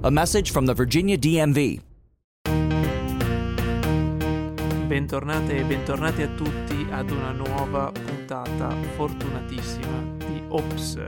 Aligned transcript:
A 0.00 0.10
message 0.10 0.52
from 0.52 0.64
the 0.64 0.74
Virginia 0.74 1.18
DMV. 1.18 1.82
Bentornate 4.86 5.56
e 5.56 5.64
bentornati 5.64 6.22
a 6.22 6.28
tutti 6.36 6.86
ad 6.88 7.10
una 7.10 7.32
nuova 7.32 7.90
puntata 7.90 8.70
fortunatissima 8.94 10.16
di 10.18 10.40
Ops, 10.50 11.04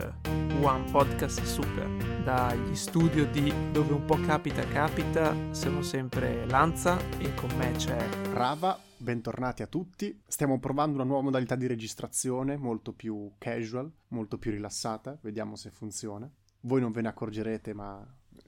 One 0.61 0.91
Podcast 0.91 1.41
Super. 1.45 1.87
Dagli 2.25 2.75
studio 2.75 3.27
di 3.27 3.55
Dove 3.71 3.93
un 3.93 4.05
po' 4.05 4.19
capita 4.27 4.67
capita, 4.67 5.37
sono 5.53 5.83
sempre 5.83 6.45
Lanza 6.47 6.99
e 7.19 7.33
con 7.35 7.51
me 7.57 7.71
c'è 7.77 8.09
Rava, 8.33 8.77
bentornati 8.97 9.63
a 9.63 9.69
tutti. 9.69 10.21
Stiamo 10.27 10.59
provando 10.59 10.97
una 10.97 11.05
nuova 11.05 11.23
modalità 11.23 11.55
di 11.55 11.69
registrazione, 11.69 12.57
molto 12.57 12.93
più 12.93 13.35
casual, 13.39 13.89
molto 14.09 14.37
più 14.37 14.51
rilassata, 14.51 15.17
vediamo 15.23 15.55
se 15.55 15.71
funziona. 15.71 16.29
Voi 16.63 16.81
non 16.81 16.91
ve 16.91 17.03
ne 17.03 17.09
accorgerete, 17.09 17.73
ma 17.73 18.05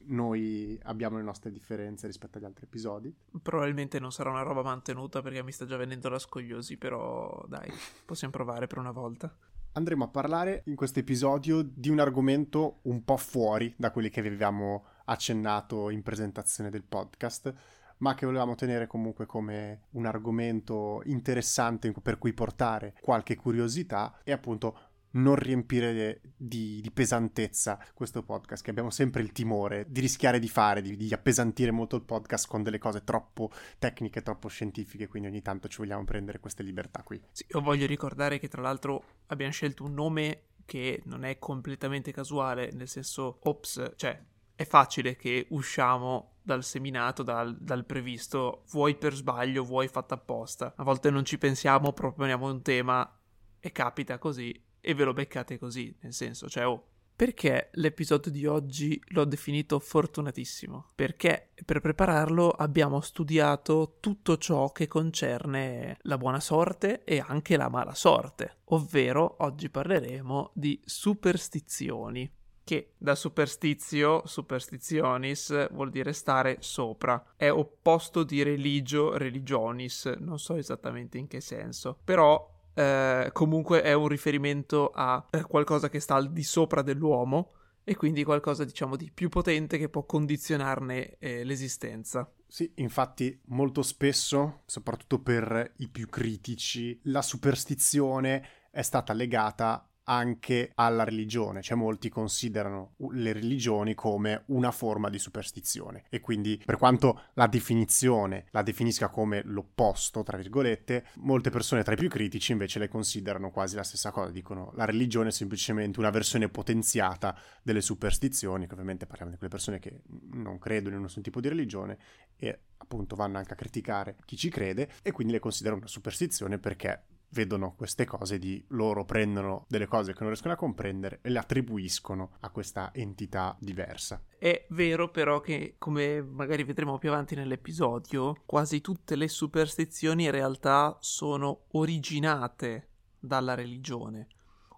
noi 0.07 0.79
abbiamo 0.85 1.17
le 1.17 1.23
nostre 1.23 1.51
differenze 1.51 2.07
rispetto 2.07 2.39
agli 2.39 2.45
altri 2.45 2.65
episodi. 2.65 3.15
Probabilmente 3.43 3.99
non 3.99 4.13
sarà 4.13 4.31
una 4.31 4.43
roba 4.43 4.63
mantenuta 4.63 5.23
perché 5.23 5.43
mi 5.43 5.53
sta 5.53 5.67
già 5.67 5.77
venendo 5.77 6.09
la 6.09 6.19
scogliosi, 6.19 6.77
però 6.77 7.45
dai, 7.49 7.71
possiamo 8.05 8.33
provare 8.33 8.67
per 8.67 8.79
una 8.79 8.93
volta. 8.93 9.35
Andremo 9.75 10.05
a 10.05 10.09
parlare 10.09 10.63
in 10.67 10.75
questo 10.75 10.99
episodio 10.99 11.63
di 11.63 11.89
un 11.89 11.99
argomento 11.99 12.81
un 12.83 13.05
po' 13.05 13.17
fuori 13.17 13.73
da 13.79 13.91
quelli 13.91 14.11
che 14.11 14.21
avevamo 14.21 14.85
accennato 15.07 15.89
in 15.89 16.03
presentazione 16.03 16.69
del 16.69 16.83
podcast, 16.83 17.55
ma 17.99 18.15
che 18.15 18.27
volevamo 18.27 18.55
tenere 18.55 18.87
comunque 18.87 19.25
come 19.25 19.85
un 19.93 20.05
argomento 20.05 21.01
interessante 21.07 21.91
per 21.93 22.19
cui 22.19 22.35
portare 22.35 22.95
qualche 23.01 23.37
curiosità 23.37 24.21
e 24.25 24.33
appunto 24.33 24.92
non 25.13 25.37
riempire 25.37 26.21
di, 26.37 26.81
di, 26.81 26.91
pesantezza 26.91 27.79
questo 27.95 28.23
podcast, 28.23 28.63
che 28.63 28.71
abbiamo 28.71 28.91
sempre 28.91 29.23
il 29.23 29.33
timore 29.33 29.87
di 29.89 30.01
rischiare 30.01 30.39
di 30.39 30.49
fare, 30.49 30.81
di, 30.83 30.97
di, 30.97 31.13
appesantire 31.13 31.71
molto 31.71 31.97
il 31.97 32.03
podcast 32.03 32.49
con 32.49 32.63
delle 32.63 32.79
cose 32.79 33.05
troppo 33.05 33.51
tecniche, 33.79 34.23
troppo 34.23 34.49
scientifiche, 34.49 35.09
quindi 35.09 35.29
ogni 35.29 35.43
tanto 35.43 35.69
ci 35.69 35.79
vogliamo 35.79 36.05
prendere 36.05 36.41
queste 36.41 36.63
libertà 36.63 37.03
qui. 37.03 37.21
Sì, 37.33 37.47
io 37.49 37.61
voglio 37.61 37.87
ricordare 37.87 38.39
che 38.39 38.49
tra 38.49 38.63
l'altro 38.63 39.03
abbiamo 39.27 39.53
scelto 39.53 39.85
un 39.85 39.95
nome 39.95 40.45
che 40.65 41.03
non 41.05 41.25
è 41.25 41.39
completamente 41.39 42.13
casuale, 42.13 42.71
nel 42.73 42.89
senso, 42.89 43.39
ops, 43.43 43.93
cioè 43.97 44.21
è 44.55 44.65
facile 44.65 45.17
che 45.17 45.47
usciamo 45.51 46.37
dal 46.43 46.65
seminato, 46.65 47.23
dal, 47.23 47.57
dal, 47.59 47.85
previsto, 47.85 48.65
vuoi 48.71 48.97
per 48.97 49.15
sbaglio, 49.15 49.65
vuoi 49.65 49.89
fatto 49.89 50.15
apposta. 50.15 50.73
A 50.77 50.83
volte 50.83 51.11
non 51.11 51.25
ci 51.25 51.39
pensiamo, 51.39 51.93
proponiamo 51.93 52.51
un 52.51 52.63
tema 52.63 53.19
e 53.59 53.73
capita 53.73 54.19
così 54.19 54.71
e 54.83 54.95
ve 54.95 55.05
lo 55.05 55.13
beccate 55.13 55.59
così, 55.59 55.97
nel 56.01 56.13
senso, 56.13 56.49
cioè, 56.49 56.67
oh, 56.67 56.89
perché 57.15 57.69
l'episodio 57.75 58.33
di 58.33 58.47
oggi 58.47 59.01
l'ho 59.11 59.25
definito 59.25 59.79
fortunatissimo? 59.79 60.91
Perché 60.97 61.51
per 61.65 61.81
prepararlo 61.81 62.51
abbiamo 62.51 63.01
studiato 63.01 63.99
tutto 64.01 64.37
ciò 64.39 64.73
che 64.73 64.89
concerne 64.89 65.99
la 66.03 66.19
buona 66.19 66.41
sorte 66.41 67.05
e 67.05 67.23
anche 67.25 67.57
la 67.57 67.69
mala 67.69 67.95
sorte, 67.95 68.59
ovvero 68.65 69.37
oggi 69.39 69.71
parleremo 69.71 70.51
di 70.55 70.81
superstizioni, 70.85 72.29
che 72.65 72.95
da 72.97 73.15
superstizio, 73.15 74.23
superstizionis, 74.27 75.73
vuol 75.73 75.91
dire 75.91 76.13
stare 76.13 76.57
sopra. 76.61 77.35
È 77.37 77.51
opposto 77.51 78.25
di 78.25 78.43
religio, 78.43 79.17
religionis, 79.17 80.07
non 80.19 80.41
so 80.41 80.57
esattamente 80.57 81.19
in 81.19 81.29
che 81.29 81.41
senso, 81.41 81.99
però 82.03 82.51
eh, 82.75 83.31
comunque 83.33 83.83
è 83.83 83.93
un 83.93 84.09
riferimento 84.09 84.91
a 84.95 85.27
eh, 85.31 85.43
qualcosa 85.43 85.89
che 85.89 86.01
sta 86.01 86.15
al 86.15 86.33
di 86.33 86.43
sopra 86.43 86.83
dell'uomo 86.83 87.53
e 87.85 87.97
quindi 87.97 88.23
qualcosa 88.25 88.65
diciamo 88.65 88.97
di 88.97 89.11
più 89.13 89.29
potente 89.29 89.77
che 89.77 89.89
può 89.89 90.05
condizionarne 90.05 91.17
eh, 91.19 91.45
l'esistenza. 91.45 92.31
Sì, 92.47 92.71
infatti 92.77 93.41
molto 93.47 93.83
spesso, 93.83 94.63
soprattutto 94.67 95.21
per 95.21 95.73
i 95.79 95.89
più 95.89 96.09
critici, 96.09 97.01
la 97.05 97.23
superstizione 97.23 98.47
è 98.71 98.83
stata 98.83 99.13
legata 99.13 99.87
anche 100.05 100.73
alla 100.75 101.05
religione, 101.05 101.63
cioè 101.63 101.77
molti 101.77 102.09
considerano 102.09 102.95
le 103.13 103.33
religioni 103.33 103.95
come 103.95 104.45
una 104.47 104.71
forma 104.71 105.09
di 105.09 105.19
superstizione. 105.19 106.05
E 106.09 106.21
quindi 106.21 106.61
per 106.65 106.77
quanto 106.77 107.23
la 107.35 107.47
definizione 107.47 108.47
la 108.51 108.63
definisca 108.63 109.09
come 109.09 109.43
l'opposto, 109.45 110.23
tra 110.23 110.37
virgolette, 110.37 111.07
molte 111.17 111.51
persone 111.51 111.83
tra 111.83 111.95
i 111.95 111.97
più 111.97 112.09
critici 112.09 112.53
invece 112.53 112.79
le 112.79 112.89
considerano 112.89 113.51
quasi 113.51 113.77
la 113.77 113.85
stessa 113.85 114.11
cosa, 114.11 114.31
dicono 114.31 114.73
la 114.75 114.85
religione 114.85 115.29
è 115.29 115.33
semplicemente 115.33 115.99
una 115.99 116.11
versione 116.11 116.49
potenziata 116.49 117.37
delle 117.63 117.81
superstizioni, 117.81 118.67
che 118.67 118.73
ovviamente 118.73 119.07
parliamo 119.07 119.31
di 119.31 119.39
quelle 119.39 119.53
persone 119.53 119.79
che 119.79 120.03
non 120.33 120.59
credono 120.59 120.97
in 120.97 121.03
nessun 121.03 121.23
tipo 121.23 121.41
di 121.41 121.49
religione 121.49 121.99
e 122.37 122.61
appunto 122.77 123.15
vanno 123.15 123.39
anche 123.39 123.53
a 123.53 123.57
criticare 123.57 124.17
chi 124.25 124.37
ci 124.37 124.51
crede 124.51 124.91
e 125.03 125.13
quindi 125.13 125.33
le 125.33 125.39
considerano 125.39 125.81
una 125.81 125.89
superstizione 125.89 126.59
perché 126.59 127.05
vedono 127.33 127.75
queste 127.77 128.05
cose 128.05 128.39
di 128.39 128.63
loro 128.69 129.05
prendono 129.05 129.65
delle 129.69 129.87
cose 129.87 130.13
che 130.13 130.19
non 130.21 130.29
riescono 130.29 130.55
a 130.55 130.57
comprendere 130.57 131.19
e 131.23 131.31
le 131.31 131.39
attribuiscono 131.39 132.33
a 132.41 132.51
questa 132.51 132.91
entità 132.95 133.57
diversa. 133.59 134.23
È 134.39 134.67
vero 134.71 135.11
però 135.11 135.41
che, 135.41 135.75
come 135.79 136.23
magari 136.23 136.65
vedremo 136.65 136.99
più 136.99 137.11
avanti 137.11 137.35
nell'episodio, 137.35 138.37
quasi 138.47 138.81
tutte 138.81 139.17
le 139.17 139.29
superstizioni 139.29 140.25
in 140.25 140.31
realtà 140.31 140.97
sono 141.01 141.65
originate 141.73 142.89
dalla 143.19 143.55
religione. 143.55 144.29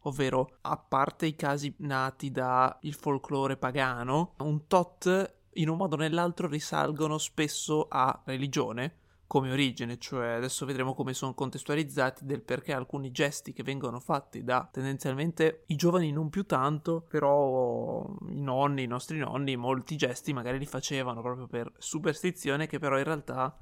Ovvero, 0.07 0.59
a 0.63 0.77
parte 0.77 1.27
i 1.27 1.35
casi 1.35 1.75
nati 1.79 2.31
dal 2.31 2.79
folklore 2.91 3.57
pagano, 3.57 4.35
un 4.39 4.67
tot 4.67 5.35
in 5.55 5.69
un 5.69 5.77
modo 5.77 5.95
o 5.95 5.99
nell'altro 5.99 6.47
risalgono 6.47 7.17
spesso 7.17 7.87
a 7.89 8.23
religione 8.25 9.03
come 9.27 9.51
origine, 9.51 9.99
cioè 9.99 10.29
adesso 10.29 10.67
vedremo 10.67 10.95
come 10.95 11.15
sono 11.15 11.35
contestualizzati 11.35 12.25
del 12.25 12.43
perché 12.43 12.73
alcuni 12.73 13.11
gesti 13.11 13.53
che 13.53 13.63
vengono 13.63 14.01
fatti 14.01 14.45
da 14.45 14.69
tendenzialmente 14.71 15.65
i 15.67 15.77
giovani 15.77 16.13
non 16.13 16.29
più 16.31 16.45
tanto, 16.45 17.01
però 17.01 18.07
i 18.29 18.41
nonni, 18.41 18.85
i 18.85 18.89
nostri 18.89 19.19
nonni, 19.19 19.57
molti 19.57 19.97
gesti 19.97 20.33
magari 20.33 20.59
li 20.59 20.67
facevano 20.67 21.23
proprio 21.23 21.47
per 21.47 21.73
superstizione 21.79 22.67
che 22.67 22.79
però 22.79 22.99
in 22.99 23.05
realtà 23.05 23.57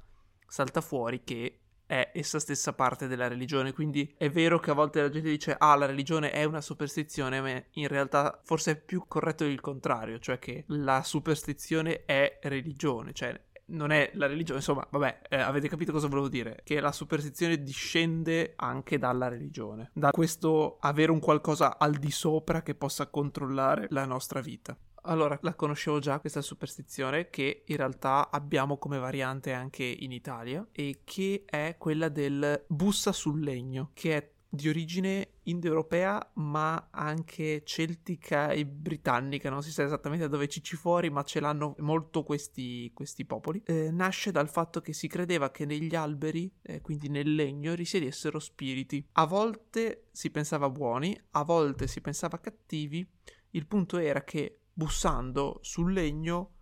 salta 0.47 0.81
fuori 0.81 1.23
che 1.23 1.59
è 1.85 2.11
essa 2.13 2.39
stessa 2.39 2.73
parte 2.73 3.07
della 3.07 3.27
religione, 3.27 3.73
quindi 3.73 4.13
è 4.17 4.29
vero 4.29 4.59
che 4.59 4.71
a 4.71 4.73
volte 4.73 5.01
la 5.01 5.09
gente 5.09 5.29
dice 5.29 5.55
ah 5.57 5.75
la 5.75 5.85
religione 5.85 6.31
è 6.31 6.43
una 6.43 6.61
superstizione, 6.61 7.41
ma 7.41 7.63
in 7.71 7.87
realtà 7.87 8.39
forse 8.43 8.71
è 8.71 8.75
più 8.79 9.05
corretto 9.07 9.43
il 9.43 9.61
contrario, 9.61 10.19
cioè 10.19 10.39
che 10.39 10.63
la 10.67 11.03
superstizione 11.03 12.05
è 12.05 12.39
religione, 12.43 13.13
cioè 13.13 13.39
non 13.65 13.91
è 13.91 14.11
la 14.15 14.27
religione, 14.27 14.59
insomma, 14.59 14.85
vabbè, 14.89 15.21
eh, 15.29 15.37
avete 15.37 15.67
capito 15.67 15.91
cosa 15.91 16.07
volevo 16.07 16.27
dire? 16.27 16.61
Che 16.63 16.79
la 16.79 16.91
superstizione 16.91 17.61
discende 17.61 18.53
anche 18.55 18.97
dalla 18.97 19.27
religione, 19.27 19.91
da 19.93 20.11
questo 20.11 20.77
avere 20.79 21.11
un 21.11 21.19
qualcosa 21.19 21.77
al 21.77 21.95
di 21.95 22.11
sopra 22.11 22.61
che 22.61 22.75
possa 22.75 23.07
controllare 23.07 23.87
la 23.89 24.05
nostra 24.05 24.41
vita. 24.41 24.77
Allora, 25.05 25.37
la 25.41 25.53
conoscevo 25.53 25.99
già 25.99 26.19
questa 26.19 26.41
superstizione 26.41 27.29
che 27.29 27.63
in 27.65 27.75
realtà 27.75 28.29
abbiamo 28.31 28.77
come 28.77 28.97
variante 28.99 29.51
anche 29.51 29.83
in 29.83 30.13
Italia 30.13 30.65
e 30.71 31.01
che 31.03 31.43
è 31.45 31.75
quella 31.77 32.07
del 32.07 32.63
bussa 32.67 33.11
sul 33.11 33.41
legno, 33.41 33.91
che 33.93 34.15
è 34.15 34.32
di 34.53 34.69
origine 34.69 35.29
indoeuropea, 35.43 36.33
ma 36.35 36.89
anche 36.91 37.63
celtica 37.65 38.51
e 38.51 38.67
britannica, 38.67 39.49
non 39.49 39.63
si 39.63 39.71
sa 39.71 39.81
esattamente 39.81 40.25
da 40.25 40.29
dove 40.29 40.47
ci 40.47 40.61
ci 40.61 40.75
fuori, 40.75 41.09
ma 41.09 41.23
ce 41.23 41.39
l'hanno 41.39 41.73
molto 41.79 42.21
questi, 42.21 42.91
questi 42.93 43.25
popoli. 43.25 43.63
Eh, 43.65 43.89
nasce 43.89 44.31
dal 44.31 44.47
fatto 44.47 44.79
che 44.79 44.93
si 44.93 45.07
credeva 45.07 45.49
che 45.49 45.65
negli 45.65 45.95
alberi, 45.95 46.53
eh, 46.61 46.81
quindi 46.81 47.09
nel 47.09 47.33
legno, 47.33 47.73
risiedessero 47.73 48.37
spiriti. 48.37 49.03
A 49.13 49.25
volte 49.25 50.09
si 50.11 50.29
pensava 50.29 50.69
buoni, 50.69 51.19
a 51.31 51.43
volte 51.43 51.87
si 51.87 51.99
pensava 51.99 52.39
cattivi. 52.39 53.03
Il 53.51 53.65
punto 53.65 53.97
era 53.97 54.23
che 54.23 54.59
bussando 54.71 55.57
sul 55.63 55.93
legno 55.93 56.52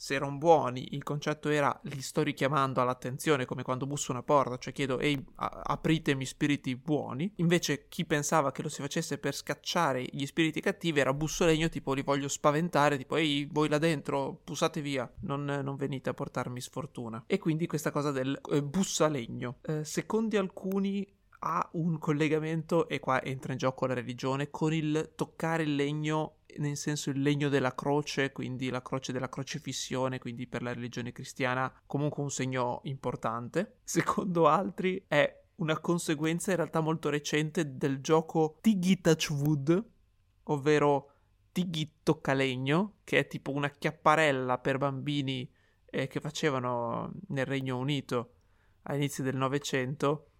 se 0.00 0.14
erano 0.14 0.38
buoni, 0.38 0.94
il 0.94 1.02
concetto 1.02 1.50
era 1.50 1.78
li 1.82 2.00
sto 2.00 2.22
richiamando 2.22 2.80
all'attenzione 2.80 3.44
come 3.44 3.62
quando 3.62 3.86
busso 3.86 4.12
una 4.12 4.22
porta, 4.22 4.56
cioè 4.56 4.72
chiedo 4.72 4.98
ehi 4.98 5.22
apritemi 5.34 6.24
spiriti 6.24 6.74
buoni. 6.74 7.30
Invece 7.36 7.86
chi 7.86 8.06
pensava 8.06 8.50
che 8.50 8.62
lo 8.62 8.70
si 8.70 8.80
facesse 8.80 9.18
per 9.18 9.34
scacciare 9.34 10.02
gli 10.10 10.24
spiriti 10.24 10.62
cattivi 10.62 11.00
era 11.00 11.12
busso 11.12 11.44
legno 11.44 11.68
tipo 11.68 11.92
li 11.92 12.00
voglio 12.00 12.28
spaventare, 12.28 12.96
tipo 12.96 13.16
ehi 13.16 13.46
voi 13.52 13.68
là 13.68 13.76
dentro 13.76 14.40
bussate 14.42 14.80
via, 14.80 15.06
non, 15.20 15.44
non 15.44 15.76
venite 15.76 16.08
a 16.08 16.14
portarmi 16.14 16.62
sfortuna. 16.62 17.22
E 17.26 17.36
quindi 17.36 17.66
questa 17.66 17.90
cosa 17.90 18.10
del 18.10 18.40
eh, 18.52 18.62
bussa 18.62 19.06
legno. 19.06 19.58
Eh, 19.60 19.84
secondo 19.84 20.38
alcuni 20.38 21.06
ha 21.40 21.68
un 21.72 21.98
collegamento, 21.98 22.88
e 22.88 23.00
qua 23.00 23.22
entra 23.22 23.52
in 23.52 23.58
gioco 23.58 23.86
la 23.86 23.94
religione, 23.94 24.50
con 24.50 24.72
il 24.72 25.12
toccare 25.14 25.62
il 25.62 25.74
legno, 25.74 26.36
nel 26.58 26.76
senso 26.76 27.10
il 27.10 27.20
legno 27.20 27.48
della 27.48 27.74
croce, 27.74 28.32
quindi 28.32 28.70
la 28.70 28.82
croce 28.82 29.12
della 29.12 29.28
crocefissione, 29.28 30.18
quindi 30.18 30.46
per 30.46 30.62
la 30.62 30.72
religione 30.72 31.12
cristiana 31.12 31.72
comunque 31.86 32.22
un 32.22 32.30
segno 32.30 32.80
importante. 32.84 33.78
Secondo 33.84 34.48
altri 34.48 35.04
è 35.06 35.38
una 35.56 35.78
conseguenza 35.78 36.50
in 36.50 36.56
realtà 36.56 36.80
molto 36.80 37.10
recente 37.10 37.76
del 37.76 38.00
gioco 38.00 38.58
Tiggy 38.60 39.00
Touch 39.00 39.30
Wood, 39.30 39.84
ovvero 40.44 41.12
Tiggy 41.52 41.96
Toccalegno, 42.02 42.98
che 43.04 43.18
è 43.18 43.26
tipo 43.26 43.52
una 43.52 43.70
chiapparella 43.70 44.58
per 44.58 44.78
bambini 44.78 45.50
eh, 45.86 46.06
che 46.06 46.20
facevano 46.20 47.12
nel 47.28 47.46
Regno 47.46 47.76
Unito 47.76 48.34
all'inizio 48.82 49.22
del 49.22 49.36
Novecento 49.36 50.30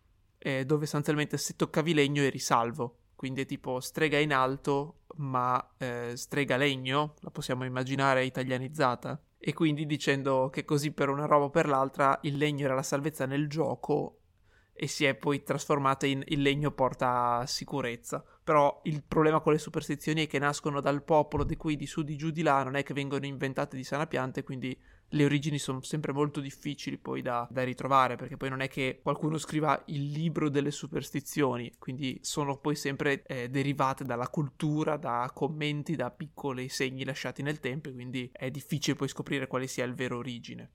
eh, 0.42 0.64
dove 0.64 0.84
sostanzialmente 0.84 1.36
se 1.36 1.54
toccavi 1.54 1.92
legno 1.92 2.22
eri 2.22 2.38
salvo. 2.38 2.99
Quindi 3.20 3.42
è 3.42 3.44
tipo 3.44 3.80
strega 3.80 4.16
in 4.16 4.32
alto, 4.32 5.00
ma 5.16 5.74
eh, 5.76 6.12
strega 6.14 6.56
legno, 6.56 7.16
la 7.20 7.30
possiamo 7.30 7.66
immaginare 7.66 8.24
italianizzata. 8.24 9.20
E 9.36 9.52
quindi 9.52 9.84
dicendo 9.84 10.48
che 10.48 10.64
così 10.64 10.90
per 10.90 11.10
una 11.10 11.26
roba 11.26 11.44
o 11.44 11.50
per 11.50 11.68
l'altra 11.68 12.18
il 12.22 12.38
legno 12.38 12.64
era 12.64 12.74
la 12.74 12.82
salvezza 12.82 13.26
nel 13.26 13.46
gioco 13.46 14.20
e 14.72 14.86
si 14.86 15.04
è 15.04 15.14
poi 15.14 15.42
trasformata 15.42 16.06
in 16.06 16.22
il 16.28 16.40
legno 16.40 16.70
porta 16.70 17.44
sicurezza. 17.44 18.24
Però 18.42 18.80
il 18.84 19.02
problema 19.02 19.40
con 19.40 19.52
le 19.52 19.58
superstizioni 19.58 20.24
è 20.24 20.26
che 20.26 20.38
nascono 20.38 20.80
dal 20.80 21.02
popolo 21.02 21.44
di 21.44 21.58
qui 21.58 21.76
di 21.76 21.84
su 21.84 22.02
di 22.02 22.16
giù 22.16 22.30
di 22.30 22.40
là, 22.40 22.62
non 22.62 22.74
è 22.74 22.82
che 22.82 22.94
vengono 22.94 23.26
inventate 23.26 23.76
di 23.76 23.84
sana 23.84 24.06
pianta, 24.06 24.42
quindi 24.42 24.74
le 25.10 25.24
origini 25.24 25.58
sono 25.58 25.82
sempre 25.82 26.12
molto 26.12 26.40
difficili 26.40 26.98
poi 26.98 27.22
da, 27.22 27.46
da, 27.50 27.62
ritrovare, 27.62 28.16
perché 28.16 28.36
poi 28.36 28.48
non 28.48 28.60
è 28.60 28.68
che 28.68 29.00
qualcuno 29.02 29.38
scriva 29.38 29.82
il 29.86 30.10
libro 30.10 30.48
delle 30.48 30.70
superstizioni, 30.70 31.72
quindi 31.78 32.18
sono 32.22 32.58
poi 32.58 32.76
sempre 32.76 33.22
eh, 33.24 33.48
derivate 33.48 34.04
dalla 34.04 34.28
cultura, 34.28 34.96
da 34.96 35.30
commenti, 35.34 35.96
da 35.96 36.10
piccoli 36.10 36.68
segni 36.68 37.04
lasciati 37.04 37.42
nel 37.42 37.60
tempo, 37.60 37.90
quindi 37.92 38.30
è 38.32 38.50
difficile 38.50 38.96
poi 38.96 39.08
scoprire 39.08 39.46
quale 39.46 39.66
sia 39.66 39.84
il 39.84 39.94
vero 39.94 40.18
origine. 40.18 40.70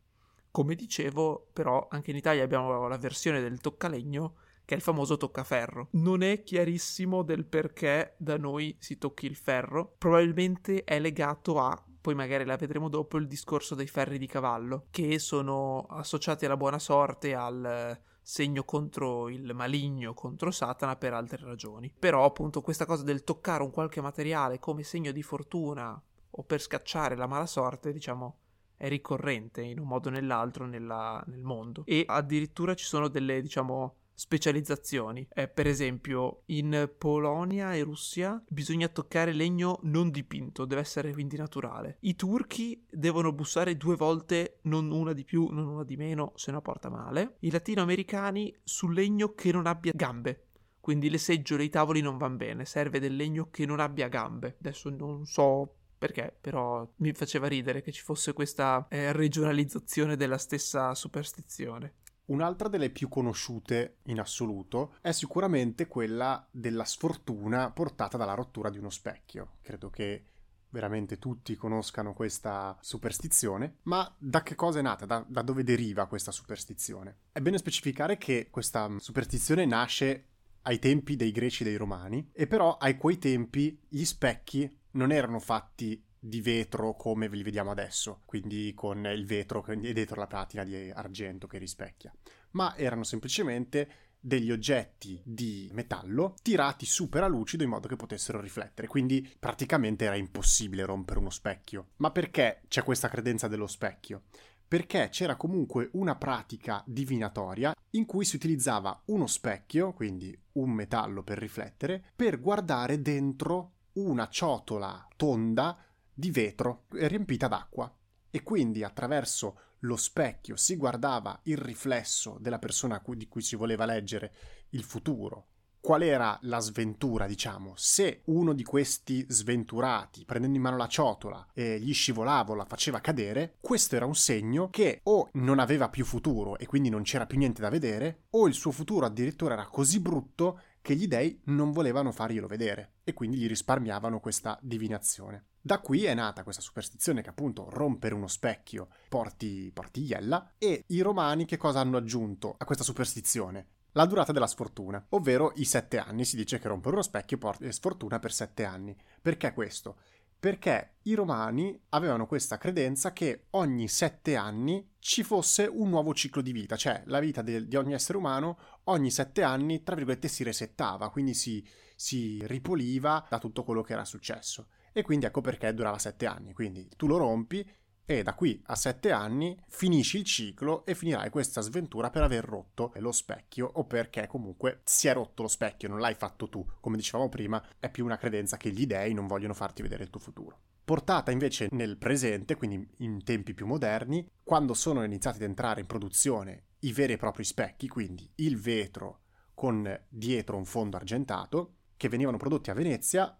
Come 0.52 0.76
dicevo, 0.76 1.50
però, 1.52 1.88
anche 1.90 2.12
in 2.12 2.18
Italia 2.18 2.44
abbiamo 2.44 2.88
la 2.88 2.98
versione 2.98 3.42
del 3.42 3.60
toccalegno 3.60 4.36
che 4.66 4.74
è 4.74 4.78
il 4.78 4.84
famoso 4.84 5.16
toccaferro. 5.16 5.90
Non 5.92 6.24
è 6.24 6.44
chiarissimo 6.44 7.22
del 7.22 7.46
perché 7.46 8.16
da 8.18 8.38
noi 8.38 8.76
si 8.80 8.98
tocchi 8.98 9.28
il 9.28 9.36
ferro, 9.36 9.94
probabilmente 9.98 10.84
è 10.84 11.00
legato 11.00 11.60
a 11.60 11.85
poi 12.06 12.13
magari 12.13 12.46
la 12.46 12.56
vedremo 12.56 12.88
dopo, 12.88 13.18
il 13.18 13.25
discorso 13.25 13.74
dei 13.74 13.88
ferri 13.88 14.19
di 14.19 14.28
cavallo, 14.28 14.86
che 14.92 15.18
sono 15.18 15.88
associati 15.90 16.46
alla 16.46 16.56
buona 16.56 16.78
sorte, 16.78 17.34
al 17.34 18.00
segno 18.22 18.63
contro 18.63 19.28
il 19.28 19.56
maligno, 19.56 20.13
contro 20.13 20.52
Satana 20.52 20.98
per 20.98 21.16
altre 21.16 21.44
ragioni. 21.44 21.92
Però 21.98 22.24
appunto 22.24 22.62
questa 22.62 22.86
cosa 22.86 23.02
del 23.02 23.24
toccare 23.24 23.63
un 23.63 23.72
qualche 23.72 24.02
materiale 24.02 24.60
come 24.60 24.84
segno 24.84 25.12
di 25.12 25.24
fortuna 25.24 26.00
o 26.30 26.44
per 26.44 26.62
scacciare 26.62 27.16
la 27.16 27.25
mala 27.25 27.48
sorte, 27.48 27.92
diciamo, 27.92 28.38
è 28.78 28.88
ricorrente 28.88 29.63
in 29.63 29.80
un 29.80 29.88
modo 29.88 30.10
o 30.10 30.12
nell'altro 30.12 30.68
nella, 30.68 31.24
nel 31.25 31.42
mondo. 31.42 31.81
E 31.88 32.04
addirittura 32.06 32.75
ci 32.75 32.86
sono 32.86 33.08
delle, 33.08 33.42
diciamo, 33.42 33.96
specializzazioni. 34.15 35.27
Eh, 35.33 35.47
per 35.47 35.67
esempio, 35.67 36.44
in 36.45 36.89
Polonia 36.97 37.73
e 37.73 37.83
Russia 37.83 38.41
bisogna 38.47 38.88
toccare 38.88 39.33
legno 39.33 39.79
non 39.83 40.09
dipinto, 40.09 40.65
deve 40.65 40.81
essere 40.81 41.12
quindi 41.13 41.38
naturale. 41.38 41.97
I 42.01 42.15
turchi 42.15 42.85
devono 42.89 43.33
bussare 43.33 43.77
due 43.77 43.95
volte, 43.95 44.59
non 44.63 44.89
una 44.91 45.13
di 45.13 45.23
più, 45.23 45.50
non 45.51 45.67
una 45.67 45.83
di 45.83 45.97
meno, 45.97 46.31
se 46.35 46.51
no 46.51 46.62
porta 46.62 46.89
male. 46.89 47.35
I 47.39 47.51
latinoamericani 47.51 48.56
sul 48.63 48.94
legno 48.94 49.33
che 49.33 49.51
non 49.51 49.67
abbia 49.67 49.91
gambe. 49.94 50.47
Quindi 50.79 51.09
le 51.09 51.17
seggiole 51.17 51.63
e 51.63 51.65
i 51.65 51.69
tavoli 51.69 52.01
non 52.01 52.17
vanno 52.17 52.38
bene, 52.38 52.63
serve 52.63 53.00
del 53.00 53.15
legno 53.15 53.50
che 53.50 53.65
non 53.65 53.79
abbia 53.79 54.07
gambe. 54.07 54.57
Adesso 54.59 54.89
non 54.91 55.25
so 55.25 55.77
perché, 55.97 56.35
però 56.39 56.88
mi 56.97 57.12
faceva 57.13 57.47
ridere 57.47 57.81
che 57.81 57.91
ci 57.91 58.03
fosse 58.03 58.33
questa 58.33 58.85
eh, 58.89 59.12
regionalizzazione 59.12 60.15
della 60.15 60.38
stessa 60.38 60.94
superstizione. 60.94 61.95
Un'altra 62.25 62.68
delle 62.68 62.89
più 62.89 63.07
conosciute 63.07 63.98
in 64.04 64.19
assoluto 64.19 64.95
è 65.01 65.12
sicuramente 65.12 65.88
quella 65.88 66.48
della 66.50 66.86
sfortuna 66.86 67.69
portata 67.72 68.18
dalla 68.18 68.33
rottura 68.33 68.69
di 68.69 68.80
uno 68.80 68.89
specchio. 68.89 69.57
Credo 69.62 69.89
che 69.89 70.25
veramente 70.69 71.19
tutti 71.19 71.56
conoscano 71.56 72.13
questa 72.13 72.77
superstizione, 72.81 73.77
ma 73.83 74.13
da 74.18 74.44
che 74.44 74.56
cosa 74.56 74.80
è 74.80 74.81
nata? 74.81 75.06
Da, 75.06 75.24
da 75.27 75.42
dove 75.42 75.63
deriva 75.63 76.07
questa 76.07 76.31
superstizione? 76.31 77.18
È 77.31 77.39
bene 77.39 77.57
specificare 77.57 78.18
che 78.18 78.50
questa 78.50 78.89
superstizione 78.98 79.66
nasce 79.66 80.25
ai 80.63 80.80
tempi 80.80 81.16
dei 81.16 81.31
greci 81.31 81.62
e 81.62 81.68
dei 81.68 81.75
romani, 81.77 82.31
e 82.33 82.48
però 82.48 82.75
a 82.77 82.94
quei 82.95 83.19
tempi 83.19 83.80
gli 83.88 84.04
specchi 84.04 84.80
non 84.92 85.12
erano 85.12 85.39
fatti 85.39 86.04
di 86.25 86.42
vetro 86.42 86.95
come 86.95 87.27
li 87.27 87.44
vediamo 87.44 87.69
adesso, 87.69 88.22
quindi 88.25 88.74
con 88.74 89.06
il 89.06 89.25
vetro 89.25 89.63
e 89.66 89.94
dietro 89.94 90.19
la 90.19 90.27
platina 90.27 90.63
di 90.63 90.89
argento 90.89 91.45
che 91.45 91.60
rispecchia, 91.60 92.12
ma 92.51 92.75
erano 92.75 93.04
semplicemente 93.04 93.89
degli 94.19 94.51
oggetti 94.51 95.22
di 95.24 95.69
metallo 95.74 96.33
tirati 96.42 96.88
super 96.88 97.22
a 97.22 97.27
lucido 97.27 97.63
in 97.63 97.69
modo 97.69 97.88
che 97.88 97.95
potessero 97.95 98.42
riflettere, 98.42 98.88
quindi 98.88 99.31
praticamente 99.38 100.06
era 100.06 100.16
impossibile 100.16 100.83
rompere 100.83 101.19
uno 101.19 101.30
specchio. 101.30 101.89
Ma 101.98 102.10
perché 102.10 102.63
c'è 102.68 102.81
questa 102.81 103.07
credenza 103.07 103.48
dello 103.48 103.68
specchio? 103.68 104.24
Perché 104.68 105.10
c'era 105.12 105.36
comunque 105.36 105.89
una 105.94 106.16
pratica 106.16 106.83
divinatoria 106.88 107.75
in 107.91 108.08
cui 108.08 108.25
si 108.25 108.36
utilizzava 108.36 109.00
uno 109.05 109.27
specchio, 109.27 109.94
quindi 109.94 110.36
un 110.53 110.72
metallo 110.72 111.22
per 111.22 111.38
riflettere, 111.38 112.03
per 112.15 112.41
guardare 112.41 113.03
dentro 113.03 113.74
una 113.94 114.27
ciotola 114.27 115.08
tonda 115.15 115.77
di 116.15 116.31
vetro 116.31 116.86
riempita 116.91 117.48
d'acqua 117.50 117.93
e 118.31 118.41
quindi 118.41 118.84
attraverso 118.84 119.60
lo 119.79 119.98
specchio 119.98 120.55
si 120.55 120.77
guardava 120.77 121.39
il 121.43 121.57
riflesso 121.57 122.38
della 122.39 122.57
persona 122.57 123.01
di 123.05 123.27
cui 123.27 123.41
si 123.41 123.55
voleva 123.55 123.86
leggere 123.86 124.34
il 124.69 124.84
futuro. 124.84 125.48
Qual 125.79 126.01
era 126.01 126.36
la 126.43 126.60
sventura, 126.60 127.27
diciamo? 127.27 127.74
Se 127.75 128.22
uno 128.25 128.53
di 128.53 128.63
questi 128.63 129.24
sventurati, 129.29 130.25
prendendo 130.25 130.57
in 130.57 130.63
mano 130.63 130.77
la 130.77 130.88
ciotola, 130.88 131.48
e 131.53 131.79
gli 131.79 131.93
scivolava 131.93 132.53
o 132.53 132.55
la 132.55 132.65
faceva 132.65 133.00
cadere, 133.01 133.57
questo 133.62 133.95
era 133.95 134.07
un 134.07 134.15
segno 134.15 134.69
che 134.72 135.01
o 135.03 135.29
non 135.34 135.60
aveva 135.60 135.89
più 135.89 136.03
futuro 136.03 136.57
e 136.57 136.65
quindi 136.65 136.89
non 136.89 137.03
c'era 137.03 137.27
più 137.27 137.38
niente 137.38 137.62
da 137.62 137.69
vedere, 137.69 138.24
o 138.31 138.48
il 138.48 138.55
suo 138.55 138.72
futuro 138.72 139.05
addirittura 139.05 139.53
era 139.53 139.67
così 139.67 140.00
brutto 140.00 140.60
che 140.81 140.95
gli 140.95 141.07
dei 141.07 141.39
non 141.45 141.72
volevano 141.72 142.12
farglielo 142.12 142.48
vedere 142.48 142.95
e 143.05 143.13
quindi 143.13 143.38
gli 143.38 143.47
risparmiavano 143.47 144.19
questa 144.19 144.59
divinazione. 144.62 145.45
Da 145.62 145.79
qui 145.79 146.03
è 146.03 146.13
nata 146.13 146.43
questa 146.43 146.62
superstizione 146.62 147.21
che 147.21 147.29
appunto 147.29 147.69
rompere 147.69 148.15
uno 148.15 148.27
specchio 148.27 148.89
porti, 149.07 149.71
porti 149.74 150.03
iella 150.03 150.55
e 150.57 150.83
i 150.88 151.01
romani 151.01 151.45
che 151.45 151.55
cosa 151.55 151.79
hanno 151.79 151.97
aggiunto 151.97 152.55
a 152.57 152.65
questa 152.65 152.83
superstizione? 152.83 153.67
La 153.91 154.05
durata 154.05 154.33
della 154.33 154.47
sfortuna, 154.47 155.05
ovvero 155.09 155.53
i 155.55 155.63
sette 155.63 156.00
anni. 156.00 156.25
Si 156.25 156.35
dice 156.35 156.59
che 156.59 156.67
rompere 156.67 156.95
uno 156.95 157.03
specchio 157.03 157.38
porta 157.38 157.71
sfortuna 157.71 158.19
per 158.19 158.33
sette 158.33 158.65
anni. 158.65 158.95
Perché 159.21 159.53
questo? 159.53 159.97
Perché 160.38 160.95
i 161.03 161.13
romani 161.13 161.79
avevano 161.89 162.27
questa 162.27 162.57
credenza 162.57 163.13
che 163.13 163.45
ogni 163.51 163.88
sette 163.88 164.35
anni 164.35 164.91
ci 165.00 165.24
fosse 165.24 165.65
un 165.65 165.89
nuovo 165.89 166.13
ciclo 166.13 166.41
di 166.41 166.51
vita, 166.51 166.75
cioè 166.75 167.03
la 167.05 167.19
vita 167.19 167.41
de- 167.41 167.67
di 167.67 167.75
ogni 167.75 167.93
essere 167.93 168.17
umano 168.17 168.57
ogni 168.85 169.09
sette 169.12 169.43
anni, 169.43 169.81
tra 169.81 169.95
virgolette, 169.95 170.27
si 170.27 170.43
resettava, 170.43 171.09
quindi 171.09 171.33
si, 171.33 171.65
si 171.96 172.42
ripoliva 172.46 173.25
da 173.30 173.40
tutto 173.40 173.64
quello 173.64 173.82
che 173.82 173.94
era 173.94 174.06
successo. 174.06 174.68
E 174.92 175.02
quindi 175.02 175.25
ecco 175.25 175.42
perché 175.42 175.74
durava 175.74 175.98
sette 175.98 176.25
anni. 176.25 176.54
Quindi 176.54 176.88
tu 176.96 177.08
lo 177.08 177.18
rompi 177.18 177.68
e 178.08 178.22
da 178.22 178.36
qui 178.36 178.62
a 178.68 178.75
sette 178.75 179.12
anni 179.12 179.60
finisci 179.68 180.18
il 180.18 180.24
ciclo 180.25 180.86
e 180.86 180.94
finirai 180.94 181.30
questa 181.32 181.62
sventura 181.62 182.12
per 182.12 182.22
aver 182.22 182.46
rotto 182.46 182.92
lo 182.98 183.12
specchio 183.12 183.70
o 183.74 183.86
perché 183.86 184.28
comunque 184.28 184.82
si 184.84 185.08
è 185.08 185.14
rotto 185.14 185.42
lo 185.42 185.48
specchio, 185.48 185.90
non 185.90 186.00
l'hai 186.00 186.14
fatto 186.14 186.48
tu. 186.48 186.64
Come 186.80 186.98
dicevamo 186.98 187.30
prima, 187.30 187.62
è 187.80 187.90
più 187.90 188.06
una 188.06 188.18
credenza 188.18 188.58
che 188.58 188.70
gli 188.70 188.86
dei 188.86 189.14
non 189.14 189.25
vogliono 189.25 189.56
farti 189.56 189.82
vedere 189.82 190.04
il 190.04 190.12
tuo 190.12 190.20
futuro. 190.20 190.60
Portata 190.86 191.32
invece 191.32 191.68
nel 191.72 191.98
presente, 191.98 192.56
quindi 192.56 192.88
in 192.98 193.24
tempi 193.24 193.56
più 193.56 193.66
moderni, 193.66 194.30
quando 194.44 194.75
sono 194.75 195.04
iniziati 195.04 195.38
ad 195.38 195.50
entrare 195.50 195.82
in 195.82 195.88
produzione 195.88 196.66
i 196.82 196.94
veri 196.94 197.14
e 197.14 197.18
propri 197.18 197.44
specchi, 197.44 197.88
quindi 197.88 198.30
il 198.36 198.60
vetro 198.60 199.22
con 199.56 200.00
dietro 200.08 200.58
un 200.58 200.66
fondo 200.66 200.98
argentato, 200.98 201.78
che 201.98 202.10
venivano 202.10 202.38
prodotti 202.38 202.70
a 202.70 202.74
Venezia, 202.74 203.38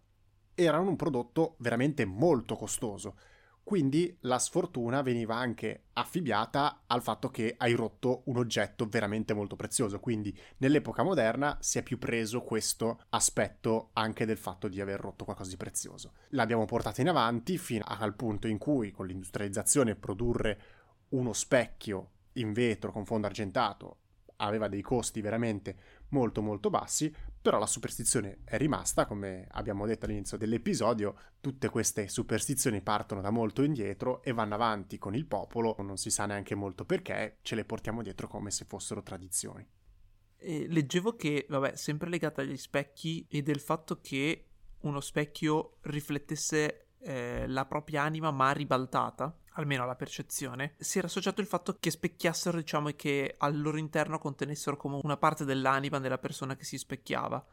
erano 0.54 0.90
un 0.90 0.96
prodotto 0.96 1.56
veramente 1.60 2.06
molto 2.06 2.56
costoso 2.56 3.16
quindi 3.66 4.16
la 4.22 4.38
sfortuna 4.38 5.02
veniva 5.02 5.36
anche 5.36 5.86
affibbiata 5.94 6.84
al 6.86 7.02
fatto 7.02 7.32
che 7.32 7.56
hai 7.58 7.74
rotto 7.74 8.22
un 8.26 8.38
oggetto 8.38 8.86
veramente 8.86 9.34
molto 9.34 9.56
prezioso. 9.56 10.00
Quindi 10.00 10.38
nell'epoca 10.58 11.02
moderna 11.02 11.58
si 11.62 11.80
è 11.80 11.82
più 11.82 11.98
preso 11.98 12.44
questo 12.44 13.02
aspetto 13.10 13.90
anche 13.94 14.28
del 14.28 14.38
fatto 14.38 14.68
di 14.68 14.80
aver 14.80 15.00
rotto 15.00 15.26
qualcosa 15.26 15.50
di 15.50 15.58
prezioso. 15.58 16.14
L'abbiamo 16.30 16.66
portata 16.66 17.02
in 17.02 17.10
avanti 17.10 17.58
fino 17.58 17.84
al 17.88 18.14
punto 18.14 18.48
in 18.48 18.60
cui 18.60 18.92
con 18.92 19.08
l'industrializzazione 19.08 19.96
produrre 19.96 20.62
uno 21.10 21.34
specchio 21.34 22.12
in 22.34 22.54
vetro 22.54 22.92
con 22.92 23.04
fondo 23.04 23.26
argentato 23.26 23.98
aveva 24.38 24.68
dei 24.68 24.84
costi 24.84 25.22
veramente 25.22 25.76
molto 26.10 26.44
molto 26.44 26.70
bassi, 26.70 27.12
però 27.46 27.60
la 27.60 27.68
superstizione 27.68 28.40
è 28.44 28.58
rimasta, 28.58 29.06
come 29.06 29.46
abbiamo 29.52 29.86
detto 29.86 30.06
all'inizio 30.06 30.36
dell'episodio, 30.36 31.16
tutte 31.40 31.70
queste 31.70 32.08
superstizioni 32.08 32.82
partono 32.82 33.22
da 33.22 33.30
molto 33.30 33.62
indietro 33.62 34.24
e 34.24 34.34
vanno 34.34 34.56
avanti 34.56 34.98
con 34.98 35.14
il 35.14 35.28
popolo, 35.28 35.76
non 35.78 35.96
si 35.98 36.10
sa 36.10 36.26
neanche 36.26 36.56
molto 36.56 36.86
perché, 36.86 37.38
ce 37.44 37.54
le 37.54 37.64
portiamo 37.64 38.02
dietro 38.02 38.28
come 38.28 38.50
se 38.50 38.66
fossero 38.66 39.04
tradizioni. 39.04 39.64
E 40.38 40.66
leggevo 40.68 41.16
che, 41.16 41.46
vabbè, 41.48 41.76
sempre 41.76 42.10
legata 42.10 42.42
agli 42.42 42.58
specchi 42.58 43.28
e 43.30 43.44
del 43.44 43.60
fatto 43.60 44.02
che 44.02 44.48
uno 44.80 45.00
specchio 45.00 45.78
riflettesse 45.82 46.94
eh, 46.98 47.46
la 47.48 47.68
propria 47.68 48.02
anima 48.02 48.32
ma 48.32 48.54
ribaltata, 48.54 49.38
almeno 49.56 49.84
alla 49.84 49.96
percezione, 49.96 50.76
si 50.78 50.98
era 50.98 51.08
associato 51.08 51.42
il 51.42 51.48
fatto 51.48 51.78
che 51.80 51.92
specchiassero, 51.92 52.58
diciamo, 52.58 52.90
e 52.90 52.96
che 52.96 53.36
al 53.38 53.60
loro 53.60 53.78
interno 53.78 54.20
contenessero 54.20 54.78
come 54.78 55.00
una 55.04 55.18
parte 55.18 55.46
dell'anima 55.46 56.00
della 56.00 56.18
persona 56.18 56.56
che 56.56 56.64
si 56.64 56.78
specchiava. 56.78 57.46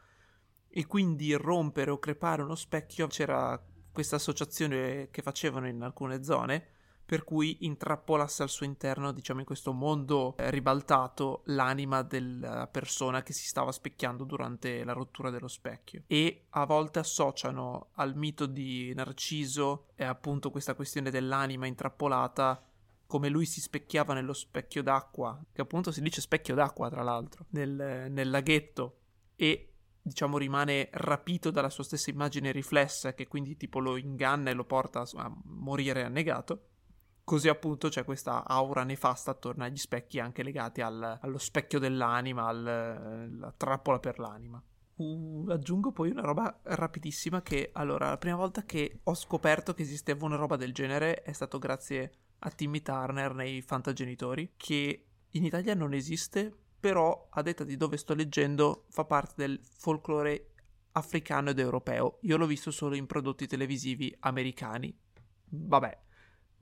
E 0.67 0.85
quindi 0.85 1.33
rompere 1.33 1.91
o 1.91 1.99
crepare 1.99 2.41
uno 2.41 2.55
specchio 2.55 3.07
c'era 3.07 3.61
questa 3.91 4.15
associazione 4.15 5.09
che 5.11 5.21
facevano 5.21 5.67
in 5.67 5.81
alcune 5.81 6.23
zone 6.23 6.72
per 7.05 7.23
cui 7.23 7.65
intrappolasse 7.65 8.43
al 8.43 8.49
suo 8.49 8.65
interno, 8.65 9.11
diciamo 9.11 9.39
in 9.39 9.45
questo 9.45 9.73
mondo 9.73 10.35
eh, 10.37 10.49
ribaltato, 10.49 11.41
l'anima 11.45 12.01
della 12.01 12.67
persona 12.67 13.23
che 13.23 13.33
si 13.33 13.45
stava 13.45 13.71
specchiando 13.71 14.23
durante 14.23 14.83
la 14.83 14.93
rottura 14.93 15.29
dello 15.29 15.47
specchio. 15.47 16.03
E 16.07 16.45
a 16.49 16.65
volte 16.65 16.99
associano 16.99 17.89
al 17.93 18.15
mito 18.15 18.45
di 18.45 18.93
Narciso 18.93 19.87
e 19.95 20.05
appunto 20.05 20.49
questa 20.49 20.75
questione 20.75 21.11
dell'anima 21.11 21.67
intrappolata 21.67 22.63
come 23.05 23.29
lui 23.29 23.45
si 23.45 23.61
specchiava 23.61 24.13
nello 24.13 24.33
specchio 24.33 24.81
d'acqua, 24.81 25.39
che 25.51 25.61
appunto 25.61 25.91
si 25.91 26.01
dice 26.01 26.21
specchio 26.21 26.55
d'acqua 26.55 26.89
tra 26.89 27.03
l'altro, 27.03 27.45
nel, 27.49 28.07
nel 28.09 28.29
laghetto 28.29 28.97
e 29.35 29.73
diciamo 30.01 30.37
rimane 30.37 30.89
rapito 30.93 31.51
dalla 31.51 31.69
sua 31.69 31.83
stessa 31.83 32.09
immagine 32.09 32.51
riflessa 32.51 33.13
che 33.13 33.27
quindi 33.27 33.55
tipo 33.55 33.79
lo 33.79 33.97
inganna 33.97 34.49
e 34.49 34.53
lo 34.53 34.65
porta 34.65 35.05
a 35.15 35.31
morire 35.45 36.03
annegato 36.03 36.69
Così 37.25 37.47
appunto 37.47 37.87
c'è 37.87 38.03
questa 38.03 38.45
aura 38.45 38.83
nefasta 38.83 39.31
attorno 39.31 39.63
agli 39.63 39.77
specchi 39.77 40.19
anche 40.19 40.43
legati 40.43 40.81
al, 40.81 41.19
allo 41.21 41.37
specchio 41.37 41.79
dell'anima, 41.79 42.47
alla 42.47 43.53
trappola 43.55 43.99
per 43.99 44.19
l'anima. 44.19 44.61
Uh, 44.95 45.45
aggiungo 45.49 45.91
poi 45.91 46.11
una 46.11 46.21
roba 46.21 46.59
rapidissima 46.63 47.41
che 47.41 47.71
allora 47.73 48.09
la 48.09 48.17
prima 48.17 48.35
volta 48.35 48.63
che 48.63 48.99
ho 49.03 49.15
scoperto 49.15 49.73
che 49.73 49.81
esisteva 49.81 50.25
una 50.25 50.35
roba 50.35 50.55
del 50.55 50.71
genere 50.71 51.23
è 51.23 51.31
stato 51.31 51.57
grazie 51.57 52.11
a 52.39 52.51
Timmy 52.51 52.83
Turner 52.83 53.33
nei 53.33 53.63
Fantagenitori 53.63 54.53
che 54.55 55.05
in 55.31 55.45
Italia 55.45 55.73
non 55.73 55.93
esiste 55.95 56.55
però 56.79 57.27
a 57.31 57.41
detta 57.41 57.63
di 57.63 57.75
dove 57.75 57.97
sto 57.97 58.13
leggendo 58.13 58.85
fa 58.89 59.03
parte 59.03 59.33
del 59.37 59.59
folklore 59.63 60.51
africano 60.91 61.49
ed 61.49 61.57
europeo 61.57 62.19
io 62.21 62.37
l'ho 62.37 62.45
visto 62.45 62.69
solo 62.69 62.93
in 62.93 63.07
prodotti 63.07 63.47
televisivi 63.47 64.15
americani 64.19 64.95
vabbè 65.49 66.01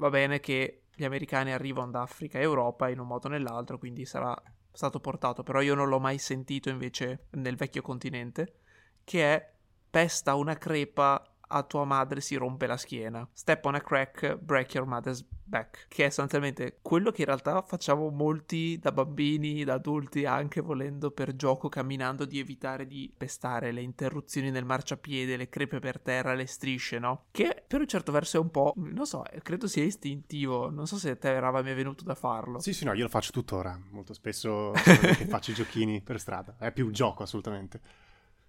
va 0.01 0.09
bene 0.09 0.39
che 0.39 0.85
gli 0.95 1.03
americani 1.03 1.53
arrivano 1.53 1.91
da 1.91 2.01
Africa 2.01 2.39
e 2.39 2.41
Europa 2.41 2.89
in 2.89 2.99
un 2.99 3.05
modo 3.05 3.27
o 3.27 3.29
nell'altro, 3.29 3.77
quindi 3.77 4.03
sarà 4.03 4.35
stato 4.71 4.99
portato, 4.99 5.43
però 5.43 5.61
io 5.61 5.75
non 5.75 5.89
l'ho 5.89 5.99
mai 5.99 6.17
sentito 6.17 6.69
invece 6.69 7.27
nel 7.31 7.55
vecchio 7.55 7.83
continente, 7.83 8.61
che 9.03 9.33
è 9.33 9.53
pesta 9.91 10.33
una 10.33 10.57
crepa 10.57 11.23
a 11.53 11.63
tua 11.63 11.83
madre 11.85 12.19
si 12.19 12.35
rompe 12.35 12.65
la 12.65 12.77
schiena. 12.77 13.27
Step 13.31 13.63
on 13.65 13.75
a 13.75 13.81
crack, 13.81 14.37
break 14.37 14.73
your 14.73 14.87
mother's 14.87 15.23
back. 15.51 15.85
Che 15.89 16.05
è 16.05 16.07
sostanzialmente 16.07 16.79
quello 16.81 17.11
che 17.11 17.21
in 17.21 17.27
realtà 17.27 17.61
facciamo 17.61 18.09
molti 18.09 18.79
da 18.79 18.91
bambini, 18.91 19.63
da 19.63 19.73
adulti, 19.73 20.25
anche 20.25 20.61
volendo 20.61 21.11
per 21.11 21.35
gioco, 21.35 21.67
camminando, 21.69 22.25
di 22.25 22.39
evitare 22.39 22.87
di 22.87 23.11
pestare 23.15 23.71
le 23.71 23.81
interruzioni 23.81 24.49
nel 24.49 24.65
marciapiede, 24.65 25.35
le 25.35 25.49
crepe 25.49 25.79
per 25.79 25.99
terra, 25.99 26.33
le 26.33 26.47
strisce, 26.47 26.97
no? 26.97 27.25
Che 27.31 27.63
per 27.67 27.81
un 27.81 27.87
certo 27.87 28.11
verso 28.11 28.37
è 28.37 28.39
un 28.39 28.49
po', 28.49 28.73
non 28.77 29.05
so, 29.05 29.23
credo 29.43 29.67
sia 29.67 29.83
istintivo. 29.83 30.71
Non 30.71 30.87
so 30.87 30.97
se 30.97 31.11
a 31.11 31.15
te 31.17 31.29
era 31.29 31.51
mai 31.51 31.73
venuto 31.73 32.03
da 32.03 32.15
farlo. 32.15 32.59
Sì, 32.59 32.73
sì, 32.73 32.85
no, 32.85 32.93
io 32.93 33.03
lo 33.03 33.09
faccio 33.09 33.31
tuttora. 33.31 33.77
Molto 33.91 34.13
spesso 34.13 34.71
faccio 35.27 35.51
i 35.51 35.53
giochini 35.53 36.01
per 36.01 36.19
strada. 36.19 36.55
È 36.57 36.71
più 36.71 36.85
un 36.85 36.93
gioco, 36.93 37.23
assolutamente. 37.23 37.81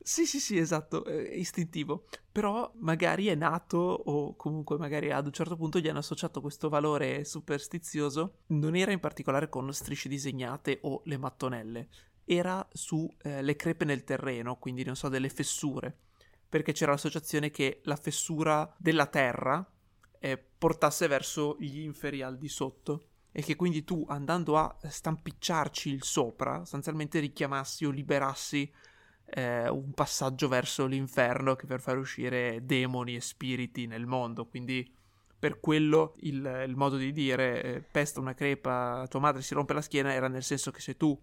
Sì, 0.04 0.26
sì, 0.26 0.40
sì, 0.40 0.58
esatto, 0.58 1.04
è 1.04 1.32
istintivo. 1.34 2.04
Però 2.30 2.70
magari 2.76 3.26
è 3.26 3.34
nato 3.36 3.76
o 3.76 4.34
comunque 4.34 4.76
magari 4.76 5.12
ad 5.12 5.26
un 5.26 5.32
certo 5.32 5.56
punto 5.56 5.78
gli 5.78 5.86
hanno 5.88 6.00
associato 6.00 6.40
questo 6.40 6.68
valore 6.68 7.24
superstizioso. 7.24 8.38
Non 8.48 8.74
era 8.74 8.90
in 8.90 8.98
particolare 8.98 9.48
con 9.48 9.72
strisce 9.72 10.08
disegnate 10.08 10.80
o 10.82 11.02
le 11.04 11.16
mattonelle, 11.18 11.88
era 12.24 12.66
su 12.72 13.08
eh, 13.22 13.54
crepe 13.56 13.84
nel 13.84 14.02
terreno, 14.02 14.56
quindi 14.56 14.82
non 14.84 14.96
so, 14.96 15.08
delle 15.08 15.28
fessure. 15.28 15.96
Perché 16.48 16.72
c'era 16.72 16.90
l'associazione 16.92 17.50
che 17.50 17.80
la 17.84 17.96
fessura 17.96 18.74
della 18.78 19.06
terra 19.06 19.64
eh, 20.18 20.36
portasse 20.58 21.06
verso 21.06 21.56
gli 21.60 21.78
inferi 21.80 22.22
al 22.22 22.36
di 22.38 22.48
sotto 22.48 23.06
e 23.30 23.40
che 23.42 23.56
quindi 23.56 23.84
tu 23.84 24.04
andando 24.08 24.58
a 24.58 24.76
stampicciarci 24.82 25.90
il 25.90 26.02
sopra, 26.02 26.58
sostanzialmente 26.58 27.20
richiamassi 27.20 27.84
o 27.86 27.90
liberassi 27.90 28.70
eh, 29.34 29.68
un 29.68 29.92
passaggio 29.92 30.46
verso 30.46 30.86
l'inferno 30.86 31.56
che 31.56 31.66
per 31.66 31.80
far 31.80 31.96
uscire 31.96 32.64
demoni 32.64 33.16
e 33.16 33.20
spiriti 33.20 33.86
nel 33.86 34.06
mondo. 34.06 34.46
Quindi 34.46 34.90
per 35.38 35.58
quello 35.58 36.14
il, 36.20 36.64
il 36.66 36.76
modo 36.76 36.96
di 36.96 37.12
dire 37.12 37.62
eh, 37.62 37.80
pesta 37.80 38.20
una 38.20 38.34
crepa, 38.34 39.06
tua 39.08 39.20
madre 39.20 39.42
si 39.42 39.54
rompe 39.54 39.72
la 39.72 39.80
schiena 39.80 40.12
era 40.12 40.28
nel 40.28 40.42
senso 40.42 40.70
che 40.70 40.80
se 40.80 40.96
tu 40.96 41.18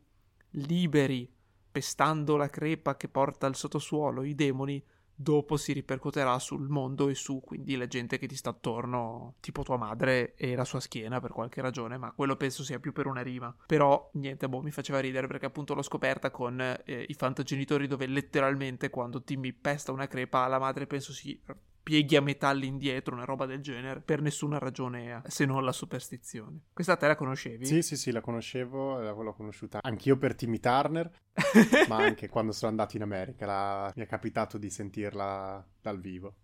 liberi 0.51 1.31
pestando 1.71 2.35
la 2.35 2.49
crepa 2.49 2.97
che 2.97 3.07
porta 3.07 3.45
al 3.45 3.55
sottosuolo 3.55 4.23
i 4.23 4.33
demoni, 4.33 4.83
dopo 5.21 5.57
si 5.57 5.73
ripercuoterà 5.73 6.39
sul 6.39 6.69
mondo 6.69 7.09
e 7.09 7.13
su 7.13 7.41
quindi 7.43 7.75
la 7.75 7.87
gente 7.87 8.17
che 8.17 8.25
ti 8.25 8.37
sta 8.37 8.51
attorno, 8.51 9.35
tipo 9.41 9.63
tua 9.63 9.75
madre 9.75 10.33
e 10.35 10.55
la 10.55 10.63
sua 10.63 10.79
schiena 10.79 11.19
per 11.19 11.31
qualche 11.31 11.59
ragione, 11.59 11.97
ma 11.97 12.13
quello 12.13 12.37
penso 12.37 12.63
sia 12.63 12.79
più 12.79 12.93
per 12.93 13.05
una 13.05 13.21
rima. 13.21 13.53
Però 13.65 14.09
niente, 14.13 14.47
boh, 14.47 14.61
mi 14.61 14.71
faceva 14.71 15.01
ridere 15.01 15.27
perché 15.27 15.45
appunto 15.45 15.73
l'ho 15.73 15.81
scoperta 15.81 16.31
con 16.31 16.61
eh, 16.61 17.05
i 17.05 17.13
fantagenitori 17.13 17.85
dove 17.85 18.07
letteralmente 18.07 18.89
quando 18.89 19.21
Timmy 19.21 19.51
pesta 19.51 19.91
una 19.91 20.07
crepa 20.07 20.47
la 20.47 20.57
madre 20.57 20.87
penso 20.87 21.11
si 21.11 21.37
pieghi 21.89 22.15
a 22.15 22.21
metà 22.21 22.49
all'indietro, 22.49 23.15
una 23.15 23.25
roba 23.25 23.47
del 23.47 23.61
genere, 23.61 23.99
per 23.99 24.21
nessuna 24.21 24.59
ragione 24.59 25.23
se 25.25 25.45
non 25.45 25.65
la 25.65 25.71
superstizione. 25.71 26.65
Questa 26.71 26.95
te 26.95 27.07
la 27.07 27.15
conoscevi? 27.15 27.65
Sì, 27.65 27.81
sì, 27.81 27.97
sì, 27.97 28.11
la 28.11 28.21
conoscevo, 28.21 28.99
l'ho 28.99 29.33
conosciuta 29.33 29.79
anch'io 29.81 30.15
per 30.15 30.35
Timmy 30.35 30.59
Turner, 30.59 31.09
ma 31.89 31.95
anche 31.95 32.29
quando 32.29 32.51
sono 32.51 32.69
andato 32.69 32.95
in 32.95 33.01
America 33.01 33.47
la... 33.47 33.91
mi 33.95 34.03
è 34.03 34.05
capitato 34.05 34.59
di 34.59 34.69
sentirla 34.69 35.67
dal 35.81 35.99
vivo. 35.99 36.35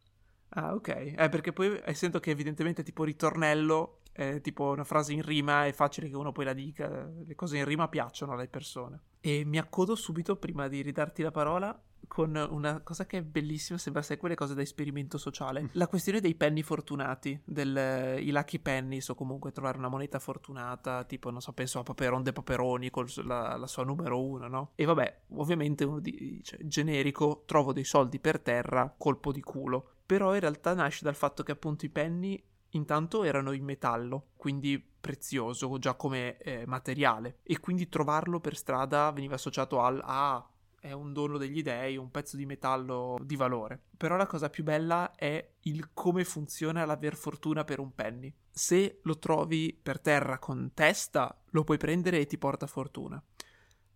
Ah, 0.49 0.73
ok. 0.73 1.13
Eh, 1.15 1.29
perché 1.29 1.53
poi 1.53 1.79
essendo 1.85 2.19
che 2.19 2.31
evidentemente 2.31 2.81
tipo 2.81 3.03
ritornello 3.03 3.99
è 4.11 4.41
tipo 4.41 4.71
una 4.71 4.83
frase 4.83 5.13
in 5.13 5.21
rima, 5.21 5.67
è 5.67 5.73
facile 5.73 6.09
che 6.09 6.15
uno 6.15 6.31
poi 6.31 6.45
la 6.45 6.53
dica, 6.53 7.07
le 7.23 7.35
cose 7.35 7.57
in 7.57 7.65
rima 7.65 7.87
piacciono 7.87 8.31
alle 8.31 8.47
persone. 8.47 8.99
E 9.19 9.43
mi 9.45 9.59
accodo 9.59 9.93
subito, 9.93 10.37
prima 10.37 10.67
di 10.67 10.81
ridarti 10.81 11.21
la 11.21 11.29
parola, 11.29 11.79
con 12.07 12.35
una 12.35 12.81
cosa 12.81 13.05
che 13.05 13.19
è 13.19 13.21
bellissima, 13.21 13.77
sembra 13.77 14.01
essere 14.01 14.19
quelle 14.19 14.35
cose 14.35 14.53
da 14.53 14.61
esperimento 14.61 15.17
sociale. 15.17 15.63
Mm. 15.63 15.67
La 15.73 15.87
questione 15.87 16.19
dei 16.19 16.35
penny 16.35 16.61
fortunati, 16.61 17.39
del, 17.43 18.19
i 18.19 18.31
lucky 18.31 18.59
pennies 18.59 19.09
o 19.09 19.15
comunque 19.15 19.51
trovare 19.51 19.77
una 19.77 19.89
moneta 19.89 20.19
fortunata, 20.19 21.03
tipo, 21.03 21.29
non 21.31 21.41
so, 21.41 21.53
penso 21.53 21.79
a 21.79 21.83
Paperon 21.83 22.23
de 22.23 22.33
Paperoni 22.33 22.89
con 22.89 23.05
la, 23.23 23.55
la, 23.57 23.67
sua 23.67 23.83
numero 23.83 24.21
uno, 24.21 24.47
no? 24.47 24.71
E 24.75 24.85
vabbè, 24.85 25.21
ovviamente 25.35 25.83
uno 25.83 25.99
dice, 25.99 26.57
generico, 26.61 27.43
trovo 27.45 27.73
dei 27.73 27.83
soldi 27.83 28.19
per 28.19 28.39
terra, 28.39 28.93
colpo 28.97 29.31
di 29.31 29.41
culo. 29.41 29.89
Però 30.05 30.33
in 30.33 30.39
realtà 30.39 30.73
nasce 30.73 31.03
dal 31.03 31.15
fatto 31.15 31.41
che 31.41 31.51
appunto 31.51 31.85
i 31.85 31.89
penny 31.89 32.41
intanto 32.75 33.23
erano 33.23 33.51
in 33.51 33.63
metallo, 33.63 34.27
quindi 34.35 34.79
prezioso 34.79 35.77
già 35.79 35.95
come 35.95 36.37
eh, 36.37 36.65
materiale, 36.65 37.39
e 37.43 37.59
quindi 37.59 37.89
trovarlo 37.89 38.39
per 38.39 38.55
strada 38.55 39.11
veniva 39.11 39.35
associato 39.35 39.81
al 39.81 40.01
ah, 40.03 40.47
è 40.85 40.91
un 40.91 41.13
dono 41.13 41.39
degli 41.39 41.63
dei, 41.63 41.97
un 41.97 42.11
pezzo 42.11 42.37
di 42.37 42.45
metallo 42.45 43.17
di 43.23 43.35
valore. 43.35 43.81
Però 43.97 44.15
la 44.15 44.27
cosa 44.27 44.51
più 44.51 44.63
bella 44.63 45.15
è 45.15 45.53
il 45.61 45.89
come 45.93 46.23
funziona 46.23 46.85
l'aver 46.85 47.15
fortuna 47.15 47.63
per 47.63 47.79
un 47.79 47.95
penny. 47.95 48.31
Se 48.51 48.99
lo 49.01 49.17
trovi 49.17 49.77
per 49.81 49.99
terra 49.99 50.37
con 50.37 50.71
testa, 50.75 51.35
lo 51.49 51.63
puoi 51.63 51.77
prendere 51.77 52.19
e 52.19 52.27
ti 52.27 52.37
porta 52.37 52.67
fortuna. 52.67 53.21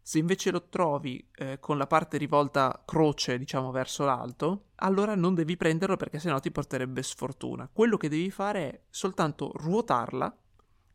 Se 0.02 0.18
invece 0.18 0.50
lo 0.50 0.68
trovi 0.68 1.24
eh, 1.36 1.60
con 1.60 1.78
la 1.78 1.86
parte 1.86 2.18
rivolta 2.18 2.82
croce, 2.84 3.38
diciamo, 3.38 3.70
verso 3.70 4.04
l'alto, 4.06 4.70
allora 4.78 5.14
non 5.14 5.36
devi 5.36 5.56
prenderlo 5.58 5.96
perché 5.96 6.18
sennò 6.18 6.40
ti 6.40 6.50
porterebbe 6.50 7.04
sfortuna. 7.04 7.70
Quello 7.72 7.98
che 7.98 8.10
devi 8.10 8.32
fare 8.32 8.72
è 8.72 8.82
soltanto 8.90 9.52
ruotarla, 9.54 10.36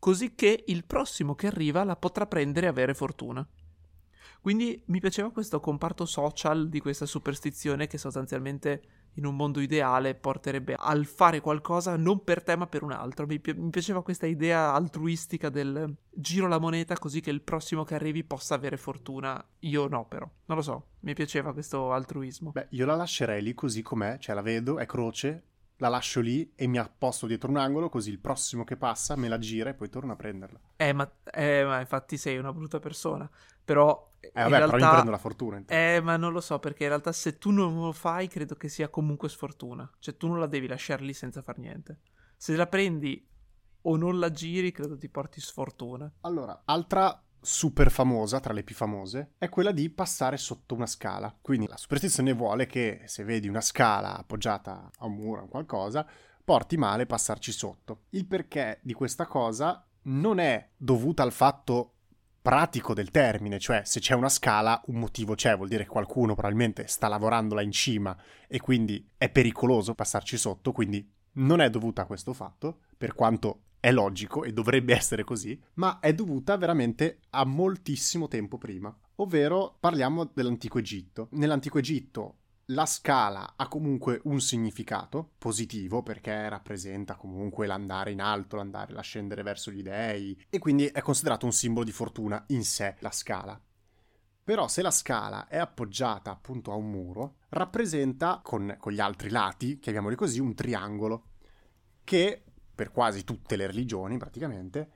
così 0.01 0.35
che 0.35 0.65
il 0.67 0.85
prossimo 0.85 1.37
che 1.37 1.47
arriva 1.47 1.85
la 1.85 1.95
potrà 1.95 2.27
prendere 2.27 2.67
e 2.67 2.71
avere 2.71 2.95
fortuna. 2.95 3.47
Quindi 4.45 4.79
mi 4.89 5.01
piaceva 5.01 5.31
questo 5.31 5.59
comparto 5.59 6.05
social 6.05 6.69
di 6.69 6.79
questa 6.79 7.07
superstizione 7.07 7.87
che 7.87 7.97
sostanzialmente 7.97 8.83
in 9.15 9.25
un 9.25 9.37
mondo 9.37 9.59
ideale 9.59 10.15
porterebbe 10.15 10.77
al 10.79 11.07
fare 11.07 11.41
qualcosa 11.41 11.97
non 11.97 12.23
per 12.25 12.43
te 12.43 12.55
ma 12.55 12.67
per 12.67 12.83
un 12.83 12.93
altro. 12.93 13.25
Mi, 13.25 13.41
pi- 13.41 13.55
mi, 13.55 13.71
piaceva 13.71 14.03
questa 14.03 14.27
idea 14.27 14.75
altruistica 14.75 15.49
del 15.49 15.97
giro 16.11 16.47
la 16.47 16.59
moneta 16.59 16.99
così 16.99 17.23
che 17.23 17.31
il 17.31 17.41
prossimo 17.41 17.85
che 17.85 17.95
arrivi 17.95 18.23
possa 18.23 18.55
avere 18.55 18.77
fortuna. 18.77 19.43
Io 19.61 19.89
no 19.89 20.05
però, 20.07 20.29
non 20.45 20.59
lo 20.59 20.63
so, 20.63 20.89
mi 21.01 21.15
piaceva 21.15 21.55
questo 21.55 21.93
altruismo. 21.93 22.51
Beh, 22.51 22.67
io 22.73 22.85
la 22.85 22.97
lascerei 22.97 23.43
lì 23.43 23.55
così 23.55 23.81
com'è, 23.81 24.19
cioè 24.19 24.35
la 24.35 24.43
vedo, 24.43 24.77
è 24.77 24.85
croce, 24.85 25.43
la 25.79 25.89
lascio 25.89 26.21
lì 26.21 26.53
e 26.55 26.67
mi 26.67 26.79
apposto 26.79 27.27
dietro 27.27 27.51
un 27.51 27.57
angolo 27.57 27.89
così 27.89 28.11
il 28.11 28.21
prossimo 28.21 28.65
che 28.65 28.77
passa 28.77 29.17
me 29.17 29.29
la 29.29 29.39
gira 29.39 29.71
e 29.71 29.75
poi 29.75 29.89
torno 29.89 30.13
a 30.13 30.17
prenderla. 30.17 30.61
Eh, 30.77 30.93
ma, 30.93 31.11
eh, 31.33 31.65
ma 31.65 31.81
infatti 31.81 32.17
sei 32.17 32.39
una 32.39 32.53
brutta 32.53 32.79
persona. 32.79 33.29
Però... 33.65 34.13
Eh 34.21 34.31
vabbè, 34.33 34.49
realtà... 34.49 34.77
però 34.77 34.87
io 34.87 34.93
prendo 34.93 35.11
la 35.11 35.19
fortuna. 35.19 35.57
Intanto. 35.59 35.83
Eh, 35.83 36.01
ma 36.01 36.17
non 36.17 36.33
lo 36.33 36.41
so, 36.41 36.59
perché 36.59 36.85
in 36.85 36.91
realtà 36.91 37.13
se 37.13 37.39
tu 37.39 37.51
non 37.51 37.75
lo 37.75 37.93
fai 37.93 38.29
credo 38.29 38.55
che 38.55 38.69
sia 38.69 38.89
comunque 38.89 39.29
sfortuna. 39.29 39.91
Cioè 39.99 40.17
tu 40.17 40.29
non 40.29 40.39
la 40.39 40.47
devi 40.47 40.67
lasciare 40.67 41.03
lì 41.03 41.13
senza 41.13 41.43
far 41.43 41.59
niente. 41.59 42.01
Se 42.37 42.55
la 42.57 42.67
prendi 42.67 43.27
o 43.87 43.97
non 43.97 44.19
la 44.19 44.31
giri, 44.31 44.73
credo 44.73 44.97
ti 44.97 45.09
porti 45.09 45.41
sfortuna. 45.41 46.11
Allora, 46.21 46.63
altra 46.65 47.24
super 47.45 47.91
famosa, 47.91 48.41
tra 48.41 48.53
le 48.53 48.63
più 48.63 48.75
famose, 48.75 49.33
è 49.39 49.49
quella 49.49 49.71
di 49.71 49.91
passare 49.91 50.37
sotto 50.39 50.75
una 50.75 50.87
scala. 50.87 51.37
Quindi 51.41 51.67
la 51.67 51.77
superstizione 51.77 52.33
vuole 52.33 52.67
che 52.67 53.03
se 53.05 53.23
vedi 53.23 53.49
una 53.49 53.61
scala 53.61 54.17
appoggiata 54.17 54.91
a 54.99 55.05
un 55.07 55.15
muro 55.15 55.43
o 55.43 55.49
qualcosa, 55.49 56.07
porti 56.43 56.77
male 56.77 57.07
passarci 57.07 57.53
sotto. 57.53 58.05
Il 58.11 58.27
perché 58.27 58.81
di 58.83 58.95
questa 58.95 59.27
cosa 59.27 59.87
non 60.05 60.39
è 60.39 60.71
dovuta 60.77 61.23
al 61.23 61.33
fatto 61.33 61.91
pratico 62.41 62.93
del 62.93 63.11
termine, 63.11 63.59
cioè 63.59 63.83
se 63.85 64.01
c'è 64.01 64.15
una 64.15 64.29
scala 64.29 64.81
un 64.87 64.97
motivo 64.97 65.35
c'è, 65.35 65.57
vuol 65.57 65.69
dire 65.69 65.85
che 65.85 65.89
qualcuno 65.89 66.35
probabilmente 66.35 66.87
sta 66.87 67.09
lavorandola 67.09 67.63
in 67.63 67.73
cima 67.73 68.15
e 68.47 68.61
quindi 68.61 69.09
è 69.17 69.31
pericoloso 69.31 69.95
passarci 69.95 70.37
sotto, 70.37 70.73
quindi 70.73 71.11
non 71.37 71.61
è 71.61 71.71
dovuta 71.71 72.03
a 72.03 72.07
questo 72.07 72.35
fatto, 72.35 72.81
per 72.99 73.15
quanto 73.15 73.61
è 73.85 73.93
logico 73.93 74.45
e 74.45 74.53
dovrebbe 74.55 74.95
essere 74.95 75.25
così, 75.25 75.61
ma 75.75 76.01
è 76.01 76.15
dovuta 76.15 76.57
veramente 76.57 77.19
a 77.31 77.45
moltissimo 77.45 78.29
tempo 78.29 78.57
prima. 78.57 78.97
Ovvero 79.17 79.77
parliamo 79.79 80.31
dell'antico 80.33 80.79
Egitto. 80.79 81.29
Nell'antico 81.33 81.77
Egitto 81.77 82.37
la 82.69 82.87
scala 82.87 83.53
ha 83.57 83.69
comunque 83.69 84.23
un 84.25 84.41
significato 84.41 85.33
positivo 85.37 86.03
perché 86.03 86.49
rappresenta 86.49 87.17
comunque 87.17 87.67
l'andare 87.67 88.13
in 88.13 88.23
alto, 88.23 88.57
l'andare, 88.57 88.95
l'ascendere 88.95 89.43
verso 89.43 89.71
gli 89.71 89.83
dei 89.83 90.35
e 90.49 90.59
quindi 90.59 90.87
è 90.87 91.03
considerato 91.03 91.45
un 91.45 91.53
simbolo 91.53 91.85
di 91.85 91.93
fortuna 91.93 92.43
in 92.49 92.65
sé 92.65 92.97
la 93.01 93.11
scala. 93.11 93.61
Però 94.43 94.67
se 94.67 94.81
la 94.81 94.91
scala 94.91 95.47
è 95.47 95.59
appoggiata 95.59 96.31
appunto 96.31 96.73
a 96.73 96.77
un 96.77 96.91
muro, 96.91 97.37
rappresenta 97.51 98.41
con, 98.43 98.77
con 98.79 98.93
gli 98.93 99.01
altri 99.01 99.29
lati, 99.29 99.79
chiamiamoli 99.79 100.17
così, 100.17 100.41
un 100.41 100.55
triangolo 100.55 101.25
che 102.03 102.45
per 102.75 102.91
quasi 102.91 103.25
tutte 103.25 103.57
le 103.57 103.67
religioni 103.67 104.17
praticamente, 104.17 104.91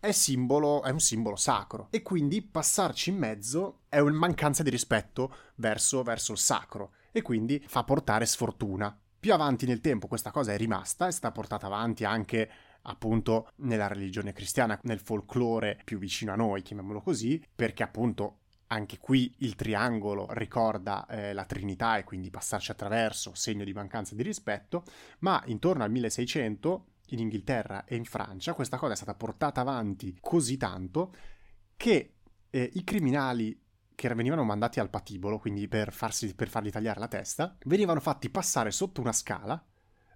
è, 0.00 0.10
simbolo, 0.10 0.82
è 0.82 0.90
un 0.90 0.98
simbolo 0.98 1.36
sacro 1.36 1.86
e 1.90 2.02
quindi 2.02 2.42
passarci 2.42 3.10
in 3.10 3.18
mezzo 3.18 3.82
è 3.88 4.00
una 4.00 4.16
mancanza 4.16 4.64
di 4.64 4.70
rispetto 4.70 5.32
verso, 5.56 6.02
verso 6.02 6.32
il 6.32 6.38
sacro 6.38 6.94
e 7.12 7.22
quindi 7.22 7.62
fa 7.66 7.84
portare 7.84 8.26
sfortuna. 8.26 8.98
Più 9.20 9.32
avanti 9.32 9.64
nel 9.64 9.80
tempo 9.80 10.08
questa 10.08 10.32
cosa 10.32 10.52
è 10.52 10.56
rimasta, 10.56 11.06
è 11.06 11.12
stata 11.12 11.32
portata 11.32 11.66
avanti 11.66 12.04
anche 12.04 12.50
appunto 12.82 13.50
nella 13.58 13.86
religione 13.86 14.32
cristiana, 14.32 14.76
nel 14.82 14.98
folklore 14.98 15.80
più 15.84 15.98
vicino 15.98 16.32
a 16.32 16.36
noi, 16.36 16.62
chiamiamolo 16.62 17.00
così, 17.00 17.40
perché 17.54 17.84
appunto 17.84 18.38
anche 18.72 18.98
qui 18.98 19.32
il 19.38 19.54
triangolo 19.54 20.26
ricorda 20.30 21.06
eh, 21.06 21.32
la 21.32 21.44
Trinità 21.44 21.98
e 21.98 22.04
quindi 22.04 22.30
passarci 22.30 22.70
attraverso, 22.70 23.34
segno 23.34 23.64
di 23.64 23.72
mancanza 23.72 24.14
di 24.14 24.22
rispetto, 24.22 24.82
ma 25.20 25.40
intorno 25.46 25.84
al 25.84 25.90
1600 25.90 26.86
in 27.12 27.20
Inghilterra 27.20 27.84
e 27.84 27.96
in 27.96 28.04
Francia, 28.04 28.54
questa 28.54 28.76
cosa 28.76 28.92
è 28.92 28.96
stata 28.96 29.14
portata 29.14 29.60
avanti 29.60 30.16
così 30.20 30.56
tanto 30.56 31.14
che 31.76 32.14
eh, 32.50 32.70
i 32.74 32.84
criminali 32.84 33.58
che 33.94 34.14
venivano 34.14 34.44
mandati 34.44 34.80
al 34.80 34.90
patibolo, 34.90 35.38
quindi 35.38 35.68
per, 35.68 35.92
farsi, 35.92 36.34
per 36.34 36.48
fargli 36.48 36.70
tagliare 36.70 36.98
la 36.98 37.08
testa, 37.08 37.56
venivano 37.64 38.00
fatti 38.00 38.30
passare 38.30 38.70
sotto 38.70 39.00
una 39.00 39.12
scala 39.12 39.62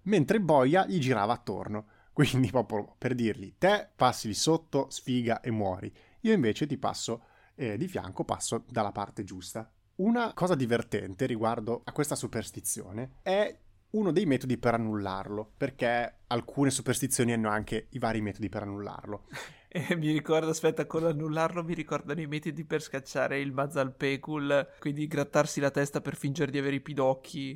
mentre 0.03 0.39
Boia 0.39 0.85
gli 0.85 0.99
girava 0.99 1.33
attorno. 1.33 1.87
Quindi 2.17 2.49
proprio 2.49 2.95
per 2.97 3.13
dirgli, 3.13 3.53
te 3.59 3.89
passi 3.95 4.25
di 4.27 4.33
sotto, 4.33 4.89
sfiga 4.89 5.39
e 5.39 5.51
muori. 5.51 5.93
Io 6.21 6.33
invece 6.33 6.65
ti 6.65 6.77
passo 6.77 7.25
eh, 7.53 7.77
di 7.77 7.87
fianco, 7.87 8.23
passo 8.23 8.65
dalla 8.67 8.91
parte 8.91 9.23
giusta. 9.23 9.71
Una 9.97 10.33
cosa 10.33 10.55
divertente 10.55 11.27
riguardo 11.27 11.81
a 11.83 11.91
questa 11.91 12.15
superstizione 12.15 13.17
è 13.21 13.55
uno 13.91 14.11
dei 14.11 14.25
metodi 14.25 14.57
per 14.57 14.73
annullarlo, 14.73 15.53
perché 15.55 16.19
alcune 16.27 16.69
superstizioni 16.69 17.33
hanno 17.33 17.49
anche 17.49 17.87
i 17.91 17.99
vari 17.99 18.21
metodi 18.21 18.49
per 18.49 18.63
annullarlo. 18.63 19.25
E 19.69 19.95
mi 19.97 20.11
ricordo, 20.13 20.49
aspetta, 20.49 20.87
con 20.87 21.03
annullarlo 21.03 21.61
mi 21.61 21.73
ricordano 21.73 22.21
i 22.21 22.25
metodi 22.25 22.63
per 22.63 22.81
scacciare 22.81 23.41
il 23.41 23.51
Mazalpekul, 23.51 24.75
quindi 24.79 25.07
grattarsi 25.07 25.59
la 25.59 25.69
testa 25.69 25.99
per 25.99 26.15
fingere 26.15 26.49
di 26.49 26.57
avere 26.57 26.77
i 26.77 26.81
pidocchi. 26.81 27.55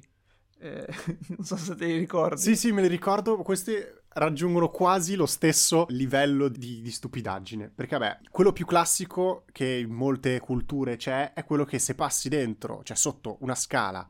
Eh, 0.60 0.88
non 1.30 1.44
so 1.44 1.56
se 1.56 1.74
te 1.74 1.86
li 1.86 1.98
ricordi. 1.98 2.40
Sì, 2.40 2.56
sì, 2.58 2.74
me 2.74 2.82
li 2.82 2.90
ricordo. 2.90 3.38
Questi 3.38 3.74
raggiungono 4.10 4.70
quasi 4.70 5.16
lo 5.16 5.26
stesso 5.26 5.86
livello 5.88 6.50
di, 6.50 6.82
di, 6.82 6.92
stupidaggine. 6.92 7.72
Perché, 7.74 7.98
vabbè, 7.98 8.20
quello 8.30 8.52
più 8.52 8.66
classico 8.66 9.46
che 9.52 9.66
in 9.66 9.92
molte 9.92 10.40
culture 10.42 10.98
c'è 10.98 11.32
è 11.34 11.46
quello 11.46 11.64
che 11.64 11.80
se 11.80 11.96
passi 11.96 12.28
dentro, 12.28 12.82
cioè 12.84 12.98
sotto 12.98 13.38
una 13.40 13.56
scala 13.56 14.08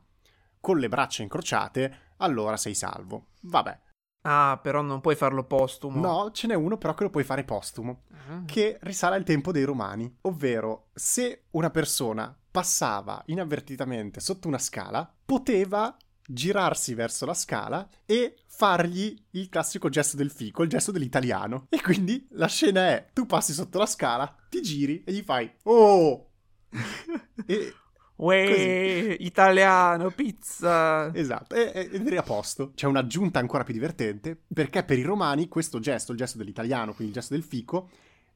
con 0.62 0.78
le 0.78 0.88
braccia 0.88 1.22
incrociate, 1.22 2.11
allora 2.18 2.56
sei 2.56 2.74
salvo. 2.74 3.26
Vabbè. 3.40 3.80
Ah, 4.22 4.58
però 4.62 4.82
non 4.82 5.00
puoi 5.00 5.16
farlo 5.16 5.44
postumo. 5.44 6.00
No, 6.00 6.30
ce 6.30 6.46
n'è 6.46 6.54
uno 6.54 6.78
però 6.78 6.94
che 6.94 7.04
lo 7.04 7.10
puoi 7.10 7.24
fare 7.24 7.44
postumo, 7.44 8.04
uh-huh. 8.08 8.44
che 8.44 8.78
risale 8.82 9.16
al 9.16 9.24
tempo 9.24 9.50
dei 9.50 9.64
romani, 9.64 10.18
ovvero 10.22 10.90
se 10.94 11.44
una 11.50 11.70
persona 11.70 12.36
passava 12.50 13.22
inavvertitamente 13.26 14.20
sotto 14.20 14.46
una 14.46 14.58
scala, 14.58 15.12
poteva 15.24 15.96
girarsi 16.24 16.94
verso 16.94 17.26
la 17.26 17.34
scala 17.34 17.88
e 18.06 18.36
fargli 18.46 19.14
il 19.30 19.48
classico 19.48 19.88
gesto 19.88 20.16
del 20.16 20.30
fico, 20.30 20.62
il 20.62 20.68
gesto 20.68 20.92
dell'italiano. 20.92 21.66
E 21.68 21.80
quindi 21.82 22.26
la 22.32 22.46
scena 22.46 22.86
è, 22.88 23.08
tu 23.12 23.26
passi 23.26 23.52
sotto 23.52 23.78
la 23.78 23.86
scala, 23.86 24.32
ti 24.48 24.62
giri 24.62 25.02
e 25.04 25.12
gli 25.12 25.22
fai, 25.22 25.50
oh! 25.64 26.30
e 27.46 27.74
Uè, 28.22 29.16
italiano, 29.18 30.10
pizza. 30.10 31.12
Esatto, 31.12 31.56
ed 31.56 32.06
eri 32.06 32.16
a 32.16 32.22
posto. 32.22 32.70
C'è 32.72 32.86
un'aggiunta 32.86 33.40
ancora 33.40 33.64
più 33.64 33.74
divertente, 33.74 34.40
perché 34.52 34.84
per 34.84 34.98
i 34.98 35.02
romani 35.02 35.48
questo 35.48 35.80
gesto, 35.80 36.12
il 36.12 36.18
gesto 36.18 36.38
dell'italiano, 36.38 36.94
quindi 36.94 37.12
il 37.12 37.18
gesto 37.18 37.34
del 37.34 37.42
fico, 37.42 37.88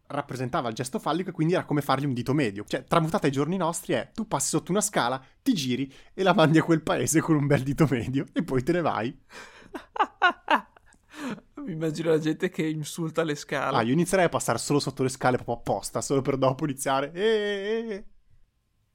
rappresentava 0.09 0.69
il 0.69 0.75
gesto 0.75 0.99
fallico 0.99 1.31
e 1.31 1.33
quindi 1.33 1.55
era 1.55 1.65
come 1.65 1.83
fargli 1.83 2.05
un 2.05 2.15
dito 2.15 2.35
medio. 2.35 2.65
Cioè, 2.67 2.83
tramutata 2.83 3.27
ai 3.27 3.33
giorni 3.33 3.57
nostri 3.57 3.93
è 3.93 4.11
tu 4.13 4.27
passi 4.27 4.49
sotto 4.49 4.73
una 4.73 4.81
scala, 4.81 5.23
ti 5.41 5.55
giri 5.55 5.93
e 6.13 6.25
la 6.25 6.35
mandi 6.35 6.59
a 6.59 6.65
quel 6.65 6.83
paese 6.83 7.21
con 7.21 7.37
un 7.37 7.47
bel 7.47 7.63
dito 7.63 7.87
medio 7.89 8.27
e 8.33 8.43
poi 8.43 8.65
te 8.65 8.73
ne 8.73 8.81
vai. 8.81 9.17
Mi 11.65 11.73
immagino 11.73 12.11
la 12.11 12.19
gente 12.19 12.49
che 12.49 12.67
insulta 12.67 13.23
le 13.23 13.37
scale. 13.37 13.77
Ah, 13.77 13.83
io 13.83 13.93
inizierei 13.93 14.27
a 14.27 14.31
passare 14.31 14.59
solo 14.59 14.81
sotto 14.81 15.05
le 15.05 15.09
scale 15.09 15.37
proprio 15.37 15.57
apposta, 15.57 16.01
solo 16.01 16.23
per 16.23 16.37
dopo 16.37 16.65
iniziare. 16.65 17.13
Eeeh. 17.15 18.05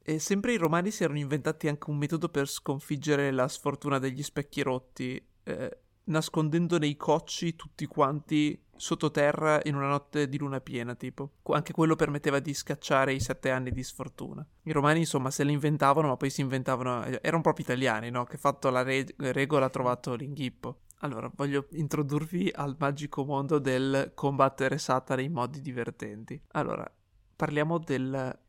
E 0.04 0.20
sempre 0.20 0.54
i 0.54 0.58
romani 0.58 0.90
si 0.90 1.04
erano 1.04 1.20
inventati 1.20 1.68
anche 1.68 1.90
un 1.90 1.98
metodo 1.98 2.30
per 2.30 2.48
sconfiggere 2.48 3.32
la 3.32 3.48
sfortuna 3.48 4.00
degli 4.00 4.24
specchi 4.24 4.62
rotti, 4.62 5.24
eh, 5.44 5.78
nascondendo 6.06 6.78
nei 6.80 6.98
cocci 6.98 7.56
tutti 7.56 7.86
quanti 7.86 8.60
sottoterra 8.76 9.60
in 9.66 9.76
una 9.76 9.88
notte 9.88 10.28
di 10.28 10.40
luna 10.40 10.60
piena, 10.60 10.96
tipo. 10.96 11.34
Anche 11.52 11.72
quello 11.72 11.96
permetteva 11.96 12.40
di 12.40 12.52
scacciare 12.54 13.14
i 13.14 13.20
sette 13.20 13.52
anni 13.52 13.72
di 13.72 13.84
sfortuna. 13.84 14.46
I 14.64 14.72
romani, 14.72 15.00
insomma, 15.00 15.30
se 15.30 15.44
le 15.44 15.52
inventavano, 15.52 16.08
ma 16.08 16.18
poi 16.18 16.32
si 16.32 16.42
inventavano... 16.42 17.06
Eh, 17.06 17.20
erano 17.22 17.44
proprio 17.44 17.66
italiani, 17.66 18.10
no? 18.10 18.24
Che 18.24 18.38
fatto 18.38 18.72
la 18.72 18.82
re- 18.82 19.06
regola 19.18 19.68
ha 19.68 19.70
trovato 19.70 20.16
l'inghippo. 20.16 20.80
Allora, 21.02 21.32
voglio 21.36 21.68
introdurvi 21.74 22.52
al 22.54 22.76
magico 22.80 23.24
mondo 23.24 23.60
del 23.60 24.14
combattere 24.16 24.80
Satana 24.80 25.22
in 25.22 25.32
modi 25.32 25.62
divertenti. 25.62 26.42
Allora, 26.54 26.92
parliamo 27.36 27.78
del 27.78 28.40